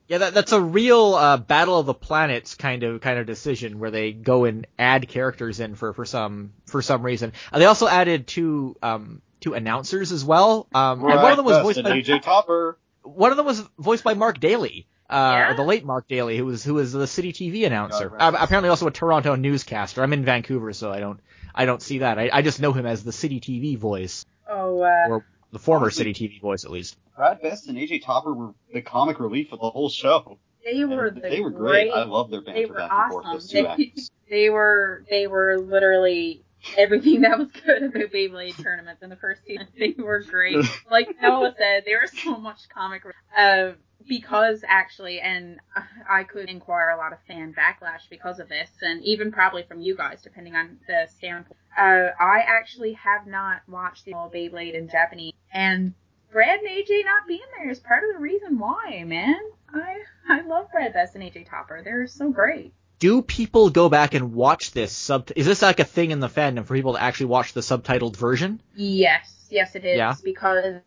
Yeah, 0.07 0.19
that, 0.19 0.33
that's 0.33 0.53
a 0.53 0.61
real 0.61 1.15
uh, 1.15 1.37
Battle 1.37 1.79
of 1.79 1.85
the 1.85 1.93
Planets 1.93 2.55
kind 2.55 2.83
of 2.83 3.01
kind 3.01 3.19
of 3.19 3.25
decision 3.25 3.79
where 3.79 3.91
they 3.91 4.13
go 4.13 4.45
and 4.45 4.65
add 4.79 5.07
characters 5.09 5.59
in 5.59 5.75
for, 5.75 5.91
for 5.91 6.05
some 6.05 6.53
for 6.65 6.81
some 6.81 7.03
reason. 7.03 7.33
Uh, 7.51 7.59
they 7.59 7.65
also 7.65 7.87
added 7.87 8.25
two 8.25 8.77
um, 8.81 9.21
two 9.41 9.53
announcers 9.53 10.13
as 10.13 10.23
well. 10.23 10.67
Um, 10.73 11.01
right, 11.01 11.13
and 11.13 11.23
one 11.23 11.31
of 11.31 11.37
them 11.37 11.45
was 11.45 11.57
voiced 11.57 11.83
by 11.83 12.01
AJ 12.01 12.21
Topper. 12.21 12.77
One 13.03 13.31
of 13.31 13.37
them 13.37 13.45
was 13.45 13.61
voiced 13.77 14.03
by 14.03 14.13
Mark 14.13 14.39
Dailey. 14.39 14.85
Uh, 15.09 15.35
yeah. 15.49 15.53
the 15.53 15.63
late 15.63 15.85
Mark 15.85 16.07
Dailey, 16.07 16.37
who 16.37 16.45
was 16.45 16.63
who 16.63 16.75
was 16.75 16.93
the 16.93 17.07
City 17.07 17.33
TV 17.33 17.65
announcer, 17.65 18.13
uh, 18.17 18.31
apparently 18.37 18.69
also 18.69 18.87
a 18.87 18.91
Toronto 18.91 19.35
newscaster. 19.35 20.03
I'm 20.03 20.13
in 20.13 20.25
Vancouver, 20.25 20.73
so 20.73 20.91
I 20.91 20.99
don't 20.99 21.19
I 21.57 21.65
don't 21.65 21.81
see 21.81 21.99
that. 21.99 22.19
I, 22.19 22.29
I 22.31 22.41
just 22.43 22.61
know 22.61 22.71
him 22.71 22.85
as 22.85 23.03
the 23.03 23.11
City 23.11 23.39
TV 23.39 23.77
voice. 23.77 24.23
Oh, 24.47 24.81
uh, 24.81 25.09
or 25.09 25.25
the 25.51 25.59
former 25.59 25.89
City 25.89 26.13
TV 26.13 26.39
voice, 26.39 26.63
at 26.65 26.71
least. 26.71 26.97
Brad 27.15 27.41
Best 27.41 27.67
and 27.67 27.77
AJ 27.77 28.03
Topper 28.03 28.31
were 28.31 28.53
the 28.71 28.81
comic 28.81 29.19
relief 29.19 29.51
of 29.51 29.59
the 29.59 29.69
whole 29.69 29.89
show. 29.89 30.37
They 30.63 30.85
were 30.85 31.09
the 31.09 31.21
they 31.21 31.41
were 31.41 31.49
great. 31.49 31.89
great. 31.89 31.93
I 31.93 32.03
love 32.03 32.29
their 32.29 32.41
banter 32.41 32.73
back 32.73 32.91
awesome. 32.91 33.01
and 33.01 33.11
forth. 33.11 33.25
Those 33.33 33.49
two 33.49 33.63
they, 33.63 33.93
they 34.29 34.49
were 34.49 35.03
they 35.09 35.25
were 35.27 35.57
literally 35.57 36.43
everything 36.77 37.21
that 37.21 37.39
was 37.39 37.49
good 37.65 37.83
about 37.83 38.11
Beyblade 38.11 38.61
tournaments 38.61 39.01
in 39.01 39.09
the 39.09 39.15
first 39.15 39.41
season. 39.45 39.67
They 39.77 39.95
were 39.97 40.21
great. 40.21 40.57
like 40.91 41.09
Noah 41.21 41.55
said, 41.57 41.83
they 41.85 41.95
were 41.95 42.07
so 42.07 42.37
much 42.37 42.67
comic. 42.69 43.03
Uh, 43.35 43.71
because 44.07 44.63
actually, 44.67 45.19
and 45.19 45.59
I 46.09 46.23
could 46.23 46.49
inquire 46.49 46.89
a 46.89 46.97
lot 46.97 47.13
of 47.13 47.19
fan 47.27 47.53
backlash 47.53 48.09
because 48.09 48.39
of 48.39 48.49
this, 48.49 48.69
and 48.81 49.03
even 49.03 49.31
probably 49.31 49.63
from 49.63 49.81
you 49.81 49.95
guys, 49.95 50.21
depending 50.21 50.55
on 50.55 50.79
the 50.87 51.07
standpoint. 51.17 51.57
Uh, 51.77 52.09
I 52.19 52.43
actually 52.45 52.93
have 52.93 53.27
not 53.27 53.61
watched 53.67 54.05
the 54.05 54.13
old 54.13 54.33
Beyblade 54.33 54.73
in 54.73 54.89
Japanese, 54.89 55.33
and 55.53 55.93
Brad 56.31 56.59
and 56.59 56.69
AJ 56.69 57.05
not 57.05 57.27
being 57.27 57.39
there 57.57 57.69
is 57.69 57.79
part 57.79 58.03
of 58.03 58.13
the 58.13 58.19
reason 58.19 58.59
why, 58.59 59.03
man. 59.05 59.39
I 59.73 59.99
I 60.29 60.41
love 60.41 60.71
Brad 60.71 60.93
Best 60.93 61.15
and 61.15 61.23
AJ 61.23 61.49
Topper. 61.49 61.81
They're 61.83 62.07
so 62.07 62.31
great. 62.31 62.73
Do 62.99 63.21
people 63.21 63.69
go 63.69 63.89
back 63.89 64.15
and 64.15 64.33
watch 64.33 64.71
this 64.71 64.91
sub? 64.91 65.29
Is 65.35 65.45
this 65.45 65.61
like 65.61 65.79
a 65.79 65.83
thing 65.83 66.11
in 66.11 66.19
the 66.19 66.27
fandom 66.27 66.65
for 66.65 66.73
people 66.73 66.93
to 66.93 67.01
actually 67.01 67.27
watch 67.27 67.53
the 67.53 67.61
subtitled 67.61 68.15
version? 68.15 68.59
Yes, 68.75 69.47
yes, 69.51 69.75
it 69.75 69.85
is. 69.85 69.97
Yeah. 69.97 70.15
Because 70.23 70.81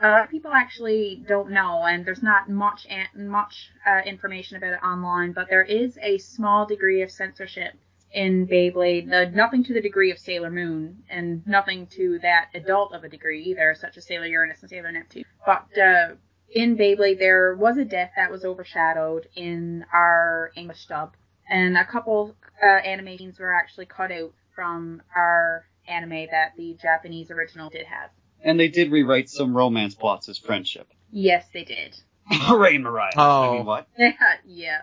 of 0.00 0.30
people 0.30 0.52
actually 0.52 1.22
don't 1.28 1.50
know, 1.50 1.84
and 1.84 2.04
there's 2.04 2.22
not 2.22 2.48
much 2.48 2.86
much 3.14 3.70
uh, 3.86 4.00
information 4.06 4.56
about 4.56 4.72
it 4.74 4.82
online, 4.82 5.32
but 5.32 5.48
there 5.48 5.62
is 5.62 5.98
a 6.02 6.18
small 6.18 6.66
degree 6.66 7.02
of 7.02 7.10
censorship 7.10 7.74
in 8.12 8.46
Beyblade. 8.46 9.12
Uh, 9.12 9.30
nothing 9.30 9.62
to 9.64 9.74
the 9.74 9.80
degree 9.80 10.10
of 10.10 10.18
Sailor 10.18 10.50
Moon, 10.50 11.02
and 11.08 11.46
nothing 11.46 11.86
to 11.88 12.18
that 12.22 12.48
adult 12.54 12.94
of 12.94 13.04
a 13.04 13.08
degree 13.08 13.42
either, 13.44 13.74
such 13.78 13.96
as 13.96 14.06
Sailor 14.06 14.26
Uranus 14.26 14.60
and 14.62 14.70
Sailor 14.70 14.92
Neptune. 14.92 15.24
But 15.44 15.66
uh, 15.78 16.14
in 16.50 16.76
Beyblade, 16.76 17.18
there 17.18 17.54
was 17.54 17.76
a 17.78 17.84
death 17.84 18.12
that 18.16 18.30
was 18.30 18.44
overshadowed 18.44 19.28
in 19.36 19.84
our 19.92 20.50
English 20.56 20.86
dub, 20.86 21.14
and 21.48 21.76
a 21.76 21.84
couple 21.84 22.34
uh, 22.62 22.66
animations 22.66 23.38
were 23.38 23.52
actually 23.52 23.86
cut 23.86 24.10
out 24.10 24.32
from 24.54 25.02
our 25.14 25.66
anime 25.86 26.26
that 26.30 26.52
the 26.56 26.76
Japanese 26.80 27.30
original 27.30 27.70
did 27.70 27.86
have. 27.86 28.10
And 28.42 28.58
they 28.58 28.68
did 28.68 28.90
rewrite 28.90 29.28
some 29.28 29.56
romance 29.56 29.94
plots 29.94 30.28
as 30.28 30.38
friendship. 30.38 30.88
Yes, 31.12 31.46
they 31.52 31.64
did. 31.64 32.00
Hooray, 32.26 32.78
Mariah. 32.78 33.12
Oh. 33.16 33.50
I 33.50 33.56
mean, 33.56 33.66
what? 33.66 33.88
yeah. 34.46 34.82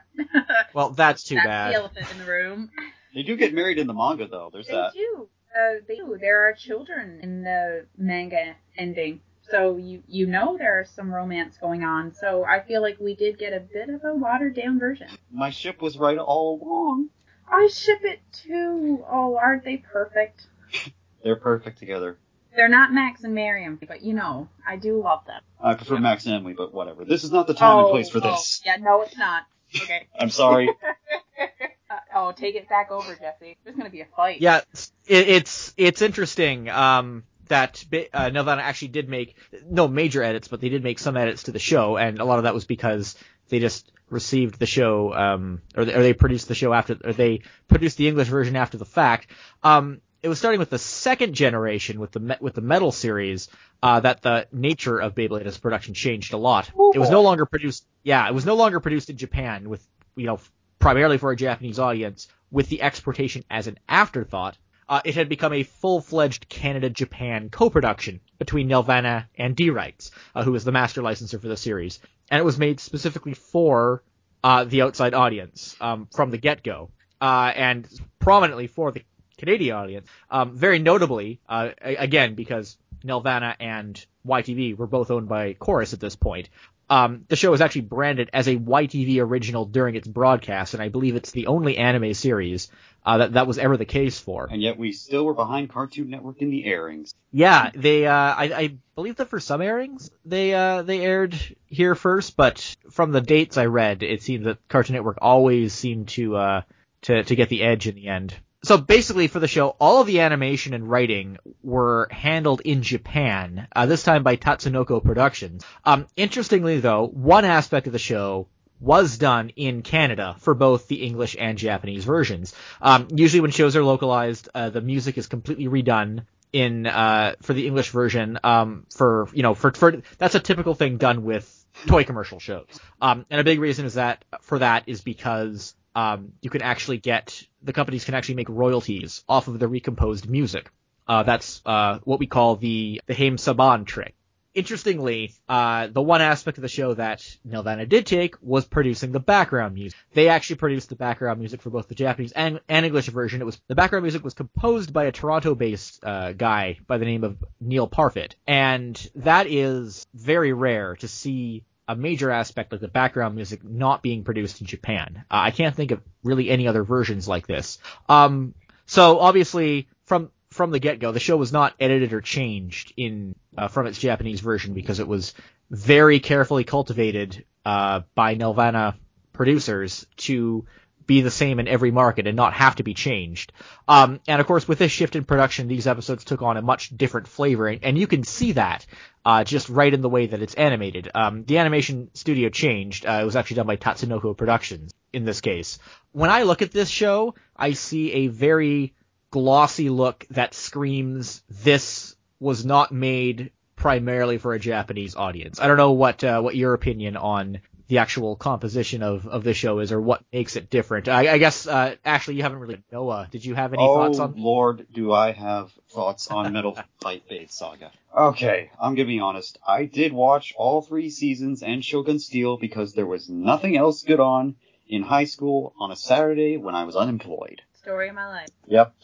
well, 0.74 0.90
that's 0.92 1.24
too 1.24 1.36
that's 1.36 1.48
bad. 1.48 1.72
the 1.72 1.78
elephant 1.78 2.12
in 2.12 2.18
the 2.20 2.26
room. 2.26 2.72
They 3.16 3.24
do 3.24 3.36
get 3.36 3.54
married 3.54 3.80
in 3.80 3.88
the 3.88 3.94
manga, 3.94 4.28
though. 4.28 4.50
There's 4.52 4.68
they 4.68 4.74
that. 4.74 4.94
They 4.94 5.00
do. 5.00 5.30
Uh, 5.56 5.74
they 5.88 5.96
do. 5.96 6.18
There 6.20 6.48
are 6.48 6.54
children 6.54 7.20
in 7.24 7.44
the 7.44 7.86
manga 7.98 8.56
ending. 8.78 9.22
So 9.50 9.78
you 9.78 10.04
you 10.08 10.28
know 10.28 10.58
there 10.58 10.82
is 10.82 10.90
some 10.90 11.14
romance 11.14 11.58
going 11.58 11.84
on. 11.84 12.14
So 12.14 12.44
I 12.44 12.60
feel 12.62 12.82
like 12.82 12.98
we 13.00 13.16
did 13.16 13.40
get 13.40 13.54
a 13.54 13.62
bit 13.62 13.90
of 13.90 14.04
a 14.04 14.14
watered 14.14 14.56
down 14.56 14.78
version. 14.78 15.08
My 15.32 15.50
ship 15.50 15.82
was 15.82 15.98
right 15.98 16.18
all 16.18 16.62
along. 16.62 17.10
I 17.50 17.70
ship 17.72 18.00
it 18.04 18.20
too. 18.34 19.06
Oh, 19.10 19.38
aren't 19.38 19.64
they 19.64 19.78
perfect? 19.78 20.48
They're 21.24 21.38
perfect 21.38 21.80
together. 21.80 22.18
They're 22.58 22.68
not 22.68 22.92
Max 22.92 23.24
and 23.24 23.36
Miriam, 23.36 23.80
but 23.88 24.02
you 24.02 24.16
know, 24.16 24.50
I 24.68 24.78
do 24.78 25.00
love 25.00 25.24
them. 25.28 25.42
I 25.62 25.76
prefer. 25.76 26.00
Max 26.00 26.26
and 26.26 26.34
Emily, 26.34 26.54
but 26.54 26.74
whatever. 26.74 27.06
This 27.06 27.24
is 27.24 27.32
not 27.32 27.46
the 27.46 27.54
time 27.54 27.78
oh, 27.78 27.80
and 27.82 27.92
place 27.92 28.10
for 28.10 28.18
oh, 28.18 28.32
this. 28.32 28.64
Yeah, 28.66 28.78
no, 28.78 29.04
it's 29.04 29.16
not. 29.16 29.44
Okay. 29.76 30.08
I'm 30.20 30.32
sorry. 30.32 30.68
uh, 31.92 31.96
oh, 32.16 32.32
take 32.32 32.56
it 32.56 32.68
back 32.68 32.90
over, 32.90 33.14
Jesse. 33.14 33.58
There's 33.64 33.76
gonna 33.76 33.92
be 33.92 34.02
a 34.02 34.08
fight. 34.16 34.42
Yeah, 34.42 34.62
it, 35.06 35.30
it's 35.30 35.72
it's 35.78 36.02
interesting. 36.02 36.68
Um, 36.68 37.26
that 37.48 37.86
uh, 38.12 38.32
Nelvana 38.32 38.58
actually 38.58 38.90
did 38.90 39.08
make 39.08 39.36
no 39.70 39.88
major 39.88 40.24
edits, 40.24 40.48
but 40.48 40.60
they 40.60 40.70
did 40.70 40.84
make 40.84 40.98
some 40.98 41.16
edits 41.16 41.44
to 41.44 41.52
the 41.52 41.60
show, 41.60 41.96
and 41.96 42.18
a 42.18 42.26
lot 42.26 42.40
of 42.40 42.44
that 42.46 42.56
was 42.56 42.66
because 42.66 43.16
they 43.50 43.60
just 43.60 43.92
received 44.10 44.58
the 44.58 44.66
show, 44.66 45.14
um, 45.14 45.62
or, 45.76 45.86
they, 45.86 45.94
or 45.94 46.02
they 46.02 46.14
produced 46.14 46.48
the 46.48 46.56
show 46.56 46.74
after, 46.74 46.98
or 47.04 47.14
they 47.14 47.42
produced 47.68 47.98
the 47.98 48.08
English 48.08 48.30
version 48.30 48.56
after 48.56 48.78
the 48.78 48.86
fact. 48.86 49.30
Um, 49.64 50.02
it 50.28 50.30
was 50.30 50.40
starting 50.40 50.60
with 50.60 50.70
the 50.70 50.78
second 50.78 51.36
generation 51.36 52.02
with 52.02 52.12
the 52.12 52.38
with 52.42 52.54
the 52.54 52.60
Metal 52.60 52.92
series 52.92 53.48
uh, 53.82 54.02
that 54.02 54.22
the 54.22 54.46
nature 54.52 55.00
of 55.00 55.16
Beyblade 55.16 55.46
as 55.46 55.58
production 55.58 55.94
changed 55.94 56.34
a 56.34 56.38
lot. 56.38 56.70
Ooh. 56.78 56.92
It 56.94 57.00
was 57.00 57.10
no 57.10 57.22
longer 57.22 57.46
produced. 57.46 57.86
Yeah, 58.04 58.28
it 58.28 58.34
was 58.34 58.46
no 58.46 58.56
longer 58.56 58.82
produced 58.82 59.10
in 59.10 59.16
Japan 59.16 59.70
with 59.70 59.88
you 60.18 60.26
know 60.26 60.42
primarily 60.80 61.18
for 61.18 61.32
a 61.32 61.38
Japanese 61.38 61.80
audience 61.80 62.28
with 62.52 62.68
the 62.68 62.82
exportation 62.82 63.46
as 63.50 63.68
an 63.68 63.80
afterthought. 63.88 64.58
Uh, 64.90 65.00
it 65.06 65.16
had 65.16 65.30
become 65.30 65.54
a 65.54 65.64
full-fledged 65.64 66.48
Canada-Japan 66.50 67.50
co-production 67.50 68.20
between 68.38 68.70
Nelvana 68.70 69.28
and 69.38 69.56
D-Rights, 69.56 70.12
uh, 70.36 70.44
who 70.44 70.54
was 70.54 70.64
the 70.64 70.72
master 70.74 71.02
licensor 71.02 71.40
for 71.40 71.48
the 71.48 71.58
series, 71.58 72.00
and 72.30 72.40
it 72.40 72.44
was 72.44 72.58
made 72.58 72.80
specifically 72.80 73.34
for 73.34 74.04
uh, 74.44 74.64
the 74.64 74.82
outside 74.82 75.14
audience 75.14 75.76
um, 75.82 76.08
from 76.14 76.32
the 76.32 76.38
get-go, 76.38 76.90
uh, 77.20 77.52
and 77.54 77.88
prominently 78.20 78.68
for 78.68 78.92
the 78.92 79.04
Canadian 79.38 79.76
audience. 79.76 80.08
Um, 80.30 80.56
very 80.56 80.80
notably, 80.80 81.40
uh, 81.48 81.70
again, 81.82 82.36
because 82.36 82.78
Nelvana 83.04 83.56
and 83.60 84.04
YTV 84.26 84.78
were 84.78 84.88
both 84.88 85.12
owned 85.12 85.30
by 85.30 85.54
Corus 85.54 85.94
at 85.94 86.00
this 86.00 86.16
point. 86.16 86.50
Um, 86.90 87.26
the 87.28 87.36
show 87.36 87.52
was 87.52 87.60
actually 87.60 87.82
branded 87.82 88.30
as 88.32 88.48
a 88.48 88.56
YTV 88.56 89.20
original 89.20 89.66
during 89.66 89.96
its 89.96 90.08
broadcast, 90.08 90.74
and 90.74 90.82
I 90.82 90.88
believe 90.88 91.16
it's 91.16 91.32
the 91.32 91.48
only 91.48 91.78
anime 91.78 92.14
series 92.14 92.72
uh, 93.06 93.18
that 93.18 93.34
that 93.34 93.46
was 93.46 93.58
ever 93.58 93.76
the 93.76 93.86
case 93.86 94.20
for. 94.20 94.48
And 94.50 94.62
yet 94.62 94.78
we 94.78 94.94
still 94.94 95.26
were 95.26 95.34
behind 95.34 95.70
Cartoon 95.70 96.10
Network 96.10 96.42
in 96.42 96.50
the 96.50 96.64
airings. 96.66 97.14
Yeah, 97.32 97.72
they 97.76 98.08
uh, 98.08 98.14
I, 98.14 98.44
I 98.56 98.78
believe 98.96 99.18
that 99.18 99.30
for 99.30 99.42
some 99.42 99.62
airings 99.62 100.10
they 100.24 100.54
uh, 100.54 100.82
they 100.84 101.02
aired 101.02 101.38
here 101.66 101.94
first, 101.94 102.38
but 102.38 102.76
from 102.90 103.12
the 103.12 103.22
dates 103.22 103.58
I 103.58 103.66
read, 103.66 104.02
it 104.02 104.24
seemed 104.24 104.46
that 104.46 104.66
Cartoon 104.70 104.94
Network 104.94 105.18
always 105.22 105.74
seemed 105.74 106.08
to 106.10 106.38
uh, 106.38 106.62
to 107.02 107.24
to 107.24 107.36
get 107.36 107.50
the 107.50 107.64
edge 107.64 107.88
in 107.88 107.96
the 107.96 108.08
end 108.08 108.34
so 108.64 108.78
basically 108.78 109.28
for 109.28 109.40
the 109.40 109.48
show, 109.48 109.70
all 109.80 110.02
of 110.02 110.08
the 110.08 110.22
animation 110.22 110.74
and 110.74 110.90
writing 110.90 111.38
were 111.64 112.08
handled 112.12 112.62
in 112.62 112.82
Japan, 112.82 113.68
uh, 113.76 113.86
this 113.86 114.04
time 114.04 114.24
by 114.24 114.36
Tatsunoko 114.36 115.04
Productions. 115.04 115.64
Um, 115.86 116.08
interestingly 116.16 116.80
though, 116.80 117.08
one 117.08 117.46
aspect 117.46 117.88
of 117.88 117.94
the 117.94 118.00
show 118.00 118.48
was 118.80 119.18
done 119.18 119.50
in 119.56 119.82
Canada 119.82 120.36
for 120.40 120.54
both 120.54 120.88
the 120.88 121.04
English 121.04 121.36
and 121.40 121.58
Japanese 121.58 122.06
versions. 122.06 122.54
Um, 122.82 123.08
usually 123.12 123.42
when 123.42 123.52
shows 123.52 123.76
are 123.76 123.84
localized, 123.84 124.50
uh, 124.54 124.70
the 124.70 124.82
music 124.82 125.18
is 125.18 125.28
completely 125.28 125.68
redone 125.68 126.26
in 126.54 126.86
uh, 126.86 127.36
for 127.42 127.54
the 127.54 127.66
English 127.68 127.90
version. 127.90 128.40
Um, 128.44 128.86
for 128.96 129.28
you 129.34 129.44
know, 129.44 129.54
for 129.54 129.72
for 129.72 130.02
that's 130.18 130.36
a 130.36 130.40
typical 130.40 130.76
thing 130.76 130.98
done 130.98 131.24
with 131.24 131.66
toy 131.88 132.04
commercial 132.04 132.40
shows. 132.40 132.68
Um, 133.02 133.26
and 133.30 133.42
a 133.42 133.44
big 133.44 133.60
reason 133.60 133.86
is 133.86 133.96
that 133.96 134.24
for 134.42 134.60
that 134.60 134.84
is 134.88 135.02
because 135.02 135.76
um, 135.98 136.34
you 136.42 136.52
can 136.52 136.62
actually 136.62 137.00
get 137.00 137.44
the 137.64 137.74
companies 137.74 138.06
can 138.06 138.14
actually 138.14 138.36
make 138.36 138.50
royalties 138.50 139.24
off 139.28 139.48
of 139.48 139.58
the 139.58 139.68
recomposed 139.68 140.30
music. 140.30 140.70
Uh, 141.08 141.24
that's 141.24 141.62
uh, 141.66 141.98
what 142.04 142.20
we 142.20 142.28
call 142.28 142.56
the 142.56 143.02
the 143.08 143.16
Haim 143.16 143.38
Saban 143.38 143.86
trick. 143.86 144.14
interestingly, 144.58 145.34
uh, 145.48 145.88
the 145.88 146.02
one 146.02 146.20
aspect 146.20 146.58
of 146.58 146.64
the 146.64 146.68
show 146.68 146.96
that 146.96 147.20
Nelvana 147.48 147.88
did 147.88 148.08
take 148.08 148.36
was 148.42 148.66
producing 148.66 149.12
the 149.12 149.20
background 149.20 149.76
music. 149.76 149.98
They 150.14 150.30
actually 150.30 150.56
produced 150.56 150.90
the 150.90 150.96
background 150.96 151.40
music 151.40 151.62
for 151.62 151.70
both 151.70 151.88
the 151.88 151.96
Japanese 151.96 152.32
and, 152.32 152.60
and 152.68 152.86
English 152.86 153.08
version. 153.08 153.40
It 153.40 153.46
was 153.46 153.62
the 153.68 153.76
background 153.76 154.04
music 154.04 154.24
was 154.24 154.34
composed 154.34 154.92
by 154.92 155.06
a 155.06 155.12
Toronto-based 155.12 156.04
uh, 156.04 156.34
guy 156.34 156.80
by 156.88 156.98
the 156.98 157.06
name 157.06 157.24
of 157.24 157.38
Neil 157.62 157.88
Parfitt, 157.88 158.36
and 158.48 159.10
that 159.16 159.46
is 159.48 160.08
very 160.16 160.54
rare 160.54 160.96
to 160.98 161.08
see 161.08 161.64
a 161.88 161.96
major 161.96 162.30
aspect 162.30 162.72
like 162.72 162.82
the 162.82 162.88
background 162.88 163.36
music 163.36 163.64
not 163.64 164.02
being 164.02 164.24
produced 164.24 164.62
in 164.62 164.68
Japan. 164.68 165.24
Uh, 165.32 165.36
I 165.48 165.52
can't 165.52 165.76
think 165.76 165.92
of 165.92 166.02
really 166.24 166.50
any 166.50 166.68
other 166.68 166.84
versions 166.84 167.28
like 167.28 167.48
this. 167.48 167.80
Um, 168.10 168.54
so 168.86 169.20
obviously 169.20 169.88
from 170.06 170.32
from 170.50 170.72
the 170.72 170.80
get 170.80 171.00
go, 171.00 171.12
the 171.12 171.20
show 171.20 171.38
was 171.38 171.52
not 171.52 171.74
edited 171.80 172.14
or 172.14 172.22
changed 172.22 172.94
in 172.98 173.36
uh, 173.58 173.68
from 173.68 173.88
its 173.88 174.00
Japanese 174.00 174.40
version 174.40 174.74
because 174.74 175.00
it 175.00 175.08
was 175.08 175.34
very 175.70 176.20
carefully 176.20 176.64
cultivated 176.64 177.46
uh, 177.66 178.02
by 178.16 178.36
Nelvana 178.36 178.96
producers 179.34 180.06
to 180.18 180.66
be 181.08 181.22
the 181.22 181.32
same 181.32 181.60
in 181.60 181.68
every 181.68 181.92
market 181.92 182.28
and 182.28 182.36
not 182.36 182.54
have 182.54 182.76
to 182.76 182.84
be 182.84 182.94
changed. 182.94 183.54
Um, 183.88 184.20
and 184.28 184.40
of 184.40 184.48
course, 184.48 184.68
with 184.68 184.78
this 184.78 184.92
shift 184.92 185.16
in 185.16 185.24
production, 185.24 185.68
these 185.68 185.88
episodes 185.88 186.24
took 186.24 186.42
on 186.42 186.58
a 186.58 186.62
much 186.62 186.96
different 186.96 187.28
flavor, 187.28 187.68
and, 187.68 187.84
and 187.84 187.98
you 187.98 188.06
can 188.06 188.24
see 188.24 188.52
that 188.52 188.86
uh, 189.26 189.44
just 189.44 189.70
right 189.70 189.94
in 189.94 190.02
the 190.02 190.10
way 190.10 190.28
that 190.28 190.42
it's 190.42 190.54
animated. 190.54 191.10
Um, 191.16 191.46
the 191.46 191.58
animation 191.58 192.10
studio 192.14 192.50
changed. 192.50 193.06
Uh, 193.06 193.20
it 193.22 193.26
was 193.26 193.36
actually 193.36 193.56
done 193.56 193.68
by 193.68 193.78
Tatsunoko 193.78 194.38
Productions 194.38 194.94
in 195.14 195.26
this 195.26 195.42
case. 195.42 195.80
When 196.12 196.30
I 196.30 196.44
look 196.44 196.62
at 196.62 196.72
this 196.72 196.90
show, 196.90 197.36
I 197.56 197.74
see 197.74 198.12
a 198.12 198.28
very 198.28 198.94
glossy 199.32 199.90
look 199.90 200.26
that 200.32 200.54
screams 200.54 201.44
this 201.50 202.16
was 202.40 202.66
not 202.66 202.92
made 202.92 203.52
primarily 203.76 204.38
for 204.38 204.54
a 204.54 204.60
Japanese 204.60 205.16
audience. 205.16 205.60
I 205.60 205.68
don't 205.68 205.78
know 205.78 205.92
what 205.92 206.24
uh, 206.24 206.42
what 206.42 206.56
your 206.56 206.74
opinion 206.74 207.16
on 207.18 207.60
the 207.88 208.00
actual 208.00 208.36
composition 208.36 209.02
of, 209.02 209.28
of 209.28 209.44
the 209.44 209.54
show 209.54 209.80
is 209.80 209.92
or 209.92 210.02
what 210.02 210.24
makes 210.32 210.56
it 210.56 210.70
different. 210.70 211.08
I, 211.08 211.34
I 211.34 211.38
guess 211.38 211.68
uh, 211.68 211.96
Ashley, 212.04 212.36
you 212.36 212.44
haven't 212.44 212.60
really 212.60 212.84
Noah. 212.92 213.28
Did 213.32 213.46
you 213.46 213.56
have 213.56 213.74
any 213.74 213.82
oh, 213.82 213.96
thoughts 213.96 214.20
on? 214.20 214.34
Lord, 214.36 214.88
do 214.94 215.14
I 215.14 215.32
have 215.32 215.72
thoughts 215.90 216.28
on 216.28 216.52
Metal 216.54 216.78
Fight 217.02 217.28
Blade 217.28 217.52
Saga? 217.52 217.92
Okay, 218.16 218.72
I'm 218.80 218.96
gonna 218.96 219.08
be 219.08 219.20
honest. 219.20 219.58
I 219.66 219.86
did 219.86 220.12
watch 220.12 220.54
all 220.58 220.82
three 220.82 221.10
seasons 221.10 221.64
and 221.64 221.84
Shogun 221.84 222.20
Steel 222.20 222.58
because 222.58 222.94
there 222.94 223.06
was 223.06 223.30
nothing 223.30 223.78
else 223.78 224.04
good 224.04 224.20
on 224.20 224.56
in 224.88 225.04
high 225.04 225.26
school 225.26 225.74
on 225.80 225.92
a 225.92 225.96
Saturday 225.96 226.58
when 226.58 226.76
I 226.76 226.84
was 226.84 226.96
unemployed. 226.96 227.62
Story 227.82 228.10
of 228.10 228.16
my 228.16 228.28
life. 228.28 228.50
Yep. 228.68 228.94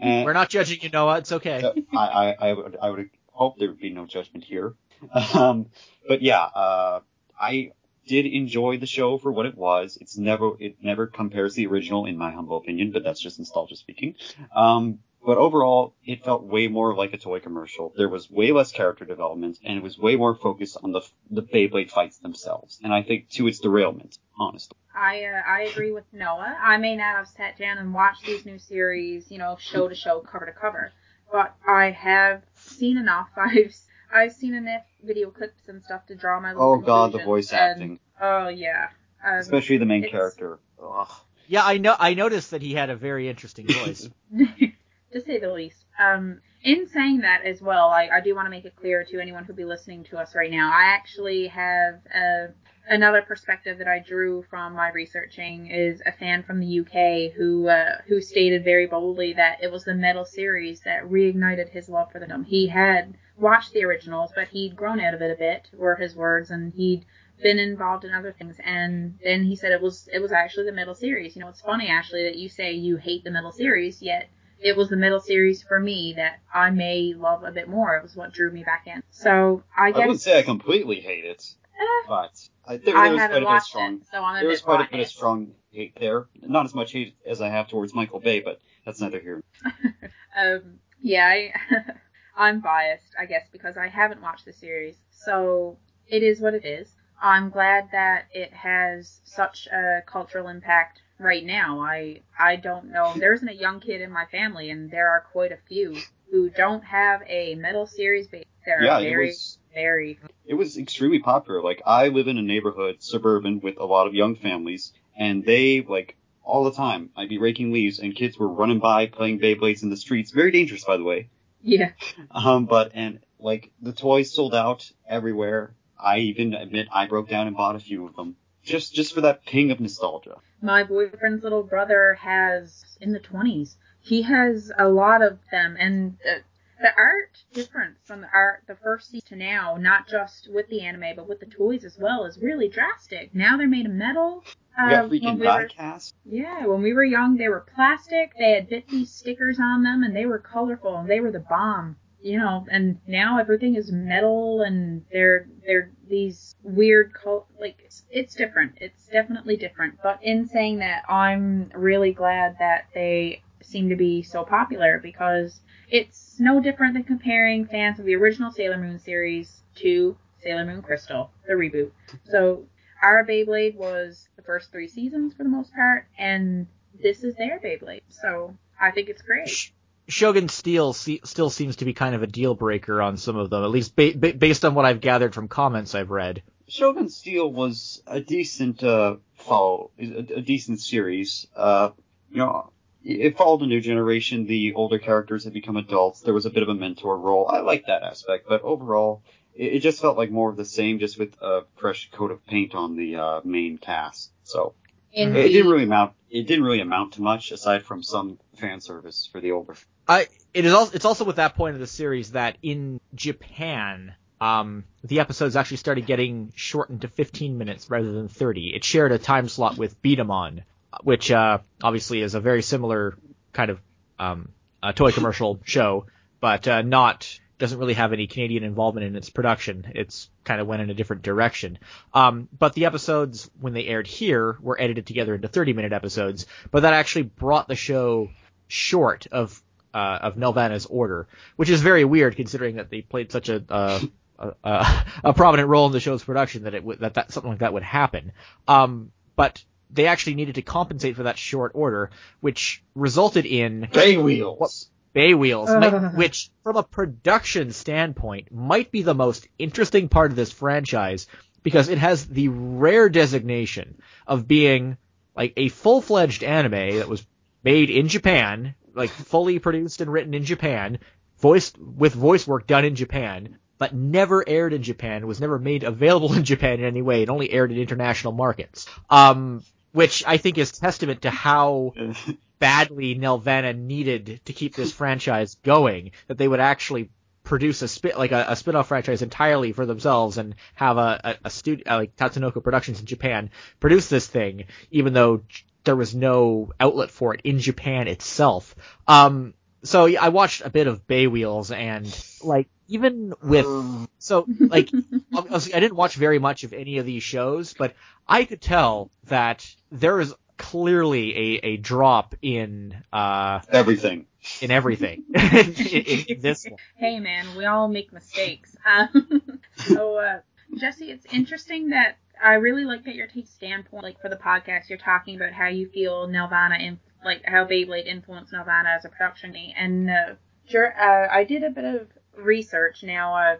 And 0.00 0.24
We're 0.24 0.32
not 0.32 0.48
judging 0.48 0.80
you, 0.80 0.88
Noah. 0.88 1.18
It's 1.18 1.30
okay. 1.30 1.62
I, 1.94 1.98
I, 1.98 2.32
I 2.32 2.52
would 2.54 2.76
I 2.80 2.88
would 2.88 3.10
hope 3.32 3.58
there 3.58 3.68
would 3.68 3.78
be 3.78 3.90
no 3.90 4.06
judgment 4.06 4.44
here. 4.44 4.74
Um, 5.34 5.66
but 6.08 6.22
yeah, 6.22 6.42
uh, 6.42 7.00
I 7.38 7.72
did 8.06 8.26
enjoy 8.26 8.78
the 8.78 8.86
show 8.86 9.18
for 9.18 9.32
what 9.32 9.46
it 9.46 9.56
was. 9.56 9.98
It's 10.00 10.16
never 10.16 10.52
it 10.60 10.76
never 10.82 11.06
compares 11.06 11.54
the 11.54 11.66
original 11.66 12.06
in 12.06 12.16
my 12.16 12.30
humble 12.30 12.56
opinion, 12.56 12.92
but 12.92 13.04
that's 13.04 13.20
just 13.20 13.38
nostalgia 13.38 13.76
speaking. 13.76 14.14
Um, 14.54 15.00
but 15.24 15.38
overall, 15.38 15.94
it 16.04 16.22
felt 16.22 16.44
way 16.44 16.68
more 16.68 16.94
like 16.94 17.14
a 17.14 17.18
toy 17.18 17.40
commercial. 17.40 17.94
There 17.96 18.10
was 18.10 18.30
way 18.30 18.52
less 18.52 18.72
character 18.72 19.06
development, 19.06 19.58
and 19.64 19.78
it 19.78 19.82
was 19.82 19.98
way 19.98 20.16
more 20.16 20.34
focused 20.34 20.76
on 20.82 20.92
the 20.92 21.00
the 21.30 21.42
Beyblade 21.42 21.90
fights 21.90 22.18
themselves. 22.18 22.78
And 22.84 22.92
I 22.92 23.02
think 23.02 23.30
to 23.30 23.46
its 23.46 23.58
derailment, 23.58 24.18
honestly. 24.38 24.76
I 24.94 25.24
uh, 25.24 25.42
I 25.48 25.62
agree 25.62 25.92
with 25.92 26.04
Noah. 26.12 26.58
I 26.60 26.76
may 26.76 26.96
not 26.96 27.16
have 27.16 27.28
sat 27.28 27.58
down 27.58 27.78
and 27.78 27.94
watched 27.94 28.26
these 28.26 28.44
new 28.44 28.58
series, 28.58 29.30
you 29.30 29.38
know, 29.38 29.56
show 29.58 29.88
to 29.88 29.94
show, 29.94 30.20
cover 30.20 30.46
to 30.46 30.52
cover, 30.52 30.92
but 31.32 31.54
I 31.66 31.90
have 31.90 32.42
seen 32.54 32.98
enough. 32.98 33.28
I've 33.36 33.74
I've 34.14 34.32
seen 34.32 34.54
enough 34.54 34.84
video 35.02 35.30
clips 35.30 35.68
and 35.68 35.82
stuff 35.82 36.06
to 36.06 36.14
draw 36.14 36.40
my. 36.40 36.52
Little 36.52 36.76
conclusions. 36.76 36.84
Oh 36.84 36.86
god, 36.86 37.12
the 37.12 37.24
voice 37.24 37.52
and, 37.52 37.60
acting. 37.60 38.00
Oh 38.20 38.48
yeah. 38.48 38.88
Um, 39.26 39.38
Especially 39.38 39.78
the 39.78 39.86
main 39.86 40.08
character. 40.08 40.58
Ugh. 40.82 41.08
Yeah, 41.46 41.64
I 41.64 41.78
know. 41.78 41.96
I 41.98 42.14
noticed 42.14 42.52
that 42.52 42.62
he 42.62 42.72
had 42.74 42.90
a 42.90 42.96
very 42.96 43.28
interesting 43.28 43.66
voice. 43.66 44.08
to 45.12 45.20
say 45.20 45.38
the 45.38 45.52
least. 45.52 45.84
Um, 45.98 46.40
in 46.62 46.88
saying 46.88 47.20
that 47.20 47.44
as 47.44 47.60
well, 47.60 47.88
I, 47.88 48.08
I 48.08 48.20
do 48.20 48.34
want 48.34 48.46
to 48.46 48.50
make 48.50 48.64
it 48.64 48.76
clear 48.76 49.04
to 49.04 49.20
anyone 49.20 49.44
who'll 49.44 49.56
be 49.56 49.64
listening 49.64 50.04
to 50.04 50.18
us 50.18 50.34
right 50.34 50.50
now. 50.50 50.70
I 50.72 50.94
actually 50.94 51.46
have 51.48 52.00
a, 52.14 52.48
another 52.88 53.22
perspective 53.22 53.78
that 53.78 53.88
I 53.88 53.98
drew 53.98 54.44
from 54.48 54.74
my 54.74 54.90
researching 54.90 55.70
is 55.70 56.02
a 56.06 56.12
fan 56.12 56.42
from 56.42 56.60
the 56.60 56.80
UK 56.80 57.34
who 57.36 57.68
uh, 57.68 57.98
who 58.06 58.20
stated 58.20 58.64
very 58.64 58.86
boldly 58.86 59.34
that 59.34 59.62
it 59.62 59.70
was 59.70 59.84
the 59.84 59.94
Metal 59.94 60.24
series 60.24 60.80
that 60.80 61.04
reignited 61.04 61.68
his 61.68 61.88
love 61.88 62.10
for 62.10 62.18
the 62.18 62.26
film. 62.26 62.44
He 62.44 62.66
had 62.68 63.14
watched 63.36 63.72
the 63.72 63.84
originals, 63.84 64.30
but 64.34 64.48
he'd 64.48 64.76
grown 64.76 65.00
out 65.00 65.14
of 65.14 65.22
it 65.22 65.30
a 65.30 65.36
bit, 65.36 65.68
were 65.72 65.96
his 65.96 66.14
words, 66.14 66.50
and 66.50 66.72
he'd 66.72 67.04
been 67.42 67.58
involved 67.58 68.04
in 68.04 68.12
other 68.12 68.32
things. 68.32 68.56
And 68.64 69.18
then 69.22 69.44
he 69.44 69.56
said 69.56 69.72
it 69.72 69.82
was 69.82 70.08
it 70.12 70.20
was 70.20 70.32
actually 70.32 70.66
the 70.66 70.72
Metal 70.72 70.94
series. 70.94 71.36
You 71.36 71.42
know, 71.42 71.48
it's 71.48 71.60
funny, 71.60 71.88
Ashley, 71.88 72.24
that 72.24 72.36
you 72.36 72.48
say 72.48 72.72
you 72.72 72.96
hate 72.96 73.24
the 73.24 73.30
Metal 73.30 73.52
series, 73.52 74.02
yet 74.02 74.28
it 74.60 74.76
was 74.76 74.88
the 74.88 74.96
Metal 74.96 75.20
series 75.20 75.62
for 75.62 75.80
me 75.80 76.14
that 76.16 76.40
I 76.52 76.70
may 76.70 77.14
love 77.14 77.44
a 77.44 77.52
bit 77.52 77.68
more. 77.68 77.96
It 77.96 78.02
was 78.02 78.16
what 78.16 78.32
drew 78.32 78.50
me 78.50 78.64
back 78.64 78.86
in. 78.86 79.02
So 79.10 79.62
I 79.76 79.90
guess 79.90 80.02
I 80.02 80.06
wouldn't 80.06 80.22
say 80.22 80.38
I 80.38 80.42
completely 80.42 81.00
hate 81.00 81.24
it, 81.24 81.44
eh, 81.78 82.08
but 82.08 82.48
I, 82.66 82.76
there, 82.78 82.96
I 82.96 83.08
there 83.08 83.14
was 83.14 83.28
quite 83.28 83.42
a 83.42 83.46
bit 83.46 83.62
strong. 83.62 83.94
it, 83.96 84.06
so 84.10 84.22
I'm 84.22 84.36
a 84.36 84.40
There 84.40 84.48
was 84.48 84.60
quite 84.60 84.88
a 84.88 84.90
bit 84.90 85.00
of 85.00 85.08
strong 85.08 85.52
hate 85.70 85.96
there. 85.98 86.26
Not 86.40 86.64
as 86.64 86.74
much 86.74 86.92
hate 86.92 87.16
as 87.26 87.40
I 87.40 87.48
have 87.48 87.68
towards 87.68 87.94
Michael 87.94 88.20
Bay, 88.20 88.40
but 88.40 88.60
that's 88.86 89.00
neither 89.00 89.20
here. 89.20 89.42
um, 90.36 90.78
yeah, 91.02 91.26
I, 91.26 91.52
I'm 92.36 92.60
biased, 92.60 93.14
I 93.18 93.26
guess, 93.26 93.48
because 93.52 93.76
I 93.76 93.88
haven't 93.88 94.22
watched 94.22 94.44
the 94.44 94.52
series. 94.52 94.96
So 95.10 95.78
it 96.08 96.22
is 96.22 96.40
what 96.40 96.54
it 96.54 96.64
is. 96.64 96.88
I'm 97.22 97.50
glad 97.50 97.88
that 97.92 98.26
it 98.32 98.52
has 98.52 99.20
such 99.24 99.66
a 99.68 100.02
cultural 100.06 100.48
impact 100.48 101.00
right 101.18 101.44
now. 101.44 101.80
I 101.80 102.20
I 102.38 102.56
don't 102.56 102.90
know. 102.90 103.14
There 103.16 103.32
isn't 103.32 103.48
a 103.48 103.54
young 103.54 103.80
kid 103.80 104.00
in 104.00 104.10
my 104.10 104.26
family, 104.26 104.70
and 104.70 104.90
there 104.90 105.08
are 105.08 105.24
quite 105.32 105.52
a 105.52 105.58
few 105.68 105.96
who 106.30 106.50
don't 106.50 106.82
have 106.84 107.22
a 107.28 107.54
metal 107.54 107.86
series 107.86 108.26
base. 108.28 108.44
There 108.66 108.82
Yeah, 108.82 108.98
are 108.98 109.06
it 109.06 109.16
was- 109.16 109.58
very. 109.72 110.18
It 110.46 110.54
was 110.54 110.76
extremely 110.76 111.20
popular. 111.20 111.62
Like 111.62 111.82
I 111.86 112.08
live 112.08 112.28
in 112.28 112.36
a 112.38 112.42
neighborhood, 112.42 112.96
suburban, 113.00 113.60
with 113.60 113.78
a 113.78 113.84
lot 113.84 114.06
of 114.06 114.14
young 114.14 114.36
families, 114.36 114.92
and 115.16 115.44
they 115.44 115.80
like 115.82 116.16
all 116.42 116.64
the 116.64 116.72
time. 116.72 117.10
I'd 117.16 117.28
be 117.28 117.38
raking 117.38 117.72
leaves, 117.72 117.98
and 118.00 118.14
kids 118.14 118.38
were 118.38 118.48
running 118.48 118.78
by 118.80 119.06
playing 119.06 119.38
Beyblades 119.40 119.82
in 119.82 119.90
the 119.90 119.96
streets. 119.96 120.32
Very 120.32 120.50
dangerous, 120.50 120.84
by 120.84 120.96
the 120.96 121.04
way. 121.04 121.30
Yeah. 121.66 121.92
Um, 122.30 122.66
but 122.66 122.92
and 122.92 123.20
like 123.38 123.72
the 123.80 123.94
toys 123.94 124.34
sold 124.34 124.54
out 124.54 124.90
everywhere. 125.08 125.74
I 125.98 126.18
even 126.18 126.52
admit 126.52 126.88
I 126.92 127.06
broke 127.06 127.30
down 127.30 127.46
and 127.46 127.56
bought 127.56 127.74
a 127.74 127.80
few 127.80 128.06
of 128.06 128.14
them 128.16 128.36
just 128.62 128.92
just 128.94 129.14
for 129.14 129.22
that 129.22 129.46
ping 129.46 129.70
of 129.70 129.80
nostalgia. 129.80 130.36
My 130.60 130.82
boyfriend's 130.82 131.42
little 131.42 131.62
brother 131.62 132.18
has 132.20 132.84
in 133.00 133.12
the 133.12 133.20
20s. 133.20 133.76
He 134.00 134.20
has 134.22 134.70
a 134.78 134.88
lot 134.88 135.22
of 135.22 135.38
them, 135.50 135.76
and 135.78 136.18
the, 136.22 136.42
the 136.80 136.94
art 136.98 137.42
difference 137.54 137.98
from 138.04 138.20
the 138.20 138.28
art 138.32 138.64
the 138.66 138.76
first 138.76 139.10
season 139.10 139.28
to 139.28 139.36
now, 139.36 139.78
not 139.78 140.06
just 140.06 140.50
with 140.52 140.68
the 140.68 140.82
anime 140.82 141.16
but 141.16 141.26
with 141.26 141.40
the 141.40 141.46
toys 141.46 141.84
as 141.84 141.96
well, 141.98 142.26
is 142.26 142.38
really 142.38 142.68
drastic. 142.68 143.34
Now 143.34 143.56
they're 143.56 143.66
made 143.66 143.86
of 143.86 143.92
metal. 143.92 144.44
You 144.76 144.84
Uh, 144.84 144.90
got 144.90 145.10
freaking 145.10 145.34
we 145.38 145.46
were- 145.46 145.68
diecast. 145.68 146.14
yeah, 146.24 146.66
when 146.66 146.82
we 146.82 146.92
were 146.94 147.04
young, 147.04 147.36
they 147.36 147.48
were 147.48 147.60
plastic. 147.74 148.32
They 148.38 148.52
had 148.52 148.68
Bitsy 148.68 149.06
stickers 149.06 149.60
on 149.60 149.82
them, 149.82 150.02
and 150.02 150.14
they 150.16 150.26
were 150.26 150.38
colorful, 150.38 150.96
and 150.96 151.08
they 151.08 151.20
were 151.20 151.30
the 151.30 151.40
bomb. 151.40 151.96
You 152.20 152.38
know, 152.38 152.66
and 152.70 152.98
now 153.06 153.38
everything 153.38 153.74
is 153.76 153.92
metal, 153.92 154.62
and 154.62 155.04
they're 155.12 155.46
they're 155.66 155.90
these 156.08 156.56
weird 156.62 157.12
col- 157.12 157.46
like 157.60 157.76
it's, 157.84 158.04
it's 158.10 158.34
different. 158.34 158.78
It's 158.80 159.06
definitely 159.08 159.56
different. 159.56 159.98
But 160.02 160.20
in 160.22 160.46
saying 160.48 160.78
that, 160.78 161.02
I'm 161.08 161.70
really 161.74 162.12
glad 162.12 162.56
that 162.58 162.86
they 162.94 163.42
seem 163.60 163.90
to 163.90 163.96
be 163.96 164.22
so 164.22 164.42
popular 164.42 164.98
because 165.00 165.60
it's 165.90 166.40
no 166.40 166.60
different 166.60 166.94
than 166.94 167.04
comparing 167.04 167.66
fans 167.66 167.98
of 167.98 168.06
the 168.06 168.14
original 168.16 168.50
Sailor 168.50 168.78
Moon 168.78 168.98
series 168.98 169.62
to 169.76 170.16
Sailor 170.38 170.64
Moon 170.64 170.80
Crystal, 170.82 171.30
the 171.46 171.52
reboot. 171.54 171.90
So 172.24 172.64
our 173.04 173.24
Beyblade 173.24 173.76
was 173.76 174.28
the 174.36 174.42
first 174.42 174.72
three 174.72 174.88
seasons 174.88 175.34
for 175.34 175.42
the 175.42 175.48
most 175.50 175.72
part, 175.74 176.06
and 176.18 176.66
this 177.02 177.22
is 177.22 177.34
their 177.36 177.60
Beyblade. 177.60 178.00
So 178.08 178.56
I 178.80 178.90
think 178.90 179.10
it's 179.10 179.20
great. 179.20 179.48
Sh- 179.48 179.70
Shogun 180.08 180.48
Steel 180.48 180.94
se- 180.94 181.20
still 181.24 181.50
seems 181.50 181.76
to 181.76 181.84
be 181.84 181.92
kind 181.92 182.14
of 182.14 182.22
a 182.22 182.26
deal 182.26 182.54
breaker 182.54 183.02
on 183.02 183.18
some 183.18 183.36
of 183.36 183.50
them, 183.50 183.62
at 183.62 183.70
least 183.70 183.94
ba- 183.94 184.14
ba- 184.16 184.32
based 184.32 184.64
on 184.64 184.74
what 184.74 184.86
I've 184.86 185.02
gathered 185.02 185.34
from 185.34 185.48
comments 185.48 185.94
I've 185.94 186.10
read. 186.10 186.42
Shogun 186.66 187.10
Steel 187.10 187.52
was 187.52 188.02
a 188.06 188.20
decent 188.20 188.82
uh, 188.82 189.16
follow, 189.34 189.90
a, 189.98 190.18
a 190.36 190.40
decent 190.40 190.80
series. 190.80 191.46
Uh, 191.54 191.90
you 192.30 192.38
know, 192.38 192.70
it 193.04 193.36
followed 193.36 193.60
a 193.60 193.66
new 193.66 193.82
generation. 193.82 194.46
The 194.46 194.72
older 194.72 194.98
characters 194.98 195.44
had 195.44 195.52
become 195.52 195.76
adults. 195.76 196.22
There 196.22 196.32
was 196.32 196.46
a 196.46 196.50
bit 196.50 196.62
of 196.62 196.70
a 196.70 196.74
mentor 196.74 197.18
role. 197.18 197.46
I 197.48 197.60
like 197.60 197.84
that 197.86 198.02
aspect, 198.02 198.46
but 198.48 198.62
overall, 198.62 199.22
it, 199.54 199.74
it 199.74 199.80
just 199.80 200.00
felt 200.00 200.16
like 200.16 200.30
more 200.30 200.50
of 200.50 200.56
the 200.56 200.64
same, 200.64 200.98
just 200.98 201.18
with 201.18 201.34
a 201.40 201.62
fresh 201.76 202.10
coat 202.12 202.30
of 202.30 202.44
paint 202.46 202.74
on 202.74 202.96
the 202.96 203.16
uh, 203.16 203.40
main 203.44 203.78
cast. 203.78 204.30
So 204.44 204.74
In 205.12 205.34
it, 205.36 205.48
didn't 205.48 205.70
really 205.70 205.84
amount. 205.84 206.14
It 206.30 206.46
didn't 206.46 206.64
really 206.64 206.80
amount 206.80 207.14
to 207.14 207.22
much 207.22 207.52
aside 207.52 207.84
from 207.84 208.02
some 208.02 208.38
fan 208.56 208.80
service 208.80 209.28
for 209.30 209.40
the 209.40 209.52
older. 209.52 209.76
I 210.06 210.28
it 210.52 210.64
is 210.64 210.72
also 210.72 210.94
it's 210.94 211.04
also 211.04 211.24
with 211.24 211.36
that 211.36 211.54
point 211.56 211.74
of 211.74 211.80
the 211.80 211.86
series 211.86 212.32
that 212.32 212.58
in 212.62 213.00
Japan 213.14 214.14
um, 214.40 214.84
the 215.02 215.20
episodes 215.20 215.56
actually 215.56 215.78
started 215.78 216.06
getting 216.06 216.52
shortened 216.54 217.02
to 217.02 217.08
15 217.08 217.56
minutes 217.56 217.88
rather 217.88 218.12
than 218.12 218.28
30. 218.28 218.74
It 218.74 218.84
shared 218.84 219.12
a 219.12 219.18
time 219.18 219.48
slot 219.48 219.78
with 219.78 220.00
B-Daman, 220.02 220.64
which 221.02 221.30
uh, 221.30 221.58
obviously 221.82 222.20
is 222.20 222.34
a 222.34 222.40
very 222.40 222.60
similar 222.60 223.16
kind 223.52 223.70
of 223.70 223.80
um, 224.18 224.50
toy 224.94 225.12
commercial 225.12 225.60
show, 225.64 226.06
but 226.40 226.68
uh, 226.68 226.82
not 226.82 227.38
doesn't 227.58 227.78
really 227.78 227.94
have 227.94 228.12
any 228.12 228.26
Canadian 228.26 228.64
involvement 228.64 229.06
in 229.06 229.16
its 229.16 229.30
production. 229.30 229.86
It's 229.94 230.28
kind 230.44 230.60
of 230.60 230.66
went 230.66 230.82
in 230.82 230.90
a 230.90 230.94
different 230.94 231.22
direction. 231.22 231.78
Um, 232.12 232.48
but 232.56 232.74
the 232.74 232.86
episodes 232.86 233.50
when 233.60 233.72
they 233.72 233.86
aired 233.86 234.06
here 234.06 234.58
were 234.60 234.80
edited 234.80 235.06
together 235.06 235.34
into 235.34 235.48
30 235.48 235.72
minute 235.72 235.92
episodes, 235.92 236.46
but 236.70 236.80
that 236.80 236.94
actually 236.94 237.22
brought 237.22 237.68
the 237.68 237.76
show 237.76 238.30
short 238.66 239.26
of 239.30 239.62
uh, 239.92 240.18
of 240.22 240.34
Nelvana's 240.34 240.86
order, 240.86 241.28
which 241.54 241.70
is 241.70 241.80
very 241.80 242.04
weird 242.04 242.34
considering 242.34 242.76
that 242.76 242.90
they 242.90 243.02
played 243.02 243.30
such 243.30 243.48
a 243.48 243.62
uh, 243.68 244.00
a, 244.38 245.04
a, 245.24 245.32
prominent 245.32 245.68
role 245.68 245.86
in 245.86 245.92
the 245.92 246.00
show's 246.00 246.24
production 246.24 246.64
that 246.64 246.74
it 246.74 247.00
that, 247.00 247.14
that 247.14 247.32
something 247.32 247.50
like 247.50 247.60
that 247.60 247.72
would 247.72 247.84
happen. 247.84 248.32
Um, 248.66 249.12
but 249.36 249.62
they 249.90 250.06
actually 250.06 250.34
needed 250.34 250.56
to 250.56 250.62
compensate 250.62 251.16
for 251.16 251.24
that 251.24 251.38
short 251.38 251.72
order, 251.74 252.10
which 252.40 252.82
resulted 252.94 253.46
in 253.46 253.88
BeyWheelz. 253.92 254.88
What, 255.14 255.20
BeyWheelz, 255.20 255.80
might, 255.80 256.14
which 256.14 256.50
from 256.62 256.76
a 256.76 256.82
production 256.82 257.72
standpoint 257.72 258.52
might 258.52 258.90
be 258.90 259.02
the 259.02 259.14
most 259.14 259.48
interesting 259.58 260.08
part 260.08 260.30
of 260.30 260.36
this 260.36 260.52
franchise 260.52 261.26
because 261.62 261.88
it 261.88 261.98
has 261.98 262.26
the 262.26 262.48
rare 262.48 263.08
designation 263.08 263.98
of 264.26 264.46
being 264.46 264.96
like 265.36 265.54
a 265.56 265.68
full-fledged 265.68 266.44
anime 266.44 266.98
that 266.98 267.08
was 267.08 267.26
made 267.62 267.90
in 267.90 268.08
Japan, 268.08 268.74
like 268.94 269.10
fully 269.10 269.58
produced 269.58 270.00
and 270.00 270.12
written 270.12 270.34
in 270.34 270.44
Japan, 270.44 270.98
voiced 271.38 271.78
with 271.78 272.14
voice 272.14 272.46
work 272.46 272.66
done 272.66 272.84
in 272.84 272.94
Japan, 272.94 273.58
but 273.78 273.94
never 273.94 274.44
aired 274.46 274.72
in 274.72 274.82
Japan, 274.82 275.26
was 275.26 275.40
never 275.40 275.58
made 275.58 275.82
available 275.82 276.32
in 276.34 276.44
Japan 276.44 276.80
in 276.80 276.84
any 276.84 277.02
way. 277.02 277.22
It 277.22 277.30
only 277.30 277.50
aired 277.50 277.72
in 277.72 277.78
international 277.78 278.32
markets. 278.32 278.86
Um, 279.10 279.62
which 279.92 280.24
I 280.26 280.38
think 280.38 280.58
is 280.58 280.72
testament 280.72 281.22
to 281.22 281.30
how 281.30 281.94
badly 282.58 283.14
Nelvana 283.14 283.76
needed 283.76 284.40
to 284.44 284.52
keep 284.52 284.74
this 284.74 284.92
franchise 285.00 285.56
going 285.62 286.12
that 286.28 286.38
they 286.38 286.48
would 286.48 286.60
actually 286.60 287.10
produce 287.44 287.82
a 287.82 287.88
spin 287.88 288.12
like 288.16 288.32
a, 288.32 288.46
a 288.48 288.56
spin-off 288.56 288.88
franchise 288.88 289.22
entirely 289.22 289.72
for 289.72 289.84
themselves 289.86 290.38
and 290.38 290.54
have 290.74 290.96
a, 290.96 291.20
a, 291.22 291.36
a 291.44 291.50
studio 291.50 291.84
like 291.96 292.16
Tatsunoko 292.16 292.62
Productions 292.64 293.00
in 293.00 293.06
Japan 293.06 293.50
produce 293.80 294.08
this 294.08 294.26
thing, 294.26 294.64
even 294.90 295.12
though 295.12 295.42
there 295.84 295.94
was 295.94 296.14
no 296.14 296.72
outlet 296.80 297.10
for 297.10 297.34
it 297.34 297.42
in 297.44 297.58
Japan 297.58 298.08
itself. 298.08 298.74
Um, 299.06 299.52
so 299.82 300.06
I 300.16 300.30
watched 300.30 300.62
a 300.64 300.70
bit 300.70 300.86
of 300.86 301.06
BeyWheelz 301.06 301.74
and 301.74 302.06
like 302.42 302.68
even 302.88 303.34
with 303.42 303.66
so 304.18 304.46
like 304.58 304.90
I 305.34 305.58
didn't 305.58 305.96
watch 305.96 306.16
very 306.16 306.38
much 306.38 306.64
of 306.64 306.72
any 306.72 306.98
of 306.98 307.06
these 307.06 307.22
shows, 307.22 307.74
but 307.74 307.94
I 308.26 308.44
could 308.44 308.62
tell 308.62 309.10
that 309.24 309.66
there 309.92 310.18
is 310.20 310.34
clearly 310.56 311.36
a, 311.36 311.66
a 311.66 311.76
drop 311.76 312.34
in 312.42 313.02
uh 313.12 313.60
everything 313.70 314.26
in 314.60 314.70
everything 314.70 315.24
in, 315.34 315.40
in, 315.74 316.24
in, 316.28 316.40
this 316.40 316.64
one. 316.64 316.78
Hey 316.96 317.18
man, 317.18 317.56
we 317.56 317.64
all 317.64 317.88
make 317.88 318.12
mistakes. 318.12 318.76
Um, 318.86 319.60
so 319.76 320.16
uh, 320.16 320.40
Jesse, 320.76 321.10
it's 321.10 321.24
interesting 321.32 321.88
that 321.88 322.18
I 322.42 322.54
really 322.54 322.84
like 322.84 323.04
that 323.04 323.14
your 323.14 323.26
take 323.26 323.48
standpoint, 323.48 324.04
like 324.04 324.20
for 324.20 324.28
the 324.28 324.36
podcast, 324.36 324.90
you're 324.90 324.98
talking 324.98 325.36
about 325.36 325.52
how 325.52 325.68
you 325.68 325.88
feel 325.88 326.28
Nelvana 326.28 326.78
in 326.80 327.00
like 327.24 327.42
how 327.46 327.64
Beyblade 327.64 328.06
influenced 328.06 328.52
Nelvana 328.52 328.94
as 328.94 329.06
a 329.06 329.08
production 329.08 329.56
and 329.56 330.10
uh, 330.10 330.34
sure, 330.68 330.94
uh, 331.00 331.28
I 331.32 331.44
did 331.44 331.64
a 331.64 331.70
bit 331.70 331.84
of 331.84 332.08
research 332.36 333.02
now. 333.02 333.34
Uh, 333.34 333.56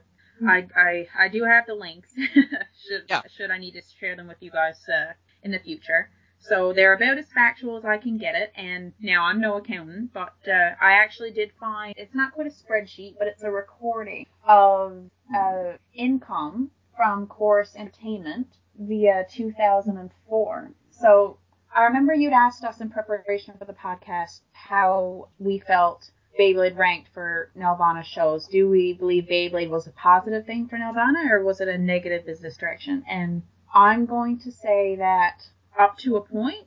I, 0.46 0.66
I 0.76 1.08
I 1.18 1.28
do 1.28 1.44
have 1.44 1.66
the 1.66 1.74
links. 1.74 2.10
should 2.14 3.04
yeah. 3.08 3.22
should 3.34 3.50
I 3.50 3.58
need 3.58 3.72
to 3.72 3.82
share 3.98 4.16
them 4.16 4.28
with 4.28 4.38
you 4.40 4.50
guys 4.50 4.76
uh, 4.88 5.12
in 5.42 5.52
the 5.52 5.58
future? 5.58 6.10
So 6.48 6.74
they're 6.74 6.92
about 6.92 7.16
as 7.16 7.32
factual 7.32 7.78
as 7.78 7.86
I 7.86 7.96
can 7.96 8.18
get 8.18 8.34
it, 8.34 8.52
and 8.54 8.92
now 9.00 9.24
I'm 9.24 9.40
no 9.40 9.56
accountant, 9.56 10.12
but 10.12 10.34
uh, 10.46 10.74
I 10.78 10.92
actually 10.92 11.30
did 11.30 11.52
find 11.58 11.94
it's 11.96 12.14
not 12.14 12.32
quite 12.34 12.46
a 12.46 12.50
spreadsheet, 12.50 13.14
but 13.18 13.28
it's 13.28 13.42
a 13.42 13.50
recording 13.50 14.26
of 14.46 15.10
uh, 15.34 15.72
income 15.94 16.70
from 16.94 17.26
Corus 17.28 17.74
Entertainment 17.74 18.46
via 18.78 19.24
2004. 19.30 20.70
So 20.90 21.38
I 21.74 21.84
remember 21.84 22.12
you'd 22.12 22.34
asked 22.34 22.62
us 22.62 22.82
in 22.82 22.90
preparation 22.90 23.54
for 23.58 23.64
the 23.64 23.72
podcast 23.72 24.42
how 24.52 25.30
we 25.38 25.60
felt 25.60 26.10
Beyblade 26.38 26.76
ranked 26.76 27.08
for 27.14 27.52
Nelvana 27.56 28.04
shows. 28.04 28.46
Do 28.48 28.68
we 28.68 28.92
believe 28.92 29.24
Beyblade 29.24 29.70
was 29.70 29.86
a 29.86 29.92
positive 29.92 30.44
thing 30.44 30.68
for 30.68 30.76
Nelvana, 30.76 31.30
or 31.30 31.42
was 31.42 31.62
it 31.62 31.68
a 31.68 31.78
negative 31.78 32.26
business 32.26 32.58
direction? 32.58 33.02
And 33.08 33.42
I'm 33.72 34.04
going 34.04 34.38
to 34.40 34.52
say 34.52 34.96
that 34.96 35.48
up 35.78 35.98
to 35.98 36.16
a 36.16 36.20
point, 36.20 36.66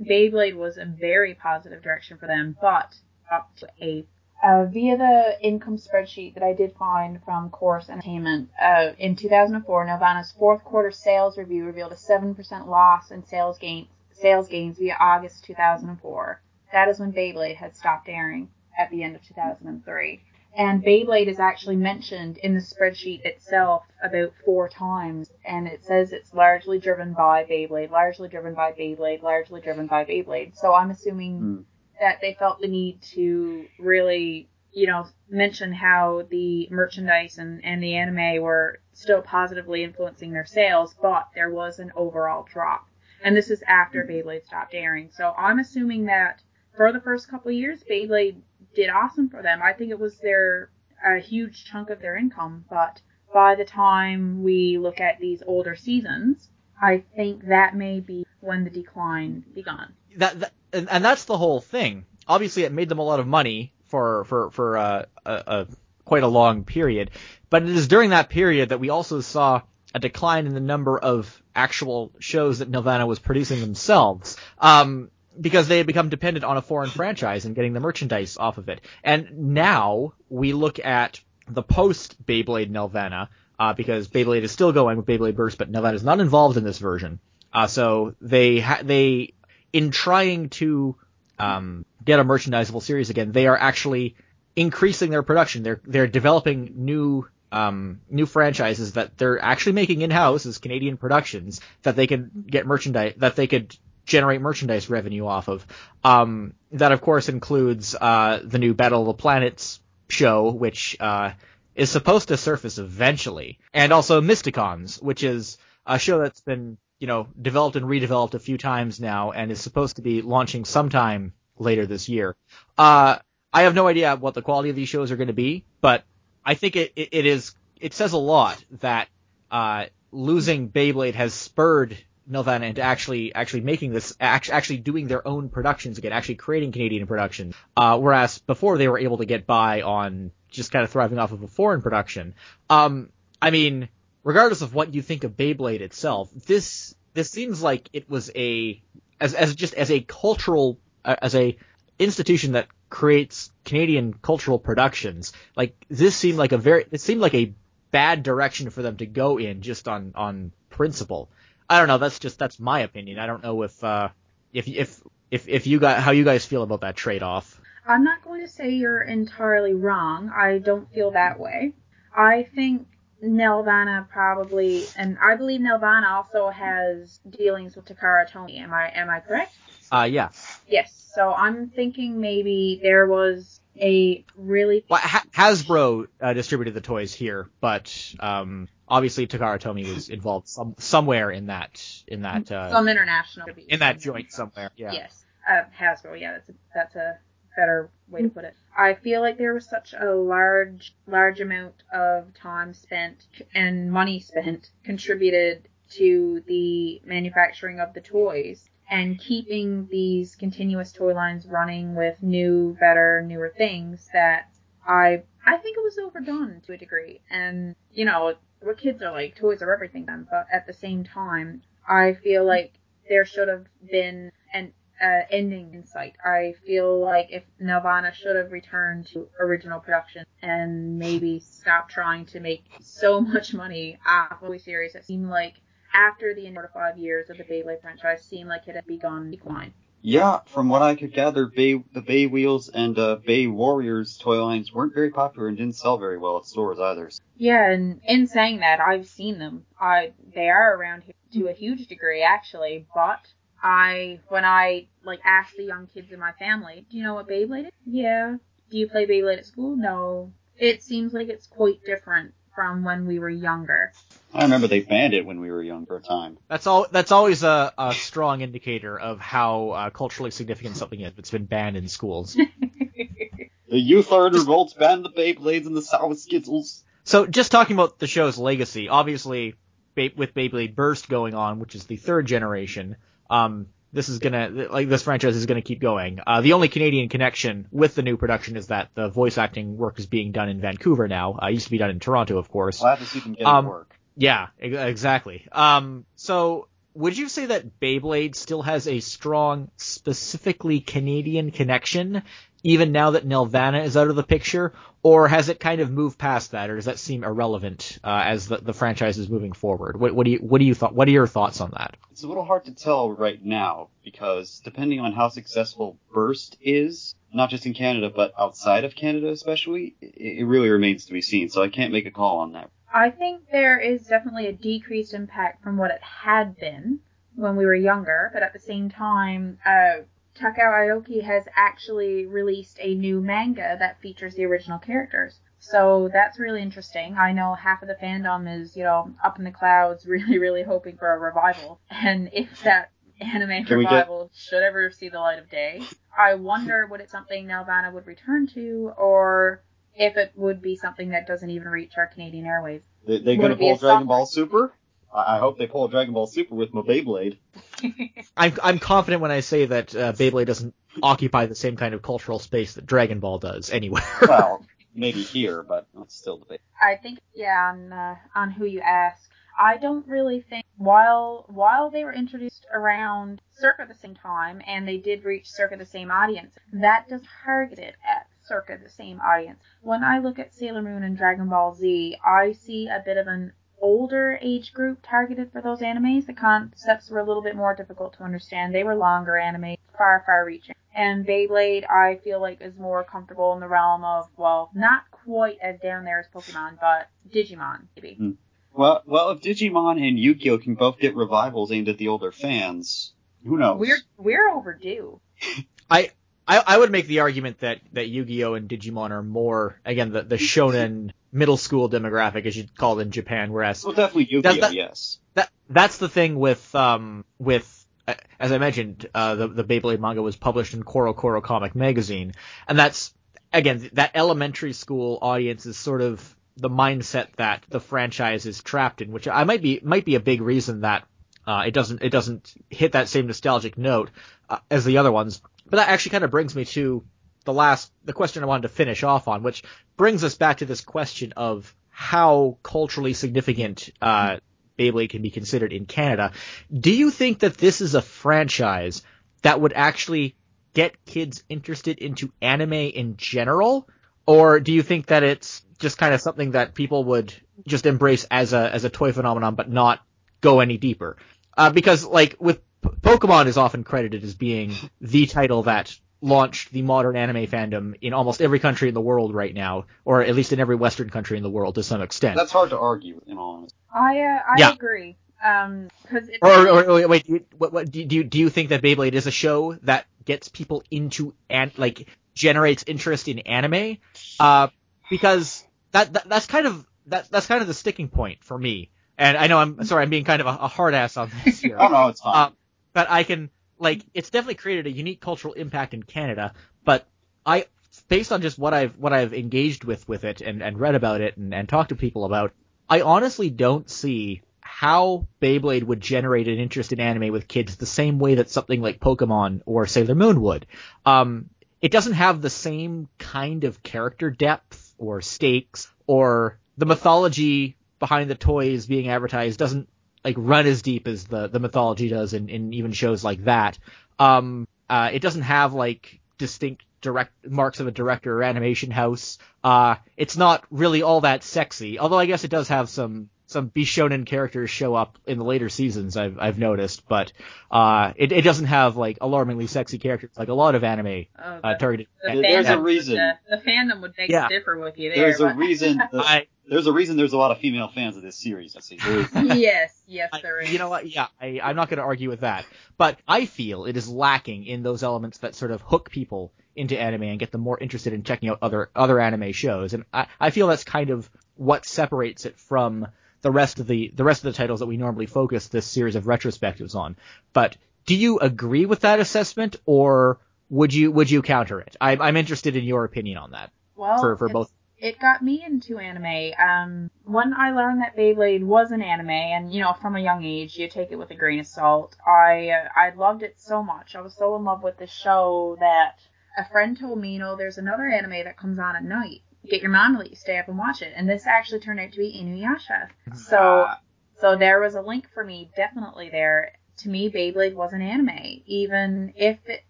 Beyblade 0.00 0.56
was 0.56 0.78
a 0.78 0.84
very 0.84 1.34
positive 1.34 1.82
direction 1.82 2.18
for 2.18 2.26
them, 2.26 2.56
but 2.60 2.94
up 3.30 3.54
to 3.56 3.68
a 3.80 4.06
uh, 4.44 4.66
via 4.66 4.96
the 4.96 5.38
income 5.40 5.78
spreadsheet 5.78 6.34
that 6.34 6.42
I 6.42 6.52
did 6.52 6.74
find 6.74 7.22
from 7.24 7.48
Corus 7.48 7.88
Entertainment, 7.88 8.50
uh, 8.60 8.90
in 8.98 9.16
2004, 9.16 9.86
Nelvana's 9.86 10.32
fourth 10.32 10.62
quarter 10.64 10.90
sales 10.90 11.38
review 11.38 11.64
revealed 11.64 11.92
a 11.92 11.96
7% 11.96 12.66
loss 12.66 13.10
in 13.10 13.24
sales 13.24 13.56
gains, 13.58 13.88
sales 14.12 14.46
gains 14.48 14.76
via 14.78 14.96
August 15.00 15.44
2004. 15.44 16.42
That 16.72 16.88
is 16.88 16.98
when 17.00 17.12
Beyblade 17.12 17.56
had 17.56 17.74
stopped 17.74 18.06
airing 18.08 18.50
at 18.78 18.90
the 18.90 19.02
end 19.02 19.16
of 19.16 19.22
2003. 19.22 20.20
And 20.56 20.84
Beyblade 20.84 21.26
is 21.26 21.40
actually 21.40 21.76
mentioned 21.76 22.38
in 22.38 22.54
the 22.54 22.60
spreadsheet 22.60 23.24
itself 23.24 23.84
about 24.02 24.32
four 24.44 24.68
times, 24.68 25.28
and 25.44 25.66
it 25.66 25.84
says 25.84 26.12
it's 26.12 26.32
largely 26.32 26.78
driven 26.78 27.12
by 27.12 27.44
Beyblade, 27.44 27.90
largely 27.90 28.28
driven 28.28 28.54
by 28.54 28.70
Beyblade, 28.70 29.22
largely 29.22 29.60
driven 29.60 29.88
by 29.88 30.04
Beyblade. 30.04 30.56
So 30.56 30.72
I'm 30.72 30.90
assuming 30.90 31.40
mm. 31.40 31.64
that 32.00 32.20
they 32.20 32.34
felt 32.34 32.60
the 32.60 32.68
need 32.68 33.02
to 33.14 33.66
really, 33.80 34.48
you 34.72 34.86
know, 34.86 35.06
mention 35.28 35.72
how 35.72 36.22
the 36.30 36.68
merchandise 36.70 37.38
and, 37.38 37.64
and 37.64 37.82
the 37.82 37.96
anime 37.96 38.40
were 38.40 38.78
still 38.92 39.22
positively 39.22 39.82
influencing 39.82 40.32
their 40.32 40.46
sales, 40.46 40.94
but 41.02 41.30
there 41.34 41.50
was 41.50 41.80
an 41.80 41.90
overall 41.96 42.44
drop. 42.44 42.86
And 43.24 43.36
this 43.36 43.50
is 43.50 43.64
after 43.66 44.04
mm. 44.04 44.10
Beyblade 44.10 44.46
stopped 44.46 44.74
airing. 44.74 45.10
So 45.12 45.34
I'm 45.36 45.58
assuming 45.58 46.04
that 46.04 46.42
for 46.76 46.92
the 46.92 47.00
first 47.00 47.28
couple 47.28 47.50
of 47.50 47.56
years, 47.56 47.82
Beyblade 47.88 48.36
did 48.74 48.90
awesome 48.90 49.28
for 49.28 49.42
them. 49.42 49.60
I 49.62 49.72
think 49.72 49.90
it 49.90 49.98
was 49.98 50.16
their 50.18 50.70
a 51.04 51.18
huge 51.18 51.64
chunk 51.64 51.90
of 51.90 52.00
their 52.00 52.16
income, 52.16 52.64
but 52.70 53.00
by 53.32 53.54
the 53.54 53.64
time 53.64 54.42
we 54.42 54.78
look 54.78 55.00
at 55.00 55.18
these 55.18 55.42
older 55.46 55.76
seasons, 55.76 56.48
I 56.80 57.02
think 57.16 57.46
that 57.46 57.76
may 57.76 58.00
be 58.00 58.26
when 58.40 58.64
the 58.64 58.70
decline 58.70 59.44
began. 59.54 59.92
That, 60.16 60.40
that 60.40 60.52
and, 60.72 60.88
and 60.90 61.04
that's 61.04 61.24
the 61.24 61.36
whole 61.36 61.60
thing. 61.60 62.06
Obviously, 62.26 62.62
it 62.62 62.72
made 62.72 62.88
them 62.88 62.98
a 62.98 63.04
lot 63.04 63.20
of 63.20 63.26
money 63.26 63.72
for 63.86 64.24
for 64.24 64.50
for 64.50 64.78
uh, 64.78 65.04
a, 65.26 65.32
a 65.32 65.66
quite 66.04 66.22
a 66.22 66.28
long 66.28 66.64
period, 66.64 67.10
but 67.50 67.62
it 67.62 67.70
is 67.70 67.88
during 67.88 68.10
that 68.10 68.28
period 68.28 68.70
that 68.70 68.80
we 68.80 68.90
also 68.90 69.20
saw 69.20 69.62
a 69.94 69.98
decline 69.98 70.46
in 70.46 70.54
the 70.54 70.60
number 70.60 70.98
of 70.98 71.40
actual 71.54 72.12
shows 72.18 72.58
that 72.58 72.70
Nelvana 72.70 73.06
was 73.06 73.18
producing 73.18 73.60
themselves. 73.60 74.36
Um, 74.58 75.10
because 75.40 75.68
they 75.68 75.78
had 75.78 75.86
become 75.86 76.08
dependent 76.08 76.44
on 76.44 76.56
a 76.56 76.62
foreign 76.62 76.90
franchise 76.90 77.44
and 77.44 77.54
getting 77.54 77.72
the 77.72 77.80
merchandise 77.80 78.36
off 78.36 78.58
of 78.58 78.68
it. 78.68 78.80
And 79.02 79.54
now 79.54 80.14
we 80.28 80.52
look 80.52 80.78
at 80.78 81.20
the 81.48 81.62
post 81.62 82.24
Beyblade 82.24 82.70
Nelvana, 82.70 83.28
uh, 83.58 83.72
because 83.74 84.08
Beyblade 84.08 84.42
is 84.42 84.52
still 84.52 84.72
going 84.72 84.96
with 84.96 85.06
Beyblade 85.06 85.36
Burst, 85.36 85.58
but 85.58 85.70
Nelvana 85.70 85.94
is 85.94 86.04
not 86.04 86.20
involved 86.20 86.56
in 86.56 86.64
this 86.64 86.78
version. 86.78 87.20
Uh, 87.52 87.66
so 87.66 88.14
they 88.20 88.60
ha- 88.60 88.80
they 88.82 89.34
in 89.72 89.90
trying 89.90 90.48
to 90.50 90.96
um, 91.38 91.84
get 92.04 92.20
a 92.20 92.24
merchandisable 92.24 92.82
series 92.82 93.10
again, 93.10 93.32
they 93.32 93.46
are 93.46 93.56
actually 93.56 94.16
increasing 94.56 95.10
their 95.10 95.22
production. 95.22 95.62
They're 95.62 95.80
they're 95.84 96.06
developing 96.06 96.72
new 96.76 97.28
um, 97.52 98.00
new 98.10 98.26
franchises 98.26 98.94
that 98.94 99.16
they're 99.16 99.40
actually 99.40 99.72
making 99.72 100.02
in 100.02 100.10
house 100.10 100.46
as 100.46 100.58
Canadian 100.58 100.96
productions 100.96 101.60
that 101.82 101.94
they 101.94 102.08
can 102.08 102.44
get 102.46 102.66
merchandise 102.66 103.14
that 103.18 103.36
they 103.36 103.46
could 103.46 103.76
generate 104.04 104.40
merchandise 104.40 104.90
revenue 104.90 105.26
off 105.26 105.48
of. 105.48 105.66
Um, 106.02 106.54
that 106.72 106.92
of 106.92 107.00
course 107.00 107.28
includes 107.28 107.94
uh, 107.94 108.40
the 108.42 108.58
new 108.58 108.74
Battle 108.74 109.02
of 109.02 109.06
the 109.06 109.14
Planets 109.14 109.80
show, 110.08 110.50
which 110.50 110.96
uh, 111.00 111.32
is 111.74 111.90
supposed 111.90 112.28
to 112.28 112.36
surface 112.36 112.78
eventually, 112.78 113.58
and 113.72 113.92
also 113.92 114.20
Mysticons, 114.20 115.02
which 115.02 115.22
is 115.22 115.58
a 115.86 115.98
show 115.98 116.18
that's 116.18 116.40
been 116.40 116.78
you 116.98 117.06
know 117.06 117.28
developed 117.40 117.76
and 117.76 117.86
redeveloped 117.86 118.34
a 118.34 118.38
few 118.38 118.58
times 118.58 119.00
now, 119.00 119.32
and 119.32 119.50
is 119.50 119.60
supposed 119.60 119.96
to 119.96 120.02
be 120.02 120.22
launching 120.22 120.64
sometime 120.64 121.32
later 121.58 121.86
this 121.86 122.08
year. 122.08 122.36
Uh, 122.76 123.18
I 123.52 123.62
have 123.62 123.74
no 123.74 123.86
idea 123.86 124.16
what 124.16 124.34
the 124.34 124.42
quality 124.42 124.70
of 124.70 124.76
these 124.76 124.88
shows 124.88 125.10
are 125.10 125.16
going 125.16 125.28
to 125.28 125.32
be, 125.32 125.64
but 125.80 126.04
I 126.44 126.54
think 126.54 126.76
it, 126.76 126.92
it, 126.96 127.08
it 127.12 127.26
is 127.26 127.54
it 127.80 127.94
says 127.94 128.12
a 128.12 128.18
lot 128.18 128.62
that 128.80 129.08
uh, 129.50 129.86
losing 130.10 130.70
Beyblade 130.70 131.14
has 131.14 131.34
spurred 131.34 131.96
Nelvana 132.30 132.68
into 132.68 132.82
actually 132.82 133.34
actually 133.34 133.60
making 133.60 133.92
this 133.92 134.16
actually 134.20 134.78
doing 134.78 135.08
their 135.08 135.26
own 135.26 135.48
productions 135.48 135.98
again, 135.98 136.12
actually 136.12 136.36
creating 136.36 136.72
Canadian 136.72 137.06
productions. 137.06 137.54
Uh, 137.76 137.98
whereas 137.98 138.38
before 138.38 138.78
they 138.78 138.88
were 138.88 138.98
able 138.98 139.18
to 139.18 139.26
get 139.26 139.46
by 139.46 139.82
on 139.82 140.30
just 140.50 140.72
kind 140.72 140.84
of 140.84 140.90
thriving 140.90 141.18
off 141.18 141.32
of 141.32 141.42
a 141.42 141.48
foreign 141.48 141.82
production. 141.82 142.34
Um, 142.70 143.10
I 143.42 143.50
mean, 143.50 143.88
regardless 144.22 144.62
of 144.62 144.74
what 144.74 144.94
you 144.94 145.02
think 145.02 145.24
of 145.24 145.36
Beyblade 145.36 145.80
itself, 145.80 146.30
this 146.46 146.94
this 147.12 147.30
seems 147.30 147.62
like 147.62 147.90
it 147.92 148.08
was 148.08 148.30
a 148.34 148.82
as 149.20 149.34
as 149.34 149.54
just 149.54 149.74
as 149.74 149.90
a 149.90 150.00
cultural 150.00 150.78
uh, 151.04 151.16
as 151.20 151.34
a 151.34 151.56
institution 151.98 152.52
that 152.52 152.68
creates 152.88 153.50
Canadian 153.64 154.14
cultural 154.14 154.58
productions. 154.58 155.32
Like 155.56 155.84
this 155.88 156.16
seemed 156.16 156.38
like 156.38 156.52
a 156.52 156.58
very 156.58 156.86
it 156.90 157.00
seemed 157.00 157.20
like 157.20 157.34
a 157.34 157.52
bad 157.90 158.22
direction 158.22 158.70
for 158.70 158.82
them 158.82 158.96
to 158.96 159.06
go 159.06 159.38
in 159.38 159.62
just 159.62 159.86
on 159.88 160.12
on 160.14 160.52
principle. 160.70 161.30
I 161.68 161.78
don't 161.78 161.88
know. 161.88 161.98
That's 161.98 162.18
just 162.18 162.38
that's 162.38 162.60
my 162.60 162.80
opinion. 162.80 163.18
I 163.18 163.26
don't 163.26 163.42
know 163.42 163.62
if 163.62 163.82
uh, 163.82 164.08
if 164.52 164.68
if 164.68 165.00
if 165.30 165.48
if 165.48 165.66
you 165.66 165.78
got 165.78 166.00
how 166.00 166.10
you 166.10 166.24
guys 166.24 166.44
feel 166.44 166.62
about 166.62 166.82
that 166.82 166.96
trade 166.96 167.22
off. 167.22 167.60
I'm 167.86 168.04
not 168.04 168.22
going 168.22 168.40
to 168.40 168.48
say 168.48 168.70
you're 168.70 169.02
entirely 169.02 169.74
wrong. 169.74 170.30
I 170.34 170.58
don't 170.58 170.90
feel 170.92 171.10
that 171.10 171.38
way. 171.38 171.74
I 172.16 172.44
think 172.54 172.86
Nelvana 173.22 174.08
probably, 174.08 174.84
and 174.96 175.18
I 175.20 175.36
believe 175.36 175.60
Nelvana 175.60 176.10
also 176.10 176.48
has 176.48 177.20
dealings 177.28 177.76
with 177.76 177.84
Takara 177.86 178.30
Tomy. 178.30 178.58
Am 178.60 178.72
I 178.72 178.90
am 178.94 179.10
I 179.10 179.20
correct? 179.20 179.54
Uh, 179.92 180.08
yeah. 180.10 180.30
Yes. 180.68 181.10
So 181.14 181.32
I'm 181.32 181.68
thinking 181.68 182.20
maybe 182.20 182.80
there 182.82 183.06
was 183.06 183.60
a 183.80 184.24
really 184.36 184.84
well, 184.88 185.00
ha- 185.00 185.24
Hasbro 185.32 186.06
uh, 186.20 186.32
distributed 186.32 186.74
the 186.74 186.80
toys 186.80 187.14
here, 187.14 187.48
but 187.60 188.14
um, 188.20 188.68
obviously 188.88 189.26
Takara 189.26 189.58
Tomy 189.58 189.92
was 189.92 190.08
involved 190.18 190.48
some 190.48 190.74
somewhere 190.78 191.30
in 191.30 191.46
that 191.46 191.82
in 192.06 192.22
that 192.22 192.50
uh, 192.50 192.70
some 192.70 192.88
international 192.88 193.48
in 193.68 193.80
that 193.80 193.98
joint 193.98 194.32
somewhere. 194.32 194.70
Yeah. 194.76 194.92
Yes. 194.92 195.24
Uh, 195.48 195.62
Hasbro. 195.78 196.18
Yeah, 196.18 196.32
that's 196.32 196.48
a, 196.48 196.54
that's 196.74 196.96
a 196.96 197.18
better 197.56 197.90
way 198.08 198.22
to 198.22 198.28
put 198.28 198.44
it. 198.44 198.54
I 198.76 198.94
feel 198.94 199.20
like 199.20 199.38
there 199.38 199.54
was 199.54 199.68
such 199.68 199.94
a 199.98 200.12
large, 200.12 200.94
large 201.06 201.40
amount 201.40 201.82
of 201.92 202.34
time 202.34 202.74
spent 202.74 203.26
and 203.54 203.92
money 203.92 204.20
spent 204.20 204.70
contributed 204.84 205.68
to 205.90 206.42
the 206.46 207.00
manufacturing 207.04 207.80
of 207.80 207.94
the 207.94 208.00
toys 208.00 208.68
and 208.90 209.18
keeping 209.18 209.86
these 209.90 210.34
continuous 210.34 210.92
toy 210.92 211.14
lines 211.14 211.46
running 211.46 211.94
with 211.94 212.22
new, 212.22 212.76
better, 212.80 213.22
newer 213.22 213.52
things 213.56 214.08
that 214.12 214.50
I 214.86 215.22
I 215.46 215.56
think 215.58 215.76
it 215.76 215.84
was 215.84 215.98
overdone 215.98 216.62
to 216.66 216.72
a 216.72 216.78
degree. 216.78 217.20
And 217.30 217.74
you 217.92 218.04
know, 218.04 218.34
what 218.60 218.78
kids 218.78 219.02
are 219.02 219.12
like, 219.12 219.36
toys 219.36 219.62
are 219.62 219.72
everything 219.72 220.06
then. 220.06 220.26
But 220.30 220.46
at 220.52 220.66
the 220.66 220.72
same 220.72 221.04
time, 221.04 221.62
I 221.88 222.14
feel 222.14 222.44
like 222.44 222.74
there 223.08 223.24
should 223.24 223.48
have 223.48 223.66
been 223.90 224.32
an 224.52 224.72
uh, 225.02 225.20
ending 225.30 225.74
in 225.74 225.84
sight. 225.84 226.14
I 226.24 226.54
feel 226.66 227.00
like 227.00 227.28
if 227.30 227.42
Nelvana 227.60 228.12
should 228.12 228.36
have 228.36 228.52
returned 228.52 229.06
to 229.08 229.28
original 229.40 229.80
production 229.80 230.24
and 230.42 230.98
maybe 230.98 231.40
stop 231.40 231.88
trying 231.88 232.26
to 232.26 232.40
make 232.40 232.64
so 232.80 233.20
much 233.32 233.54
money 233.54 233.98
off 234.06 234.42
of 234.42 234.52
the 234.52 234.58
series, 234.58 234.94
it 234.94 235.04
seemed 235.04 235.28
like 235.28 235.54
after 235.92 236.34
the 236.34 236.50
four 236.52 236.62
to 236.62 236.68
five 236.68 236.98
years 236.98 237.30
of 237.30 237.38
the 237.38 237.44
Beyblade 237.44 237.80
franchise, 237.80 238.24
seemed 238.24 238.48
like 238.48 238.66
it 238.66 238.74
had 238.74 238.86
begun 238.86 239.30
decline. 239.30 239.72
Yeah, 240.06 240.40
from 240.44 240.68
what 240.68 240.82
I 240.82 240.96
could 240.96 241.14
gather, 241.14 241.46
Bay, 241.46 241.82
the 241.94 242.02
BeyWheelz 242.02 242.68
and 242.74 242.98
uh, 242.98 243.16
BeyWarriors 243.26 244.20
toy 244.20 244.44
lines 244.44 244.70
weren't 244.70 244.92
very 244.92 245.08
popular 245.08 245.48
and 245.48 245.56
didn't 245.56 245.76
sell 245.76 245.96
very 245.96 246.18
well 246.18 246.36
at 246.36 246.44
stores 246.44 246.78
either. 246.78 247.10
Yeah, 247.38 247.70
and 247.70 248.02
in 248.06 248.26
saying 248.26 248.60
that, 248.60 248.80
I've 248.80 249.06
seen 249.06 249.38
them. 249.38 249.64
I 249.80 250.12
they 250.34 250.50
are 250.50 250.76
around 250.76 251.04
here 251.04 251.14
to 251.32 251.48
a 251.48 251.54
huge 251.54 251.86
degree 251.86 252.22
actually, 252.22 252.84
but 252.94 253.26
I 253.62 254.20
when 254.28 254.44
I 254.44 254.88
like 255.04 255.20
ask 255.24 255.56
the 255.56 255.64
young 255.64 255.86
kids 255.86 256.12
in 256.12 256.20
my 256.20 256.32
family, 256.32 256.84
do 256.90 256.98
you 256.98 257.02
know 257.02 257.14
what 257.14 257.26
Beyblade 257.26 257.68
is? 257.68 257.72
Yeah. 257.86 258.36
Do 258.70 258.76
you 258.76 258.90
play 258.90 259.06
Beyblade 259.06 259.38
at 259.38 259.46
school? 259.46 259.74
No. 259.74 260.30
It 260.58 260.82
seems 260.82 261.14
like 261.14 261.30
it's 261.30 261.46
quite 261.46 261.82
different 261.86 262.34
from 262.54 262.84
when 262.84 263.06
we 263.06 263.18
were 263.18 263.30
younger. 263.30 263.92
I 264.34 264.42
remember 264.42 264.66
they 264.66 264.80
banned 264.80 265.14
it 265.14 265.24
when 265.24 265.40
we 265.40 265.50
were 265.50 265.62
young 265.62 265.86
for 265.86 265.96
a 265.96 266.02
time. 266.02 266.38
That's 266.48 266.66
all. 266.66 266.86
That's 266.90 267.12
always 267.12 267.44
a, 267.44 267.72
a 267.78 267.94
strong 267.94 268.40
indicator 268.40 268.98
of 268.98 269.20
how 269.20 269.70
uh, 269.70 269.90
culturally 269.90 270.32
significant 270.32 270.76
something 270.76 271.00
is. 271.00 271.12
It's 271.16 271.30
been 271.30 271.44
banned 271.44 271.76
in 271.76 271.86
schools. 271.86 272.34
the 273.68 273.78
youth 273.78 274.10
are 274.10 274.26
in 274.26 274.32
revolt, 274.32 274.74
banned 274.76 275.04
the 275.04 275.10
Beyblades 275.10 275.66
and 275.66 275.76
the 275.76 275.82
Sour 275.82 276.16
Skittles. 276.16 276.82
So, 277.04 277.26
just 277.26 277.52
talking 277.52 277.76
about 277.76 277.98
the 278.00 278.08
show's 278.08 278.36
legacy, 278.36 278.88
obviously, 278.88 279.54
with 279.96 280.34
Beyblade 280.34 280.74
Burst 280.74 281.08
going 281.08 281.34
on, 281.34 281.60
which 281.60 281.76
is 281.76 281.84
the 281.84 281.96
third 281.96 282.26
generation, 282.26 282.96
um, 283.30 283.66
this 283.92 284.08
is 284.08 284.18
gonna 284.18 284.48
like 284.70 284.88
this 284.88 285.02
franchise 285.02 285.36
is 285.36 285.46
gonna 285.46 285.62
keep 285.62 285.80
going. 285.80 286.18
Uh, 286.26 286.40
the 286.40 286.54
only 286.54 286.68
Canadian 286.68 287.08
connection 287.08 287.68
with 287.70 287.94
the 287.94 288.02
new 288.02 288.16
production 288.16 288.56
is 288.56 288.66
that 288.66 288.90
the 288.94 289.08
voice 289.08 289.38
acting 289.38 289.76
work 289.76 290.00
is 290.00 290.06
being 290.06 290.32
done 290.32 290.48
in 290.48 290.60
Vancouver 290.60 291.06
now. 291.06 291.38
Uh, 291.40 291.46
used 291.46 291.66
to 291.66 291.70
be 291.70 291.78
done 291.78 291.90
in 291.90 292.00
Toronto, 292.00 292.38
of 292.38 292.50
course. 292.50 292.80
Glad 292.80 292.98
to 292.98 293.06
see 293.06 293.20
them 293.20 293.32
getting 293.32 293.46
um, 293.46 293.66
work. 293.66 293.93
Yeah, 294.16 294.48
exactly. 294.58 295.46
Um, 295.50 296.04
so 296.14 296.68
would 296.94 297.18
you 297.18 297.28
say 297.28 297.46
that 297.46 297.80
Beyblade 297.80 298.36
still 298.36 298.62
has 298.62 298.86
a 298.86 299.00
strong, 299.00 299.70
specifically 299.76 300.80
Canadian 300.80 301.50
connection, 301.50 302.22
even 302.62 302.92
now 302.92 303.10
that 303.10 303.26
Nelvana 303.26 303.84
is 303.84 303.96
out 303.96 304.08
of 304.08 304.16
the 304.16 304.22
picture, 304.22 304.72
or 305.02 305.28
has 305.28 305.48
it 305.48 305.60
kind 305.60 305.80
of 305.80 305.90
moved 305.90 306.18
past 306.18 306.52
that, 306.52 306.70
or 306.70 306.76
does 306.76 306.86
that 306.86 306.98
seem 306.98 307.24
irrelevant 307.24 307.98
uh, 308.02 308.22
as 308.24 308.48
the, 308.48 308.56
the 308.56 308.72
franchise 308.72 309.18
is 309.18 309.28
moving 309.28 309.52
forward? 309.52 309.98
What, 310.00 310.14
what 310.14 310.24
do 310.24 310.30
you 310.30 310.38
what 310.38 310.60
do 310.60 310.64
you 310.64 310.74
thought? 310.74 310.94
What 310.94 311.08
are 311.08 311.12
your 311.12 311.26
thoughts 311.26 311.60
on 311.60 311.72
that? 311.72 311.96
It's 312.12 312.22
a 312.22 312.28
little 312.28 312.44
hard 312.44 312.64
to 312.66 312.72
tell 312.74 313.10
right 313.10 313.44
now 313.44 313.88
because 314.02 314.62
depending 314.64 315.00
on 315.00 315.12
how 315.12 315.28
successful 315.28 315.98
Burst 316.12 316.56
is, 316.60 317.14
not 317.34 317.50
just 317.50 317.66
in 317.66 317.74
Canada 317.74 318.10
but 318.14 318.32
outside 318.38 318.84
of 318.84 318.94
Canada 318.94 319.30
especially, 319.30 319.96
it, 320.00 320.38
it 320.38 320.44
really 320.44 320.70
remains 320.70 321.06
to 321.06 321.12
be 321.12 321.20
seen. 321.20 321.50
So 321.50 321.62
I 321.62 321.68
can't 321.68 321.92
make 321.92 322.06
a 322.06 322.10
call 322.10 322.38
on 322.38 322.52
that. 322.52 322.70
I 322.94 323.10
think 323.10 323.50
there 323.50 323.80
is 323.80 324.06
definitely 324.06 324.46
a 324.46 324.52
decreased 324.52 325.14
impact 325.14 325.64
from 325.64 325.76
what 325.76 325.90
it 325.90 326.00
had 326.00 326.56
been 326.56 327.00
when 327.34 327.56
we 327.56 327.66
were 327.66 327.74
younger, 327.74 328.30
but 328.32 328.44
at 328.44 328.52
the 328.52 328.60
same 328.60 328.88
time, 328.88 329.58
uh, 329.66 330.04
Takao 330.36 330.58
Aoki 330.58 331.20
has 331.24 331.44
actually 331.56 332.26
released 332.26 332.78
a 332.80 332.94
new 332.94 333.20
manga 333.20 333.76
that 333.80 334.00
features 334.00 334.36
the 334.36 334.44
original 334.44 334.78
characters. 334.78 335.40
So 335.58 336.08
that's 336.12 336.38
really 336.38 336.62
interesting. 336.62 337.16
I 337.16 337.32
know 337.32 337.54
half 337.54 337.82
of 337.82 337.88
the 337.88 337.96
fandom 337.96 338.60
is, 338.60 338.76
you 338.76 338.84
know, 338.84 339.12
up 339.24 339.38
in 339.38 339.44
the 339.44 339.50
clouds, 339.50 340.06
really, 340.06 340.38
really 340.38 340.62
hoping 340.62 340.96
for 340.96 341.12
a 341.12 341.18
revival. 341.18 341.80
And 341.90 342.30
if 342.32 342.62
that 342.62 342.92
anime 343.20 343.64
Can 343.64 343.78
revival 343.78 344.26
get... 344.26 344.36
should 344.36 344.62
ever 344.62 344.92
see 344.92 345.08
the 345.08 345.18
light 345.18 345.40
of 345.40 345.50
day, 345.50 345.82
I 346.16 346.34
wonder 346.34 346.86
would 346.86 347.00
it 347.00 347.10
something 347.10 347.46
Nelvana 347.46 347.92
would 347.92 348.06
return 348.06 348.46
to, 348.54 348.92
or 348.96 349.64
if 349.96 350.16
it 350.16 350.32
would 350.34 350.60
be 350.60 350.76
something 350.76 351.10
that 351.10 351.26
doesn't 351.26 351.50
even 351.50 351.68
reach 351.68 351.92
our 351.96 352.06
Canadian 352.06 352.46
airwaves. 352.46 352.82
They, 353.06 353.18
they're 353.18 353.36
going 353.36 353.50
to 353.50 353.56
pull 353.56 353.76
Dragon 353.76 354.06
Ball 354.06 354.26
Super? 354.26 354.72
I 355.14 355.38
hope 355.38 355.58
they 355.58 355.68
pull 355.68 355.86
Dragon 355.86 356.12
Ball 356.12 356.26
Super 356.26 356.56
with 356.56 356.74
my 356.74 356.80
Beyblade. 356.80 357.38
I'm 358.36 358.54
I'm 358.62 358.78
confident 358.80 359.22
when 359.22 359.30
I 359.30 359.40
say 359.40 359.66
that 359.66 359.94
uh, 359.94 360.12
Beyblade 360.12 360.46
doesn't 360.46 360.74
occupy 361.02 361.46
the 361.46 361.54
same 361.54 361.76
kind 361.76 361.94
of 361.94 362.02
cultural 362.02 362.40
space 362.40 362.74
that 362.74 362.84
Dragon 362.84 363.20
Ball 363.20 363.38
does 363.38 363.70
anywhere. 363.70 364.02
well, 364.22 364.64
maybe 364.94 365.22
here, 365.22 365.62
but 365.62 365.86
it's 366.02 366.16
still 366.16 366.38
debate. 366.38 366.60
I 366.82 366.96
think 366.96 367.20
yeah, 367.32 367.72
on 367.72 367.92
uh, 367.92 368.16
on 368.34 368.50
who 368.50 368.64
you 368.64 368.80
ask, 368.80 369.30
I 369.56 369.76
don't 369.76 370.06
really 370.08 370.40
think 370.40 370.64
while 370.76 371.44
while 371.48 371.90
they 371.90 372.02
were 372.02 372.12
introduced 372.12 372.66
around 372.72 373.40
circa 373.56 373.86
the 373.88 373.94
same 373.94 374.16
time 374.16 374.62
and 374.66 374.86
they 374.86 374.96
did 374.96 375.24
reach 375.24 375.48
circa 375.48 375.76
the 375.76 375.86
same 375.86 376.10
audience, 376.10 376.54
that 376.72 377.08
does 377.08 377.22
target 377.44 377.78
it 377.78 377.94
at 378.04 378.26
circa 378.46 378.78
the 378.82 378.90
same 378.90 379.20
audience. 379.20 379.60
When 379.82 380.04
I 380.04 380.18
look 380.18 380.38
at 380.38 380.54
Sailor 380.54 380.82
Moon 380.82 381.02
and 381.02 381.16
Dragon 381.16 381.48
Ball 381.48 381.74
Z, 381.74 382.16
I 382.24 382.52
see 382.52 382.88
a 382.88 383.02
bit 383.04 383.16
of 383.16 383.26
an 383.26 383.52
older 383.80 384.38
age 384.40 384.72
group 384.72 384.98
targeted 385.02 385.52
for 385.52 385.60
those 385.60 385.80
animes. 385.80 386.26
The 386.26 386.32
concepts 386.32 387.10
were 387.10 387.18
a 387.18 387.24
little 387.24 387.42
bit 387.42 387.56
more 387.56 387.74
difficult 387.74 388.14
to 388.14 388.24
understand. 388.24 388.74
They 388.74 388.84
were 388.84 388.94
longer 388.94 389.36
anime, 389.36 389.76
far, 389.96 390.22
far 390.24 390.44
reaching. 390.44 390.74
And 390.94 391.26
Beyblade, 391.26 391.90
I 391.90 392.20
feel 392.22 392.40
like, 392.40 392.60
is 392.60 392.76
more 392.76 393.02
comfortable 393.02 393.52
in 393.52 393.60
the 393.60 393.68
realm 393.68 394.04
of, 394.04 394.28
well, 394.36 394.70
not 394.74 395.10
quite 395.10 395.58
as 395.60 395.80
down 395.80 396.04
there 396.04 396.20
as 396.20 396.26
Pokemon, 396.32 396.78
but 396.80 397.08
Digimon, 397.32 397.88
maybe. 397.96 398.14
Hmm. 398.14 398.30
Well, 398.72 399.02
well, 399.06 399.30
if 399.30 399.40
Digimon 399.40 400.06
and 400.06 400.18
Yu-Gi-Oh 400.18 400.58
can 400.58 400.74
both 400.74 400.98
get 400.98 401.14
revivals 401.14 401.70
aimed 401.70 401.88
at 401.88 401.98
the 401.98 402.08
older 402.08 402.32
fans, 402.32 403.12
who 403.44 403.56
knows? 403.56 403.78
We're 403.78 403.98
we're 404.16 404.50
overdue. 404.50 405.20
I 405.90 406.10
I, 406.46 406.62
I 406.66 406.78
would 406.78 406.90
make 406.90 407.06
the 407.06 407.20
argument 407.20 407.60
that, 407.60 407.80
that 407.92 408.08
Yu-Gi-Oh 408.08 408.54
and 408.54 408.68
Digimon 408.68 409.10
are 409.10 409.22
more 409.22 409.80
again 409.84 410.12
the, 410.12 410.22
the 410.22 410.36
shonen 410.36 411.10
middle 411.32 411.56
school 411.56 411.88
demographic 411.88 412.46
as 412.46 412.56
you'd 412.56 412.76
call 412.76 412.98
it 412.98 413.02
in 413.02 413.10
Japan, 413.10 413.52
whereas 413.52 413.84
well 413.84 413.94
definitely 413.94 414.28
Yu-Gi-Oh 414.30 414.60
that, 414.60 414.74
yes 414.74 415.18
that 415.34 415.50
that's 415.68 415.98
the 415.98 416.08
thing 416.08 416.38
with 416.38 416.74
um 416.74 417.24
with 417.38 417.86
uh, 418.06 418.14
as 418.38 418.52
I 418.52 418.58
mentioned 418.58 419.06
uh, 419.14 419.34
the 419.34 419.48
the 419.48 419.64
Beyblade 419.64 420.00
manga 420.00 420.22
was 420.22 420.36
published 420.36 420.74
in 420.74 420.82
CoroCoro 420.82 421.42
Comic 421.42 421.74
Magazine, 421.74 422.32
and 422.68 422.78
that's 422.78 423.14
again 423.52 423.88
that 423.94 424.12
elementary 424.14 424.72
school 424.72 425.18
audience 425.22 425.66
is 425.66 425.76
sort 425.76 426.02
of 426.02 426.36
the 426.56 426.70
mindset 426.70 427.28
that 427.36 427.64
the 427.68 427.80
franchise 427.80 428.46
is 428.46 428.62
trapped 428.62 429.00
in, 429.00 429.10
which 429.10 429.26
I 429.26 429.44
might 429.44 429.62
be 429.62 429.80
might 429.82 430.04
be 430.04 430.14
a 430.14 430.20
big 430.20 430.40
reason 430.40 430.82
that 430.82 431.04
uh, 431.46 431.64
it 431.66 431.72
doesn't 431.72 432.02
it 432.02 432.10
doesn't 432.10 432.54
hit 432.70 432.92
that 432.92 433.08
same 433.08 433.26
nostalgic 433.26 433.78
note 433.78 434.10
uh, 434.48 434.58
as 434.70 434.84
the 434.84 434.98
other 434.98 435.12
ones. 435.12 435.40
But 435.68 435.78
that 435.78 435.88
actually 435.88 436.10
kind 436.10 436.24
of 436.24 436.30
brings 436.30 436.54
me 436.54 436.64
to 436.66 437.04
the 437.44 437.52
last 437.52 437.92
the 438.04 438.12
question 438.12 438.42
I 438.42 438.46
wanted 438.46 438.62
to 438.62 438.68
finish 438.68 439.02
off 439.02 439.28
on, 439.28 439.42
which 439.42 439.62
brings 439.96 440.24
us 440.24 440.34
back 440.34 440.58
to 440.58 440.66
this 440.66 440.80
question 440.80 441.32
of 441.36 441.74
how 441.88 442.58
culturally 442.62 443.14
significant 443.14 443.90
uh, 444.02 444.38
Beyblade 444.78 445.10
can 445.10 445.22
be 445.22 445.30
considered 445.30 445.72
in 445.72 445.86
Canada. 445.86 446.32
Do 446.72 446.92
you 446.92 447.10
think 447.10 447.40
that 447.40 447.56
this 447.56 447.80
is 447.80 447.94
a 447.94 448.02
franchise 448.02 449.02
that 449.42 449.60
would 449.60 449.72
actually 449.72 450.36
get 450.72 451.04
kids 451.04 451.44
interested 451.48 451.98
into 451.98 452.32
anime 452.42 452.72
in 452.72 453.16
general, 453.16 453.88
or 454.26 454.58
do 454.58 454.72
you 454.72 454.82
think 454.82 455.06
that 455.06 455.22
it's 455.22 455.62
just 455.78 455.98
kind 455.98 456.14
of 456.14 456.20
something 456.20 456.52
that 456.52 456.74
people 456.74 457.04
would 457.04 457.32
just 457.66 457.86
embrace 457.86 458.26
as 458.30 458.52
a 458.52 458.74
as 458.74 458.84
a 458.84 458.90
toy 458.90 459.12
phenomenon, 459.12 459.54
but 459.54 459.70
not 459.70 460.00
go 460.40 460.60
any 460.60 460.76
deeper? 460.76 461.16
Uh, 461.56 461.70
because 461.70 462.04
like 462.04 462.36
with 462.40 462.60
Pokemon 462.84 463.46
is 463.46 463.56
often 463.56 463.84
credited 463.84 464.24
as 464.24 464.34
being 464.34 464.72
the 465.00 465.26
title 465.26 465.64
that 465.64 465.96
launched 466.20 466.72
the 466.72 466.82
modern 466.82 467.16
anime 467.16 467.46
fandom 467.46 467.94
in 468.00 468.12
almost 468.14 468.40
every 468.40 468.58
country 468.58 468.88
in 468.88 468.94
the 468.94 469.00
world 469.00 469.34
right 469.34 469.54
now, 469.54 469.86
or 470.04 470.22
at 470.22 470.34
least 470.34 470.52
in 470.52 470.60
every 470.60 470.76
Western 470.76 471.10
country 471.10 471.36
in 471.36 471.42
the 471.42 471.50
world 471.50 471.74
to 471.74 471.82
some 471.82 472.00
extent. 472.00 472.36
That's 472.36 472.52
hard 472.52 472.70
to 472.70 472.78
argue, 472.78 473.20
in 473.26 473.36
all 473.38 473.56
honesty. 473.56 473.76
I 473.92 474.20
uh, 474.20 474.40
I 474.48 474.58
Yeah. 474.58 474.72
agree. 474.72 475.16
Um, 475.44 475.88
because 476.02 476.30
Or, 476.40 476.68
or, 476.68 476.84
or 476.84 477.08
wait, 477.08 477.26
do 477.26 477.34
you, 477.34 477.44
what, 477.58 477.72
what, 477.72 477.90
do 477.90 478.00
you 478.00 478.24
do 478.24 478.38
you 478.38 478.48
think 478.48 478.70
that 478.70 478.80
Beyblade 478.82 479.12
is 479.12 479.26
a 479.26 479.30
show 479.30 479.74
that 479.82 480.06
gets 480.24 480.48
people 480.48 480.82
into 480.90 481.34
and 481.50 481.76
like 481.76 482.08
generates 482.34 482.84
interest 482.86 483.28
in 483.28 483.40
anime? 483.40 483.98
Uh, 484.40 484.68
because 485.10 485.62
that, 485.92 486.12
that 486.14 486.28
that's 486.28 486.46
kind 486.46 486.66
of 486.66 486.86
that 487.06 487.30
that's 487.30 487.46
kind 487.46 487.60
of 487.60 487.68
the 487.68 487.74
sticking 487.74 488.08
point 488.08 488.42
for 488.42 488.56
me. 488.58 488.90
And 489.18 489.36
I 489.36 489.46
know 489.48 489.58
I'm 489.58 489.84
sorry, 489.84 490.02
I'm 490.02 490.10
being 490.10 490.24
kind 490.24 490.40
of 490.40 490.46
a, 490.46 490.64
a 490.64 490.68
hard 490.68 490.94
ass 490.94 491.16
on 491.18 491.30
this 491.44 491.60
here. 491.60 491.76
Oh 491.80 491.88
no, 491.88 492.08
it's 492.08 492.22
fine. 492.22 492.34
Uh, 492.34 492.50
but 492.94 493.10
I 493.10 493.24
can 493.24 493.50
like 493.78 494.02
it's 494.14 494.30
definitely 494.30 494.54
created 494.54 494.86
a 494.86 494.90
unique 494.90 495.20
cultural 495.20 495.52
impact 495.52 495.92
in 495.92 496.02
Canada. 496.02 496.54
But 496.84 497.06
I, 497.44 497.66
based 498.08 498.32
on 498.32 498.40
just 498.40 498.58
what 498.58 498.72
I've 498.72 498.96
what 498.98 499.12
I've 499.12 499.34
engaged 499.34 499.84
with 499.84 500.08
with 500.08 500.24
it 500.24 500.40
and, 500.40 500.62
and 500.62 500.80
read 500.80 500.94
about 500.94 501.20
it 501.20 501.36
and, 501.36 501.52
and 501.52 501.68
talked 501.68 501.90
to 501.90 501.96
people 501.96 502.24
about, 502.24 502.52
I 502.88 503.02
honestly 503.02 503.50
don't 503.50 503.90
see 503.90 504.40
how 504.60 505.26
Beyblade 505.42 505.84
would 505.84 506.00
generate 506.00 506.48
an 506.48 506.58
interest 506.58 506.92
in 506.92 507.00
anime 507.00 507.32
with 507.32 507.48
kids 507.48 507.76
the 507.76 507.86
same 507.86 508.18
way 508.18 508.36
that 508.36 508.50
something 508.50 508.80
like 508.80 508.98
Pokemon 508.98 509.60
or 509.66 509.86
Sailor 509.86 510.14
Moon 510.14 510.40
would. 510.40 510.66
Um, 511.04 511.50
it 511.82 511.92
doesn't 511.92 512.14
have 512.14 512.40
the 512.40 512.50
same 512.50 513.08
kind 513.18 513.64
of 513.64 513.82
character 513.82 514.30
depth 514.30 514.94
or 514.96 515.20
stakes 515.20 515.90
or 516.06 516.58
the 516.78 516.86
mythology 516.86 517.76
behind 517.98 518.30
the 518.30 518.34
toys 518.34 518.86
being 518.86 519.08
advertised 519.08 519.58
doesn't 519.58 519.88
like 520.24 520.36
run 520.38 520.66
as 520.66 520.82
deep 520.82 521.06
as 521.06 521.24
the 521.24 521.48
the 521.48 521.60
mythology 521.60 522.08
does 522.08 522.32
in, 522.34 522.48
in 522.48 522.72
even 522.72 522.92
shows 522.92 523.22
like 523.24 523.44
that. 523.44 523.78
Um, 524.18 524.66
uh, 524.88 525.10
it 525.12 525.20
doesn't 525.20 525.42
have 525.42 525.72
like 525.74 526.20
distinct 526.38 526.84
direct 527.00 527.32
marks 527.46 527.80
of 527.80 527.86
a 527.86 527.90
director 527.90 528.38
or 528.38 528.42
animation 528.42 528.90
house. 528.90 529.38
Uh, 529.62 529.96
it's 530.16 530.36
not 530.36 530.64
really 530.70 531.02
all 531.02 531.20
that 531.22 531.42
sexy, 531.42 531.98
although 531.98 532.18
I 532.18 532.26
guess 532.26 532.44
it 532.44 532.50
does 532.50 532.68
have 532.68 532.88
some 532.88 533.28
some 533.46 533.68
Bishonen 533.70 534.24
characters 534.24 534.70
show 534.70 534.94
up 534.94 535.18
in 535.26 535.38
the 535.38 535.44
later 535.44 535.68
seasons. 535.68 536.16
I've 536.16 536.38
I've 536.38 536.58
noticed, 536.58 537.06
but 537.06 537.32
uh, 537.70 538.12
it 538.16 538.32
it 538.32 538.42
doesn't 538.42 538.66
have 538.66 538.96
like 538.96 539.18
alarmingly 539.20 539.66
sexy 539.66 539.98
characters 539.98 540.30
like 540.38 540.48
a 540.48 540.54
lot 540.54 540.74
of 540.74 540.82
anime 540.82 541.26
Oh, 541.38 541.42
uh, 541.42 541.72
the, 541.72 541.78
targeted. 541.78 542.06
the 542.22 542.40
There's 542.40 542.68
a 542.68 542.78
reason. 542.80 543.18
uh, 543.18 543.34
the 543.50 543.56
fandom 543.58 544.00
would 544.00 544.16
beg 544.16 544.30
Yeah. 544.30 544.48
to 544.48 544.58
differ 544.58 544.78
with 544.78 544.98
you 544.98 545.10
there. 545.10 545.24
There's 545.26 545.40
a 545.40 545.44
but- 545.48 545.56
reason. 545.56 546.00
I, 546.14 546.46
There's 546.66 546.86
a 546.86 546.92
reason. 546.92 547.16
There's 547.16 547.32
a 547.32 547.38
lot 547.38 547.50
of 547.50 547.58
female 547.58 547.88
fans 547.88 548.16
of 548.16 548.22
this 548.22 548.36
series. 548.36 548.74
I 548.76 548.80
see. 548.80 548.96
There 548.96 549.18
is. 549.20 549.28
yes, 549.58 550.02
yes, 550.06 550.30
I- 550.32 550.40
there 550.40 550.60
is. 550.60 550.72
you 550.72 550.78
know 550.78 550.88
what? 550.88 551.06
Yeah, 551.06 551.26
I, 551.40 551.60
I'm 551.62 551.76
not 551.76 551.88
going 551.88 551.98
to 551.98 552.04
argue 552.04 552.28
with 552.30 552.40
that. 552.40 552.64
But 552.96 553.18
I 553.28 553.44
feel 553.46 553.84
it 553.84 553.96
is 553.96 554.08
lacking 554.08 554.64
in 554.66 554.82
those 554.82 555.02
elements 555.02 555.38
that 555.38 555.54
sort 555.54 555.70
of 555.70 555.80
hook 555.82 556.10
people 556.10 556.52
into 556.76 556.98
anime 556.98 557.22
and 557.24 557.38
get 557.38 557.52
them 557.52 557.60
more 557.60 557.78
interested 557.78 558.12
in 558.12 558.22
checking 558.24 558.48
out 558.48 558.58
other 558.62 558.90
other 558.96 559.20
anime 559.20 559.52
shows. 559.52 559.94
And 559.94 560.04
I, 560.12 560.26
I 560.40 560.50
feel 560.50 560.66
that's 560.68 560.84
kind 560.84 561.10
of 561.10 561.28
what 561.56 561.84
separates 561.86 562.46
it 562.46 562.58
from 562.58 563.06
the 563.42 563.50
rest 563.50 563.78
of 563.78 563.86
the 563.86 564.10
the 564.14 564.24
rest 564.24 564.44
of 564.44 564.52
the 564.52 564.56
titles 564.56 564.80
that 564.80 564.86
we 564.86 564.96
normally 564.96 565.26
focus 565.26 565.68
this 565.68 565.86
series 565.86 566.16
of 566.16 566.24
retrospectives 566.24 566.94
on. 566.94 567.16
But 567.52 567.76
do 568.06 568.14
you 568.16 568.38
agree 568.38 568.86
with 568.86 569.00
that 569.00 569.20
assessment, 569.20 569.76
or 569.86 570.38
would 570.70 570.92
you 570.94 571.12
would 571.12 571.30
you 571.30 571.42
counter 571.42 571.80
it? 571.80 571.94
I, 572.00 572.16
I'm 572.16 572.36
interested 572.36 572.74
in 572.74 572.84
your 572.84 573.04
opinion 573.04 573.36
on 573.38 573.50
that 573.52 573.70
well, 573.96 574.18
for 574.20 574.36
for 574.36 574.48
both. 574.48 574.72
It 574.98 575.18
got 575.18 575.42
me 575.42 575.62
into 575.64 575.98
anime. 575.98 576.52
Um, 576.58 577.10
when 577.24 577.52
I 577.54 577.70
learned 577.72 578.00
that 578.02 578.16
Beyblade 578.16 578.64
was 578.64 578.90
an 578.90 579.02
anime, 579.02 579.30
and 579.30 579.72
you 579.72 579.80
know, 579.82 579.92
from 579.92 580.16
a 580.16 580.20
young 580.20 580.44
age, 580.44 580.76
you 580.76 580.88
take 580.88 581.10
it 581.12 581.16
with 581.16 581.30
a 581.30 581.34
grain 581.34 581.60
of 581.60 581.66
salt. 581.66 582.16
I 582.26 582.70
uh, 582.70 582.88
I 582.96 583.10
loved 583.14 583.42
it 583.42 583.54
so 583.58 583.82
much. 583.82 584.14
I 584.14 584.20
was 584.20 584.34
so 584.36 584.56
in 584.56 584.64
love 584.64 584.82
with 584.82 584.98
the 584.98 585.06
show 585.06 585.76
that 585.80 586.16
a 586.56 586.64
friend 586.70 586.98
told 586.98 587.18
me, 587.20 587.32
you 587.34 587.38
know, 587.40 587.56
there's 587.56 587.78
another 587.78 588.06
anime 588.08 588.44
that 588.44 588.56
comes 588.56 588.78
on 588.78 588.96
at 588.96 589.02
night. 589.04 589.42
Get 589.68 589.82
your 589.82 589.90
mom 589.90 590.12
to 590.12 590.18
let 590.20 590.30
you 590.30 590.36
stay 590.36 590.58
up 590.58 590.68
and 590.68 590.78
watch 590.78 591.02
it. 591.02 591.12
And 591.16 591.28
this 591.28 591.46
actually 591.46 591.80
turned 591.80 591.98
out 591.98 592.12
to 592.12 592.18
be 592.18 592.40
Inuyasha. 592.42 593.08
So 593.34 593.86
Ah. 593.88 594.00
so 594.36 594.56
there 594.56 594.80
was 594.80 594.94
a 594.94 595.02
link 595.02 595.26
for 595.32 595.44
me 595.44 595.70
definitely 595.76 596.28
there. 596.30 596.72
To 596.98 597.08
me, 597.08 597.28
Beyblade 597.28 597.74
was 597.74 597.92
an 597.92 598.02
anime, 598.02 598.62
even 598.66 599.32
if 599.34 599.58
it, 599.68 599.82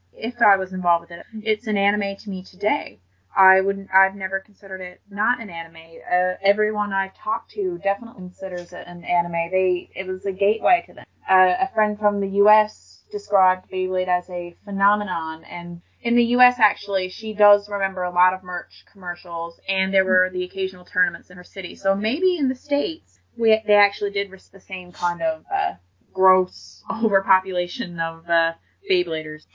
if 0.14 0.40
I 0.40 0.57
was 0.57 0.72
involved 0.72 1.02
with 1.02 1.11
it. 1.18 1.26
It's 1.42 1.66
an 1.66 1.76
anime 1.76 2.16
to 2.16 2.30
me 2.30 2.42
today. 2.42 3.00
I 3.37 3.61
wouldn't. 3.61 3.89
I've 3.93 4.14
never 4.14 4.41
considered 4.41 4.80
it 4.80 5.01
not 5.11 5.41
an 5.41 5.51
anime. 5.51 6.01
Uh, 6.11 6.35
everyone 6.43 6.93
I've 6.93 7.16
talked 7.16 7.51
to 7.53 7.78
definitely 7.82 8.20
considers 8.20 8.72
it 8.72 8.87
an 8.87 9.05
anime. 9.05 9.51
They 9.51 9.91
it 9.95 10.07
was 10.07 10.24
a 10.24 10.32
gateway 10.32 10.85
to 10.87 10.95
them. 10.95 11.05
Uh, 11.28 11.55
a 11.61 11.68
friend 11.74 11.99
from 11.99 12.20
the 12.20 12.28
U.S. 12.28 13.03
described 13.11 13.70
Beyblade 13.70 14.09
as 14.09 14.28
a 14.30 14.57
phenomenon, 14.64 15.45
and 15.45 15.80
in 16.03 16.16
the 16.16 16.24
U.S. 16.37 16.57
actually, 16.59 17.09
she 17.09 17.32
does 17.32 17.68
remember 17.68 18.03
a 18.03 18.11
lot 18.11 18.35
of 18.35 18.43
merch 18.43 18.85
commercials, 18.93 19.59
and 19.68 19.93
there 19.93 20.05
were 20.05 20.30
the 20.32 20.45
occasional 20.45 20.85
tournaments 20.85 21.30
in 21.30 21.37
her 21.37 21.45
city. 21.45 21.74
So 21.74 21.95
maybe 21.95 22.37
in 22.37 22.49
the 22.49 22.55
states, 22.55 23.18
we 23.37 23.61
they 23.66 23.74
actually 23.74 24.11
did 24.11 24.30
risk 24.30 24.53
the 24.53 24.61
same 24.61 24.93
kind 24.93 25.22
of 25.22 25.45
uh, 25.53 25.72
gross 26.12 26.85
overpopulation 27.03 27.99
of 27.99 28.28
uh, 28.28 28.53
Beybladers. 28.91 29.47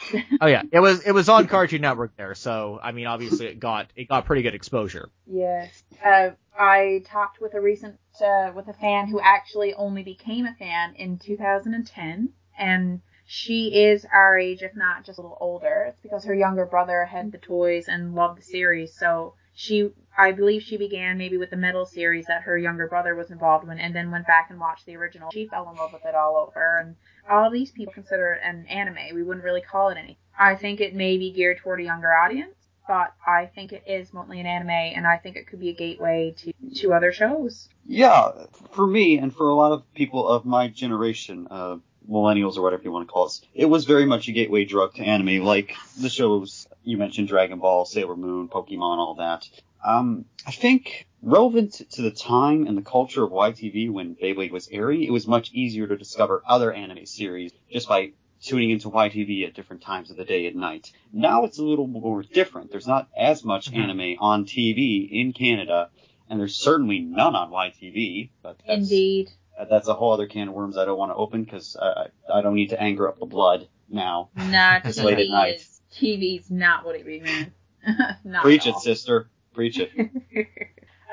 Oh 0.42 0.48
yeah, 0.48 0.64
it 0.72 0.80
was 0.80 1.02
it 1.02 1.12
was 1.12 1.30
on 1.30 1.48
Cartoon 1.48 1.82
Network 1.82 2.16
there, 2.18 2.36
so 2.36 2.80
I 2.82 2.92
mean 2.92 3.08
obviously 3.08 3.48
it 3.48 3.60
got 3.60 3.88
it 3.96 4.08
got 4.08 4.26
pretty 4.26 4.42
good 4.42 4.56
exposure. 4.56 5.10
Yes. 5.26 5.84
Uh, 6.04 6.32
I 6.58 7.04
talked 7.06 7.40
with 7.42 7.54
a 7.54 7.62
recent 7.62 8.00
uh, 8.22 8.52
with 8.56 8.68
a 8.68 8.74
fan 8.74 9.08
who 9.08 9.20
actually 9.22 9.74
only 9.74 10.04
became 10.04 10.46
a 10.46 10.54
fan 10.56 10.96
in 10.96 11.18
2010, 11.18 12.30
and 12.58 13.02
she 13.26 13.84
is 13.84 14.06
our 14.12 14.38
age, 14.38 14.64
if 14.64 14.76
not 14.76 15.06
just 15.06 15.20
a 15.20 15.22
little 15.22 15.38
older. 15.40 15.86
It's 15.90 16.02
because 16.02 16.26
her 16.26 16.34
younger 16.34 16.66
brother 16.66 17.06
had 17.06 17.32
the 17.32 17.38
toys 17.38 17.88
and 17.88 18.16
loved 18.16 18.40
the 18.40 18.44
series, 18.44 18.98
so 18.98 19.36
she, 19.60 19.92
I 20.18 20.32
believe, 20.32 20.64
she 20.64 20.78
began 20.78 21.18
maybe 21.18 21.36
with 21.36 21.50
the 21.50 21.58
metal 21.58 21.86
series 21.86 22.28
that 22.28 22.44
her 22.44 22.58
younger 22.58 22.88
brother 22.88 23.14
was 23.14 23.30
involved 23.30 23.68
in, 23.68 23.78
and 23.78 23.94
then 23.94 24.10
went 24.10 24.26
back 24.26 24.50
and 24.50 24.58
watched 24.58 24.86
the 24.86 24.96
original. 24.96 25.30
She 25.32 25.48
fell 25.48 25.70
in 25.70 25.76
love 25.76 25.92
with 25.92 26.06
it 26.06 26.16
all 26.16 26.38
over, 26.38 26.78
and 26.78 26.96
all 27.30 27.50
these 27.52 27.70
people 27.70 27.92
consider 27.92 28.32
it 28.32 28.42
an 28.42 28.66
anime. 28.68 29.14
We 29.14 29.22
wouldn't 29.22 29.44
really 29.44 29.60
call 29.60 29.90
it 29.90 29.98
anything. 29.98 30.16
I 30.40 30.56
think 30.56 30.80
it 30.80 30.96
may 30.96 31.18
be 31.18 31.34
geared 31.34 31.58
toward 31.58 31.82
a 31.82 31.84
younger 31.84 32.14
audience 32.14 32.56
but 32.88 33.14
I 33.28 33.46
think 33.46 33.72
it 33.72 33.84
is 33.86 34.12
mostly 34.14 34.40
an 34.40 34.48
anime, 34.48 34.72
and 34.72 35.06
I 35.06 35.18
think 35.18 35.36
it 35.36 35.46
could 35.46 35.60
be 35.60 35.70
a 35.70 35.76
gateway 35.76 36.34
to, 36.38 36.52
to 36.78 36.94
other 36.94 37.14
shows. 37.14 37.70
Yeah, 37.86 38.32
for 38.72 38.88
me 38.88 39.20
and 39.20 39.32
for 39.32 39.48
a 39.48 39.54
lot 39.54 39.74
of 39.74 39.84
people 39.94 40.28
of 40.28 40.44
my 40.44 40.70
generation, 40.70 41.48
uh, 41.52 41.78
millennials 42.10 42.58
or 42.58 42.62
whatever 42.62 42.84
you 42.84 42.92
want 42.92 43.08
to 43.08 43.12
call 43.12 43.26
us, 43.26 43.42
it 43.54 43.66
was 43.66 43.86
very 43.86 44.06
much 44.06 44.28
a 44.28 44.32
gateway 44.32 44.66
drug 44.66 44.94
to 44.96 45.04
anime, 45.04 45.44
like 45.46 45.76
the 46.00 46.10
shows 46.10 46.68
you 46.84 46.98
mentioned, 46.98 47.28
Dragon 47.28 47.60
Ball, 47.60 47.86
Sailor 47.86 48.16
Moon, 48.16 48.48
Pokemon, 48.48 48.98
all 48.98 49.16
that. 49.16 49.48
Um, 49.86 50.26
I 50.46 50.52
think 50.52 51.08
relevant 51.22 51.82
to 51.92 52.02
the 52.02 52.12
time 52.12 52.68
and 52.68 52.78
the 52.78 52.82
culture 52.82 53.24
of 53.24 53.32
YTV 53.32 53.92
when 53.92 54.16
Beyblade 54.16 54.52
was 54.52 54.68
airing, 54.72 55.04
it 55.04 55.12
was 55.12 55.28
much 55.28 55.52
easier 55.54 55.88
to 55.88 55.98
discover 55.98 56.42
other 56.48 56.74
anime 56.74 57.06
series 57.06 57.52
just 57.72 57.88
by 57.88 58.12
tuning 58.42 58.70
into 58.72 58.90
YTV 58.90 59.46
at 59.46 59.54
different 59.54 59.82
times 59.82 60.10
of 60.12 60.18
the 60.18 60.24
day 60.24 60.48
and 60.48 60.56
night. 60.56 60.92
Now 61.12 61.44
it's 61.44 61.60
a 61.60 61.64
little 61.64 61.88
more 61.88 62.24
different. 62.24 62.72
There's 62.72 62.88
not 62.88 63.10
as 63.18 63.44
much 63.44 63.70
Mhm. 63.72 63.78
anime 63.78 64.16
on 64.20 64.46
TV 64.46 65.10
in 65.12 65.34
Canada, 65.34 65.90
and 66.30 66.40
there's 66.40 66.56
certainly 66.56 67.00
none 67.00 67.36
on 67.36 67.52
YTV. 67.52 68.30
But 68.42 68.58
that's, 68.66 68.90
Indeed. 68.90 69.32
Uh, 69.60 69.66
that's 69.70 69.88
a 69.88 69.94
whole 69.94 70.14
other 70.14 70.28
can 70.28 70.48
of 70.48 70.54
worms 70.54 70.78
I 70.78 70.86
don't 70.86 70.98
want 70.98 71.12
to 71.12 71.16
open 71.16 71.44
because 71.44 71.76
I, 71.82 72.08
I 72.34 72.42
don't 72.42 72.56
need 72.56 72.70
to 72.70 72.82
anger 72.82 73.08
up 73.10 73.20
the 73.20 73.26
blood 73.26 73.68
now. 73.90 74.30
Not 74.36 74.86
It's 74.86 75.00
late 75.00 75.20
at 75.20 75.28
night. 75.28 75.56
is 75.56 75.82
TV's 75.92 76.52
not 76.52 76.86
what 76.86 76.96
it 76.96 77.06
be, 77.06 77.20
man. 77.20 77.52
Preach 78.42 78.68
it, 78.68 78.76
sister. 78.78 79.30
Preach 79.54 79.80
it. 79.80 79.90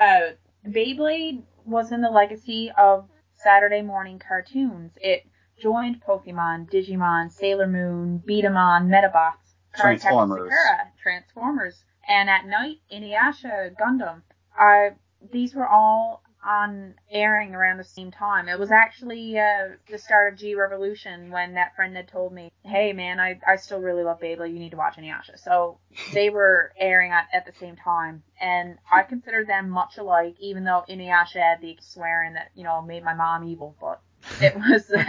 uh, 0.01 0.35
Beyblade 0.67 1.41
was 1.65 1.91
in 1.91 2.01
the 2.01 2.09
legacy 2.09 2.71
of 2.77 3.09
Saturday 3.33 3.81
morning 3.81 4.19
cartoons. 4.19 4.91
It 5.01 5.25
joined 5.59 6.03
Pokemon, 6.07 6.69
Digimon, 6.71 7.31
Sailor 7.31 7.67
Moon, 7.67 8.21
B-Daman, 8.25 8.87
Medabots, 8.87 9.55
Transformers. 9.75 10.51
Sakura, 10.51 10.91
Transformers, 11.01 11.83
and 12.07 12.29
at 12.29 12.45
night 12.45 12.77
Inuyasha, 12.91 13.75
Gundam. 13.75 14.21
I 14.55 14.91
these 15.31 15.55
were 15.55 15.67
all 15.67 16.23
on 16.43 16.95
airing 17.11 17.55
around 17.55 17.77
the 17.77 17.83
same 17.83 18.11
time. 18.11 18.47
It 18.47 18.59
was 18.59 18.71
actually 18.71 19.37
uh, 19.37 19.75
the 19.89 19.97
start 19.97 20.33
of 20.33 20.39
G 20.39 20.55
Revolution 20.55 21.31
when 21.31 21.53
that 21.55 21.75
friend 21.75 21.95
had 21.95 22.07
told 22.07 22.33
me, 22.33 22.51
"Hey 22.63 22.93
man, 22.93 23.19
I, 23.19 23.39
I 23.45 23.55
still 23.57 23.79
really 23.79 24.03
love 24.03 24.19
Beyblade. 24.19 24.53
You 24.53 24.59
need 24.59 24.71
to 24.71 24.77
watch 24.77 24.97
Inuyasha." 24.97 25.39
So 25.39 25.79
they 26.13 26.29
were 26.29 26.73
airing 26.79 27.11
at, 27.11 27.27
at 27.33 27.45
the 27.45 27.53
same 27.59 27.75
time, 27.75 28.23
and 28.39 28.77
I 28.91 29.03
consider 29.03 29.43
them 29.45 29.69
much 29.69 29.97
alike, 29.97 30.35
even 30.39 30.63
though 30.63 30.83
Inuyasha 30.89 31.41
had 31.41 31.61
the 31.61 31.77
swearing 31.81 32.33
that 32.33 32.51
you 32.55 32.63
know 32.63 32.81
made 32.81 33.03
my 33.03 33.13
mom 33.13 33.43
evil, 33.43 33.75
but 33.79 34.01
it 34.41 34.55
was. 34.57 34.91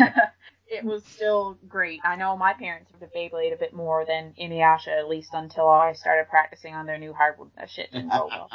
it 0.70 0.84
was 0.84 1.02
still 1.04 1.58
great. 1.66 1.98
I 2.04 2.16
know 2.16 2.36
my 2.36 2.52
parents 2.52 2.90
loved 2.92 3.14
Beyblade 3.14 3.54
a 3.54 3.56
bit 3.56 3.72
more 3.72 4.04
than 4.06 4.34
Inuyasha, 4.38 4.88
at 4.88 5.08
least 5.08 5.30
until 5.32 5.66
I 5.66 5.94
started 5.94 6.28
practicing 6.28 6.74
on 6.74 6.84
their 6.84 6.98
new 6.98 7.14
hardwood 7.14 7.50
uh, 7.58 7.64
shit 7.66 7.88
in 7.92 8.08
Bobo. 8.08 8.48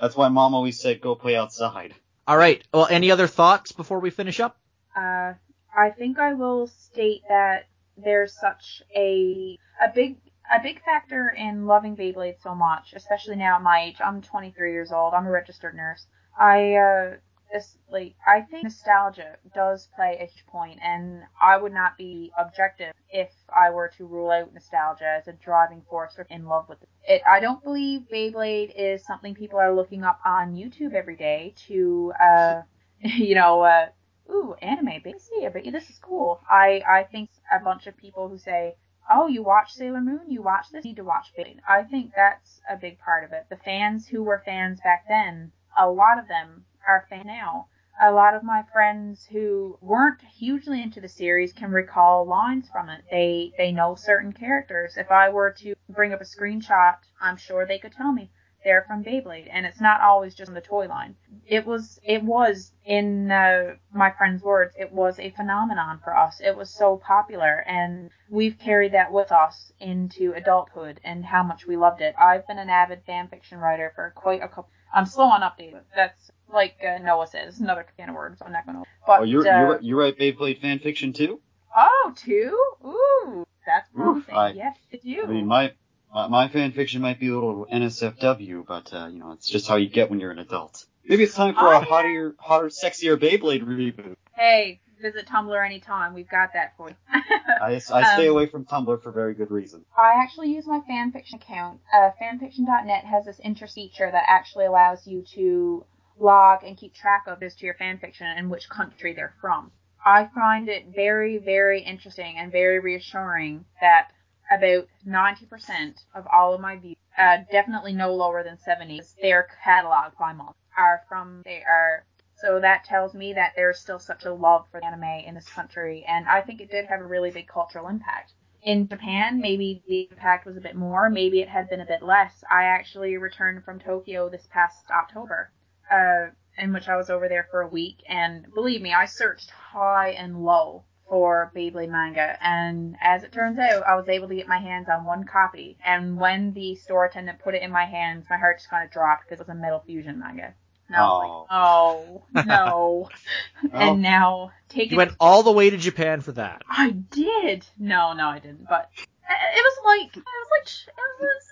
That's 0.00 0.16
why 0.16 0.28
mom 0.28 0.54
always 0.54 0.80
said 0.80 1.00
go 1.00 1.14
play 1.14 1.36
outside. 1.36 1.94
All 2.26 2.36
right. 2.36 2.62
Well, 2.72 2.88
any 2.90 3.10
other 3.10 3.26
thoughts 3.26 3.72
before 3.72 4.00
we 4.00 4.10
finish 4.10 4.40
up? 4.40 4.56
Uh, 4.94 5.34
I 5.76 5.90
think 5.90 6.18
I 6.18 6.34
will 6.34 6.66
state 6.66 7.22
that 7.28 7.68
there's 7.96 8.38
such 8.38 8.82
a 8.94 9.58
a 9.82 9.88
big 9.94 10.16
a 10.52 10.60
big 10.62 10.82
factor 10.84 11.34
in 11.36 11.66
loving 11.66 11.96
Beyblade 11.96 12.40
so 12.42 12.54
much, 12.54 12.92
especially 12.94 13.36
now 13.36 13.56
at 13.56 13.62
my 13.62 13.82
age. 13.82 13.96
I'm 14.04 14.22
23 14.22 14.72
years 14.72 14.92
old. 14.92 15.14
I'm 15.14 15.26
a 15.26 15.30
registered 15.30 15.74
nurse. 15.74 16.06
I 16.38 16.74
uh, 16.74 17.16
this 17.52 17.76
like 17.90 18.14
I 18.26 18.40
think 18.42 18.64
nostalgia 18.64 19.36
does 19.54 19.88
play 19.94 20.16
a 20.20 20.26
huge 20.26 20.46
point, 20.46 20.80
and 20.82 21.22
I 21.40 21.56
would 21.56 21.72
not 21.72 21.96
be 21.96 22.32
objective 22.38 22.92
if 23.10 23.30
I 23.54 23.70
were 23.70 23.88
to 23.96 24.06
rule 24.06 24.30
out 24.30 24.52
nostalgia 24.52 25.18
as 25.20 25.28
a 25.28 25.32
driving 25.32 25.82
force 25.88 26.18
in 26.30 26.46
love 26.46 26.68
with 26.68 26.78
it. 27.08 27.22
I 27.26 27.40
don't 27.40 27.62
believe 27.62 28.08
Beyblade 28.12 28.72
is 28.76 29.04
something 29.04 29.34
people 29.34 29.58
are 29.58 29.74
looking 29.74 30.02
up 30.02 30.20
on 30.24 30.54
YouTube 30.54 30.94
every 30.94 31.16
day 31.16 31.54
to, 31.68 32.12
uh, 32.20 32.62
you 33.00 33.34
know, 33.34 33.62
uh, 33.62 33.88
ooh, 34.30 34.54
anime, 34.60 35.00
basically, 35.02 35.46
I 35.46 35.50
bet 35.50 35.64
you 35.64 35.72
this 35.72 35.90
is 35.90 35.98
cool. 35.98 36.40
I 36.50 36.82
I 36.86 37.04
think 37.04 37.30
a 37.52 37.60
bunch 37.62 37.86
of 37.86 37.96
people 37.96 38.28
who 38.28 38.38
say. 38.38 38.76
Oh, 39.08 39.28
you 39.28 39.44
watch 39.44 39.72
Sailor 39.72 40.00
Moon? 40.00 40.22
You 40.28 40.42
watch 40.42 40.66
this? 40.72 40.84
You 40.84 40.90
need 40.90 40.96
to 40.96 41.04
watch 41.04 41.32
Beyblade. 41.38 41.60
I 41.68 41.84
think 41.84 42.10
that's 42.16 42.60
a 42.68 42.76
big 42.76 42.98
part 42.98 43.22
of 43.22 43.30
it. 43.30 43.46
The 43.48 43.56
fans 43.56 44.08
who 44.08 44.24
were 44.24 44.42
fans 44.44 44.80
back 44.80 45.04
then, 45.08 45.52
a 45.78 45.88
lot 45.88 46.18
of 46.18 46.26
them 46.26 46.64
are 46.86 47.06
fan 47.08 47.26
now. 47.26 47.68
A 48.00 48.12
lot 48.12 48.34
of 48.34 48.42
my 48.42 48.62
friends 48.72 49.26
who 49.26 49.78
weren't 49.80 50.20
hugely 50.22 50.82
into 50.82 51.00
the 51.00 51.08
series 51.08 51.52
can 51.52 51.70
recall 51.70 52.26
lines 52.26 52.68
from 52.68 52.88
it. 52.88 53.04
They 53.10 53.52
they 53.56 53.72
know 53.72 53.94
certain 53.94 54.32
characters. 54.32 54.96
If 54.96 55.10
I 55.10 55.30
were 55.30 55.52
to 55.58 55.74
bring 55.88 56.12
up 56.12 56.20
a 56.20 56.24
screenshot, 56.24 56.96
I'm 57.20 57.36
sure 57.36 57.66
they 57.66 57.78
could 57.78 57.92
tell 57.92 58.12
me 58.12 58.30
they're 58.66 58.82
from 58.82 59.04
Beyblade, 59.04 59.48
and 59.48 59.64
it's 59.64 59.80
not 59.80 60.00
always 60.00 60.34
just 60.34 60.52
the 60.52 60.60
toy 60.60 60.88
line. 60.88 61.14
It 61.46 61.64
was 61.64 62.00
it 62.02 62.22
was 62.24 62.72
in 62.84 63.30
uh, 63.30 63.76
my 63.94 64.10
friend's 64.10 64.42
words, 64.42 64.74
it 64.76 64.92
was 64.92 65.18
a 65.20 65.30
phenomenon 65.30 66.00
for 66.02 66.16
us. 66.16 66.40
It 66.40 66.56
was 66.56 66.68
so 66.68 66.96
popular, 66.96 67.64
and 67.66 68.10
we've 68.28 68.58
carried 68.58 68.92
that 68.92 69.12
with 69.12 69.30
us 69.30 69.72
into 69.78 70.32
adulthood 70.32 71.00
and 71.04 71.24
how 71.24 71.44
much 71.44 71.66
we 71.66 71.76
loved 71.76 72.00
it. 72.00 72.16
I've 72.18 72.46
been 72.48 72.58
an 72.58 72.68
avid 72.68 73.04
fan 73.06 73.28
fiction 73.28 73.58
writer 73.58 73.92
for 73.94 74.12
quite 74.16 74.42
a 74.42 74.48
couple. 74.48 74.70
I'm 74.92 75.06
slow 75.06 75.26
on 75.26 75.42
updates. 75.42 75.80
That's 75.94 76.30
like 76.52 76.76
uh, 76.84 76.98
Noah 76.98 77.26
says, 77.26 77.60
another 77.60 77.86
can 77.96 78.08
of 78.08 78.14
worms. 78.14 78.38
I'm 78.44 78.52
not 78.52 78.66
gonna. 78.66 78.82
But 79.06 79.20
oh, 79.20 79.22
you're 79.24 79.46
uh, 79.46 79.60
you're 79.60 79.80
you 79.80 79.98
write 79.98 80.18
Beyblade 80.18 80.60
fan 80.60 80.78
fiction 80.78 81.12
too? 81.12 81.40
Oh, 81.76 82.14
two? 82.16 82.58
Ooh, 82.84 83.46
that's 83.66 83.88
promising. 83.94 84.34
I, 84.34 84.52
yes, 84.52 84.76
you? 85.02 85.24
I 85.24 85.26
mean, 85.26 85.46
my 85.46 85.72
my 86.12 86.48
fan 86.48 86.72
fiction 86.72 87.02
might 87.02 87.20
be 87.20 87.28
a 87.28 87.34
little 87.34 87.66
NSFW, 87.72 88.66
but 88.66 88.92
uh, 88.94 89.06
you 89.06 89.18
know, 89.18 89.32
it's 89.32 89.48
just 89.48 89.68
how 89.68 89.76
you 89.76 89.88
get 89.88 90.10
when 90.10 90.20
you're 90.20 90.30
an 90.30 90.38
adult. 90.38 90.86
Maybe 91.04 91.22
it's 91.24 91.34
time 91.34 91.54
for 91.54 91.72
oh, 91.72 91.78
a 91.78 91.80
hotter, 91.80 92.34
hotter, 92.38 92.66
sexier 92.66 93.16
Beyblade 93.16 93.62
reboot. 93.62 94.16
Hey, 94.34 94.80
visit 95.00 95.26
Tumblr 95.26 95.64
anytime. 95.64 96.14
We've 96.14 96.28
got 96.28 96.52
that 96.54 96.74
for 96.76 96.90
you. 96.90 96.96
I, 97.62 97.74
I 97.74 97.78
stay 97.78 98.26
um, 98.26 98.32
away 98.32 98.46
from 98.46 98.64
Tumblr 98.64 99.02
for 99.02 99.12
very 99.12 99.34
good 99.34 99.50
reason. 99.50 99.84
I 99.96 100.20
actually 100.22 100.52
use 100.52 100.66
my 100.66 100.80
fanfiction 100.90 101.34
account. 101.34 101.80
Uh, 101.94 102.10
fanfiction.net 102.20 103.04
has 103.04 103.24
this 103.24 103.40
interest 103.44 103.74
feature 103.74 104.10
that 104.10 104.24
actually 104.26 104.64
allows 104.66 105.06
you 105.06 105.24
to 105.34 105.84
log 106.18 106.64
and 106.64 106.76
keep 106.76 106.94
track 106.94 107.24
of 107.26 107.42
as 107.42 107.54
to 107.56 107.66
your 107.66 107.74
fanfiction 107.74 108.22
and 108.36 108.50
which 108.50 108.68
country 108.68 109.12
they're 109.12 109.34
from. 109.40 109.70
I 110.04 110.26
find 110.26 110.68
it 110.68 110.94
very, 110.94 111.38
very 111.38 111.82
interesting 111.82 112.38
and 112.38 112.52
very 112.52 112.78
reassuring 112.78 113.64
that 113.80 114.12
about 114.50 114.86
90% 115.04 116.04
of 116.14 116.26
all 116.32 116.54
of 116.54 116.60
my 116.60 116.76
views, 116.76 116.96
uh, 117.18 117.38
definitely 117.50 117.92
no 117.92 118.14
lower 118.14 118.44
than 118.44 118.56
70, 118.58 119.02
they're 119.20 119.48
cataloged 119.64 120.16
by 120.16 120.32
month, 120.32 120.54
are 120.76 121.02
from, 121.08 121.42
they 121.44 121.62
are, 121.64 122.04
so 122.36 122.60
that 122.60 122.84
tells 122.84 123.14
me 123.14 123.32
that 123.32 123.54
there's 123.56 123.80
still 123.80 123.98
such 123.98 124.24
a 124.24 124.32
love 124.32 124.66
for 124.70 124.84
anime 124.84 125.24
in 125.26 125.34
this 125.34 125.48
country, 125.48 126.04
and 126.06 126.28
I 126.28 126.40
think 126.40 126.60
it 126.60 126.70
did 126.70 126.86
have 126.86 127.00
a 127.00 127.06
really 127.06 127.32
big 127.32 127.48
cultural 127.48 127.88
impact. 127.88 128.32
In 128.62 128.86
Japan, 128.86 129.40
maybe 129.40 129.82
the 129.88 130.08
impact 130.12 130.46
was 130.46 130.56
a 130.56 130.60
bit 130.60 130.76
more, 130.76 131.10
maybe 131.10 131.40
it 131.40 131.48
had 131.48 131.68
been 131.68 131.80
a 131.80 131.86
bit 131.86 132.02
less. 132.02 132.44
I 132.48 132.64
actually 132.64 133.16
returned 133.16 133.64
from 133.64 133.80
Tokyo 133.80 134.28
this 134.28 134.46
past 134.52 134.88
October, 134.90 135.50
uh, 135.90 136.26
in 136.58 136.72
which 136.72 136.88
I 136.88 136.96
was 136.96 137.10
over 137.10 137.28
there 137.28 137.48
for 137.50 137.62
a 137.62 137.68
week, 137.68 138.02
and 138.08 138.46
believe 138.54 138.82
me, 138.82 138.92
I 138.92 139.06
searched 139.06 139.50
high 139.50 140.10
and 140.10 140.44
low 140.44 140.84
for 141.08 141.52
Beyblade 141.54 141.90
manga, 141.90 142.36
and 142.42 142.96
as 143.00 143.22
it 143.22 143.32
turns 143.32 143.58
out, 143.58 143.84
I 143.86 143.94
was 143.94 144.08
able 144.08 144.28
to 144.28 144.34
get 144.34 144.48
my 144.48 144.58
hands 144.58 144.88
on 144.88 145.04
one 145.04 145.24
copy. 145.24 145.78
And 145.84 146.18
when 146.18 146.52
the 146.52 146.74
store 146.74 147.04
attendant 147.04 147.38
put 147.38 147.54
it 147.54 147.62
in 147.62 147.70
my 147.70 147.84
hands, 147.84 148.26
my 148.28 148.36
heart 148.36 148.58
just 148.58 148.70
kind 148.70 148.84
of 148.84 148.90
dropped 148.90 149.24
because 149.24 149.40
it 149.40 149.46
was 149.46 149.56
a 149.56 149.58
Metal 149.58 149.82
Fusion 149.86 150.18
manga. 150.18 150.54
And 150.88 150.96
I 150.96 151.00
was 151.02 151.46
oh. 151.50 152.26
like, 152.34 152.46
oh 152.46 152.46
no. 152.46 153.08
and 153.72 154.02
now 154.02 154.52
take 154.68 154.90
You 154.90 154.96
went 154.96 155.16
all 155.18 155.42
the 155.42 155.52
way 155.52 155.70
to 155.70 155.76
Japan 155.76 156.20
for 156.20 156.32
that. 156.32 156.62
I 156.68 156.90
did. 156.90 157.66
No, 157.78 158.12
no, 158.12 158.28
I 158.28 158.38
didn't. 158.38 158.66
But 158.68 158.90
it 158.96 159.64
was 159.64 159.78
like 159.84 160.16
it 160.16 160.22
was 160.22 160.48
like 160.58 160.68
it 160.88 161.20
was 161.20 161.50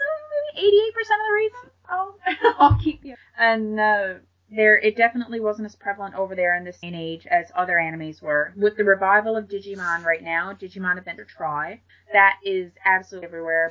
maybe 0.54 0.66
eighty 0.66 0.76
eight 0.76 0.94
percent 0.94 1.20
of 1.20 1.26
the 1.26 1.34
reason. 1.34 1.70
I'll 1.88 2.18
I'll 2.58 2.78
keep 2.78 3.04
you. 3.04 3.16
And 3.38 3.78
uh, 3.78 4.14
there 4.50 4.78
it 4.78 4.96
definitely 4.96 5.40
wasn't 5.40 5.66
as 5.66 5.74
prevalent 5.74 6.14
over 6.14 6.34
there 6.34 6.54
in 6.56 6.64
this 6.64 6.78
day 6.78 6.88
and 6.88 6.96
age 6.96 7.26
as 7.26 7.50
other 7.54 7.74
animes 7.74 8.22
were. 8.22 8.52
With 8.56 8.76
the 8.76 8.84
revival 8.84 9.36
of 9.36 9.48
Digimon 9.48 10.04
right 10.04 10.22
now, 10.22 10.52
Digimon 10.52 10.98
Adventure 10.98 11.24
Tri, 11.24 11.80
that 12.12 12.38
is 12.44 12.72
absolutely 12.84 13.26
everywhere. 13.26 13.70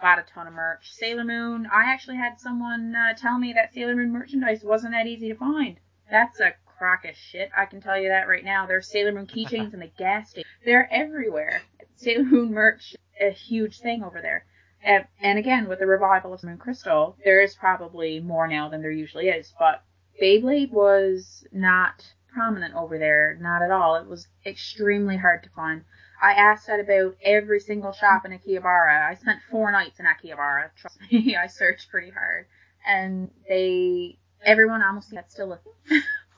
Bought 0.00 0.18
a 0.18 0.22
ton 0.22 0.46
of 0.46 0.52
merch. 0.52 0.92
Sailor 0.92 1.24
Moon, 1.24 1.66
I 1.72 1.84
actually 1.84 2.16
had 2.16 2.38
someone 2.40 2.94
uh, 2.94 3.14
tell 3.14 3.38
me 3.38 3.52
that 3.54 3.74
Sailor 3.74 3.96
Moon 3.96 4.12
merchandise 4.12 4.62
wasn't 4.62 4.92
that 4.92 5.06
easy 5.06 5.28
to 5.28 5.34
find. 5.34 5.78
That's 6.10 6.40
a 6.40 6.54
crock 6.78 7.04
of 7.04 7.16
shit. 7.16 7.50
I 7.56 7.66
can 7.66 7.80
tell 7.80 7.98
you 7.98 8.08
that 8.08 8.28
right 8.28 8.44
now. 8.44 8.66
There's 8.66 8.90
Sailor 8.90 9.12
Moon 9.12 9.26
keychains 9.26 9.72
in 9.72 9.80
the 9.80 9.90
gas 9.98 10.30
station. 10.30 10.48
They're 10.64 10.88
everywhere. 10.92 11.62
Sailor 11.96 12.24
Moon 12.24 12.52
merch, 12.52 12.96
a 13.20 13.30
huge 13.30 13.78
thing 13.80 14.02
over 14.02 14.20
there. 14.20 14.44
And 14.84 15.38
again, 15.38 15.68
with 15.68 15.78
the 15.78 15.86
revival 15.86 16.32
of 16.32 16.42
Moon 16.42 16.58
Crystal, 16.58 17.16
there 17.24 17.40
is 17.40 17.54
probably 17.54 18.20
more 18.20 18.48
now 18.48 18.68
than 18.68 18.82
there 18.82 18.90
usually 18.90 19.28
is, 19.28 19.54
but 19.58 19.82
Beyblade 20.20 20.72
was 20.72 21.46
not 21.52 22.04
prominent 22.32 22.74
over 22.74 22.98
there, 22.98 23.36
not 23.40 23.62
at 23.62 23.70
all. 23.70 23.96
It 23.96 24.06
was 24.06 24.26
extremely 24.44 25.16
hard 25.16 25.42
to 25.44 25.50
find. 25.50 25.84
I 26.20 26.32
asked 26.32 26.68
at 26.68 26.80
about 26.80 27.16
every 27.24 27.60
single 27.60 27.92
shop 27.92 28.24
in 28.24 28.32
Akihabara. 28.32 29.08
I 29.08 29.14
spent 29.14 29.40
four 29.50 29.70
nights 29.72 30.00
in 30.00 30.06
Akihabara. 30.06 30.70
Trust 30.76 30.98
me, 31.10 31.36
I 31.42 31.46
searched 31.46 31.90
pretty 31.90 32.10
hard, 32.10 32.46
and 32.86 33.30
they, 33.48 34.18
everyone 34.44 34.82
almost 34.82 35.10
that's 35.10 35.34
still 35.34 35.52
a 35.52 35.60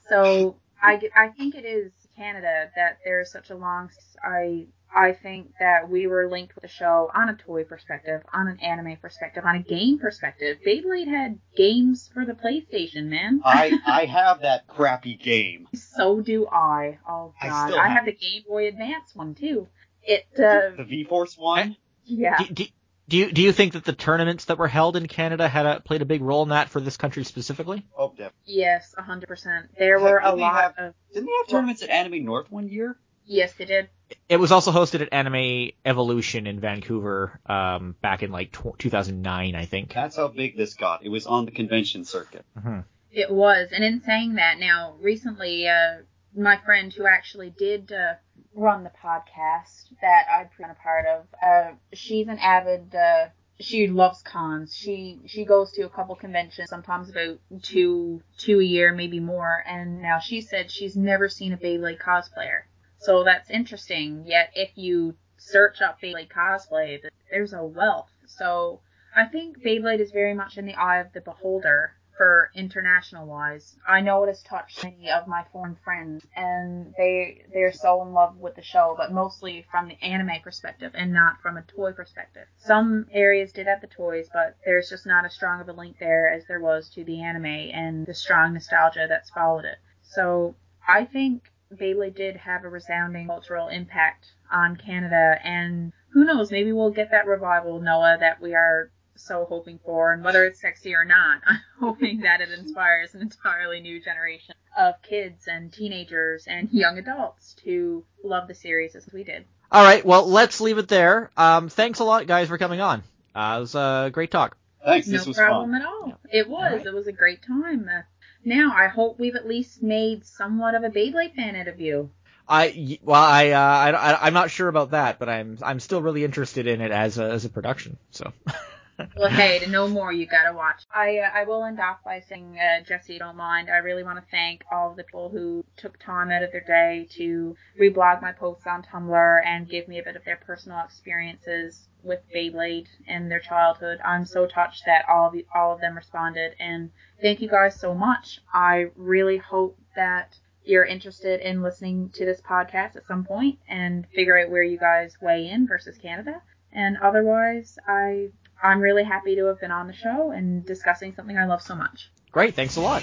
so 0.09 0.57
I, 0.82 1.01
I 1.16 1.28
think 1.28 1.55
it 1.55 1.64
is 1.64 1.92
Canada 2.16 2.70
that 2.76 2.98
there's 3.04 3.30
such 3.30 3.50
a 3.50 3.56
long. 3.56 3.90
I 4.22 4.66
I 4.94 5.12
think 5.12 5.52
that 5.58 5.88
we 5.88 6.06
were 6.06 6.28
linked 6.30 6.54
with 6.54 6.62
the 6.62 6.68
show 6.68 7.10
on 7.14 7.28
a 7.28 7.34
toy 7.34 7.64
perspective, 7.64 8.22
on 8.32 8.46
an 8.46 8.60
anime 8.60 8.96
perspective, 8.96 9.44
on 9.44 9.56
a 9.56 9.62
game 9.62 9.98
perspective. 9.98 10.58
Beyblade 10.64 11.08
had 11.08 11.38
games 11.56 12.08
for 12.14 12.24
the 12.24 12.32
PlayStation, 12.32 13.06
man. 13.06 13.40
I 13.44 13.78
I 13.86 14.04
have 14.04 14.42
that 14.42 14.68
crappy 14.68 15.16
game. 15.16 15.68
So 15.74 16.20
do 16.20 16.46
I. 16.46 16.98
Oh 17.08 17.34
god, 17.42 17.72
I, 17.72 17.78
I 17.78 17.88
have, 17.88 17.98
have, 17.98 18.04
the 18.06 18.12
Game 18.12 18.44
Boy 18.48 18.68
Advance 18.68 19.14
one 19.14 19.34
too. 19.34 19.66
It 20.02 20.26
uh, 20.38 20.76
the 20.76 20.84
V 20.88 21.04
Force 21.04 21.36
one. 21.36 21.76
Yeah. 22.04 22.38
Do, 22.38 22.54
do, 22.54 22.64
do 23.09 23.16
you 23.18 23.32
do 23.32 23.42
you 23.42 23.52
think 23.52 23.74
that 23.74 23.84
the 23.84 23.92
tournaments 23.92 24.46
that 24.46 24.59
were 24.59 24.68
held 24.68 24.96
in 24.96 25.07
Canada 25.07 25.48
had 25.48 25.66
a, 25.66 25.80
played 25.80 26.02
a 26.02 26.07
big 26.07 26.22
role 26.22 26.42
in 26.42 26.48
that 26.50 26.70
for 26.70 26.80
this 26.80 26.96
country 26.96 27.24
specifically? 27.24 27.86
Oh, 27.96 28.11
definitely. 28.11 28.38
Yes, 28.46 28.94
hundred 28.96 29.28
percent. 29.28 29.70
There 29.78 30.00
were 30.00 30.18
a 30.18 30.34
lot 30.34 30.62
have, 30.62 30.74
of. 30.78 30.94
Didn't 31.12 31.26
they 31.26 31.32
have 31.42 31.48
tournaments 31.48 31.82
at 31.82 31.90
Anime 31.90 32.24
North 32.24 32.50
one 32.50 32.68
year? 32.68 32.96
Yes, 33.26 33.55
they 33.55 33.64
did. 33.64 33.88
It 34.28 34.36
was 34.36 34.52
also 34.52 34.70
hosted 34.70 35.00
at 35.00 35.12
Anime 35.12 35.70
Evolution 35.84 36.46
in 36.46 36.61
Vancouver 36.61 37.40
um, 37.46 37.96
back 38.00 38.22
in 38.22 38.30
like 38.30 38.52
2009, 38.52 39.55
I 39.55 39.64
think. 39.64 39.94
That's 39.94 40.16
how 40.16 40.28
big 40.28 40.57
this 40.57 40.74
got. 40.74 41.05
It 41.05 41.09
was 41.09 41.26
on 41.26 41.46
the 41.46 41.50
convention 41.50 42.05
circuit. 42.05 42.44
Mm-hmm. 42.59 42.80
It 43.11 43.30
was, 43.30 43.68
and 43.72 43.84
in 43.84 44.02
saying 44.02 44.34
that, 44.34 44.59
now 44.59 44.96
recently, 45.00 45.68
uh, 45.68 46.02
my 46.37 46.57
friend 46.64 46.93
who 46.93 47.07
actually 47.07 47.51
did 47.51 47.93
uh, 47.93 48.14
run 48.55 48.85
the 48.85 48.91
podcast 49.03 49.89
that 50.01 50.26
I've 50.32 50.57
been 50.57 50.70
a 50.70 50.74
part 50.74 51.07
of, 51.07 51.26
uh, 51.43 51.72
she's 51.93 52.28
an 52.28 52.39
avid 52.39 52.95
uh, 52.95 53.28
she 53.61 53.87
loves 53.87 54.20
cons. 54.22 54.74
She 54.74 55.20
she 55.26 55.45
goes 55.45 55.70
to 55.72 55.82
a 55.82 55.89
couple 55.89 56.16
conventions, 56.16 56.68
sometimes 56.68 57.09
about 57.09 57.39
two 57.62 58.20
two 58.39 58.61
a 58.61 58.64
year, 58.64 58.93
maybe 58.93 59.20
more. 59.20 59.62
And 59.66 60.03
now 60.03 60.18
she 60.18 60.41
said 60.41 60.70
she's 60.70 60.97
never 60.97 61.28
seen 61.28 61.53
a 61.53 61.57
Beyblade 61.57 62.01
cosplayer. 62.01 62.62
So 62.99 63.22
that's 63.22 63.51
interesting. 63.51 64.24
Yet 64.26 64.51
if 64.55 64.76
you 64.76 65.14
search 65.37 65.82
up 65.82 66.01
Beyblade 66.01 66.30
cosplay, 66.30 67.01
there's 67.30 67.53
a 67.53 67.64
wealth. 67.64 68.11
So 68.26 68.80
I 69.14 69.26
think 69.26 69.62
Beyblade 69.62 70.01
is 70.01 70.11
very 70.11 70.35
much 70.35 70.59
in 70.59 70.66
the 70.66 70.74
eye 70.74 70.99
of 70.99 71.12
the 71.12 71.20
beholder 71.20 71.95
for 72.16 72.50
international 72.54 73.26
wise. 73.26 73.76
I 73.86 74.00
know 74.00 74.22
it 74.24 74.28
has 74.28 74.42
touched 74.42 74.82
many 74.84 75.10
of 75.10 75.26
my 75.26 75.44
foreign 75.52 75.76
friends 75.84 76.24
and 76.36 76.94
they 76.96 77.44
they're 77.52 77.72
so 77.72 78.02
in 78.02 78.12
love 78.12 78.36
with 78.36 78.54
the 78.54 78.62
show, 78.62 78.94
but 78.96 79.12
mostly 79.12 79.66
from 79.70 79.88
the 79.88 80.02
anime 80.02 80.40
perspective 80.42 80.92
and 80.94 81.12
not 81.12 81.40
from 81.42 81.56
a 81.56 81.62
toy 81.62 81.92
perspective. 81.92 82.46
Some 82.56 83.06
areas 83.12 83.52
did 83.52 83.66
have 83.66 83.80
the 83.80 83.86
toys, 83.86 84.28
but 84.32 84.56
there's 84.64 84.88
just 84.88 85.06
not 85.06 85.24
as 85.24 85.34
strong 85.34 85.60
of 85.60 85.68
a 85.68 85.72
link 85.72 85.98
there 85.98 86.30
as 86.32 86.46
there 86.46 86.60
was 86.60 86.88
to 86.90 87.04
the 87.04 87.22
anime 87.22 87.46
and 87.46 88.06
the 88.06 88.14
strong 88.14 88.54
nostalgia 88.54 89.06
that's 89.08 89.30
followed 89.30 89.64
it. 89.64 89.78
So 90.02 90.54
I 90.86 91.04
think 91.04 91.50
Beyblade 91.72 92.14
did 92.14 92.36
have 92.36 92.64
a 92.64 92.68
resounding 92.68 93.26
cultural 93.26 93.68
impact 93.68 94.32
on 94.50 94.76
Canada 94.76 95.38
and 95.42 95.92
who 96.10 96.24
knows, 96.24 96.52
maybe 96.52 96.70
we'll 96.70 96.90
get 96.90 97.10
that 97.10 97.26
revival, 97.26 97.80
Noah, 97.80 98.18
that 98.20 98.40
we 98.40 98.54
are 98.54 98.90
so 99.16 99.46
hoping 99.48 99.78
for, 99.84 100.12
and 100.12 100.24
whether 100.24 100.44
it's 100.44 100.60
sexy 100.60 100.94
or 100.94 101.04
not, 101.04 101.40
I'm 101.46 101.60
hoping 101.80 102.20
that 102.20 102.40
it 102.40 102.50
inspires 102.50 103.14
an 103.14 103.22
entirely 103.22 103.80
new 103.80 104.02
generation 104.02 104.54
of 104.76 105.00
kids 105.02 105.46
and 105.46 105.72
teenagers 105.72 106.46
and 106.46 106.68
young 106.72 106.98
adults 106.98 107.54
to 107.64 108.04
love 108.22 108.48
the 108.48 108.54
series 108.54 108.94
as 108.94 109.06
we 109.12 109.24
did. 109.24 109.44
All 109.70 109.82
right, 109.82 110.04
well, 110.04 110.26
let's 110.26 110.60
leave 110.60 110.78
it 110.78 110.88
there. 110.88 111.30
Um, 111.36 111.68
thanks 111.68 111.98
a 111.98 112.04
lot, 112.04 112.26
guys, 112.26 112.48
for 112.48 112.58
coming 112.58 112.80
on. 112.80 113.02
Uh, 113.34 113.56
it 113.56 113.60
was 113.60 113.74
a 113.74 114.10
great 114.12 114.30
talk. 114.30 114.56
Thanks. 114.84 115.08
No 115.08 115.32
problem 115.32 115.70
fun. 115.70 115.80
at 115.80 115.86
all. 115.86 116.20
It 116.30 116.48
was. 116.48 116.72
Right. 116.72 116.86
It 116.86 116.94
was 116.94 117.06
a 117.06 117.12
great 117.12 117.42
time. 117.42 117.88
Uh, 117.88 118.02
now 118.44 118.72
I 118.76 118.88
hope 118.88 119.18
we've 119.18 119.34
at 119.34 119.48
least 119.48 119.82
made 119.82 120.26
somewhat 120.26 120.74
of 120.74 120.84
a 120.84 120.90
Beyblade 120.90 121.34
fan 121.34 121.56
out 121.56 121.68
of 121.68 121.80
you. 121.80 122.10
I 122.46 122.98
well, 123.02 123.22
I, 123.22 123.50
uh, 123.50 123.58
I 123.58 124.26
I'm 124.26 124.34
not 124.34 124.50
sure 124.50 124.68
about 124.68 124.90
that, 124.90 125.18
but 125.18 125.30
I'm 125.30 125.56
I'm 125.62 125.80
still 125.80 126.02
really 126.02 126.24
interested 126.24 126.66
in 126.66 126.82
it 126.82 126.90
as 126.90 127.18
a 127.18 127.24
as 127.24 127.46
a 127.46 127.48
production. 127.48 127.96
So. 128.10 128.32
well, 129.16 129.30
hey, 129.30 129.59
to 129.59 129.68
know 129.68 129.88
more, 129.88 130.12
you 130.12 130.26
gotta 130.26 130.55
watch. 130.55 130.84
I 130.95 131.18
uh, 131.18 131.30
I 131.34 131.45
will 131.45 131.64
end 131.64 131.80
off 131.80 131.99
by 132.05 132.20
saying, 132.20 132.59
uh, 132.59 132.84
Jesse, 132.84 133.18
don't 133.18 133.36
mind. 133.36 133.68
I 133.70 133.78
really 133.78 134.05
want 134.05 134.18
to 134.18 134.30
thank 134.30 134.62
all 134.70 134.90
of 134.90 134.97
the 134.97 135.05
people 135.05 135.30
who 135.30 135.64
took 135.76 135.99
time 135.99 136.30
out 136.30 136.42
of 136.42 136.53
their 136.53 136.64
day 136.64 137.09
to 137.16 137.57
reblog 137.80 138.22
my 138.22 138.32
posts 138.32 138.66
on 138.66 138.82
Tumblr 138.82 139.40
and 139.45 139.68
give 139.68 139.88
me 139.88 139.99
a 139.99 140.03
bit 140.03 140.16
of 140.16 140.24
their 140.24 140.36
personal 140.36 140.80
experiences 140.84 141.88
with 142.03 142.20
Beyblade 142.34 142.86
and 143.09 143.30
their 143.30 143.40
childhood. 143.40 143.99
I'm 144.05 144.26
so 144.26 144.47
touched 144.47 144.84
that 144.86 145.05
all 145.09 145.28
of 145.28 145.32
the, 145.32 145.47
all 145.55 145.74
of 145.74 145.80
them 145.80 145.97
responded, 145.97 146.55
and 146.61 146.90
thank 147.20 147.40
you 147.40 147.49
guys 147.49 147.80
so 147.80 147.95
much. 147.95 148.40
I 148.53 148.86
really 148.95 149.38
hope 149.38 149.78
that 149.97 150.36
you're 150.64 150.84
interested 150.84 151.40
in 151.40 151.62
listening 151.62 152.11
to 152.14 152.24
this 152.24 152.40
podcast 152.40 152.97
at 152.97 153.07
some 153.07 153.24
point 153.24 153.59
and 153.68 154.07
figure 154.14 154.38
out 154.38 154.51
where 154.51 154.62
you 154.62 154.78
guys 154.78 155.16
weigh 155.20 155.49
in 155.49 155.66
versus 155.66 155.99
Canada. 155.99 156.40
And 156.72 156.97
otherwise, 156.99 157.78
I 157.86 158.30
I'm 158.64 158.80
really 158.80 159.04
happy 159.04 159.36
to 159.36 159.44
have 159.44 159.60
been 159.60 159.70
on 159.70 159.86
the 159.86 159.92
show 159.92 160.30
and 160.30 160.64
discussing 160.64 161.14
something 161.14 161.36
I 161.36 161.44
love 161.44 161.60
so 161.60 161.74
much. 161.74 162.10
Great, 162.32 162.54
thanks 162.54 162.76
a 162.76 162.80
lot. 162.80 163.02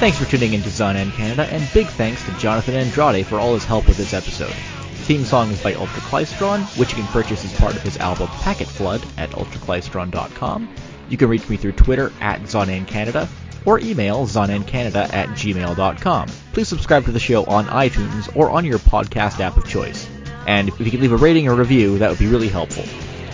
Thanks 0.00 0.16
for 0.16 0.24
tuning 0.24 0.54
in 0.54 0.62
to 0.62 0.70
Zannen 0.70 1.12
Canada, 1.12 1.46
and 1.52 1.68
big 1.74 1.86
thanks 1.88 2.24
to 2.24 2.32
Jonathan 2.38 2.74
Andrade 2.74 3.26
for 3.26 3.38
all 3.38 3.52
his 3.52 3.66
help 3.66 3.86
with 3.86 3.98
this 3.98 4.14
episode. 4.14 4.48
The 4.48 5.04
theme 5.04 5.24
song 5.24 5.50
is 5.50 5.62
by 5.62 5.74
Ultraklystron, 5.74 6.62
which 6.78 6.96
you 6.96 7.02
can 7.02 7.12
purchase 7.12 7.44
as 7.44 7.52
part 7.58 7.76
of 7.76 7.82
his 7.82 7.98
album 7.98 8.28
Packet 8.28 8.68
Flood 8.68 9.02
at 9.18 9.28
ultraklystron.com. 9.32 10.74
You 11.10 11.18
can 11.18 11.28
reach 11.28 11.46
me 11.50 11.58
through 11.58 11.72
Twitter 11.72 12.10
at 12.22 12.40
Zannen 12.42 12.86
Canada, 12.86 13.28
or 13.64 13.78
email 13.80 14.26
zannencanada 14.26 15.12
at 15.12 15.28
gmail.com. 15.30 16.28
Please 16.52 16.68
subscribe 16.68 17.04
to 17.04 17.12
the 17.12 17.20
show 17.20 17.44
on 17.44 17.66
iTunes 17.66 18.34
or 18.36 18.50
on 18.50 18.64
your 18.64 18.78
podcast 18.78 19.40
app 19.40 19.56
of 19.56 19.68
choice. 19.68 20.08
And 20.46 20.68
if 20.68 20.80
you 20.80 20.90
could 20.90 21.00
leave 21.00 21.12
a 21.12 21.16
rating 21.16 21.48
or 21.48 21.54
review, 21.54 21.98
that 21.98 22.10
would 22.10 22.18
be 22.18 22.26
really 22.26 22.48
helpful. 22.48 22.84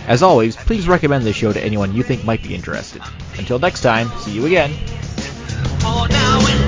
As 0.07 0.23
always, 0.23 0.55
please 0.57 0.87
recommend 0.87 1.25
this 1.25 1.37
show 1.37 1.53
to 1.53 1.63
anyone 1.63 1.95
you 1.95 2.03
think 2.03 2.25
might 2.25 2.43
be 2.43 2.55
interested. 2.55 3.03
Until 3.39 3.59
next 3.59 3.81
time, 3.81 4.09
see 4.21 4.33
you 4.33 4.47
again. 4.47 4.73
Oh, 5.83 6.66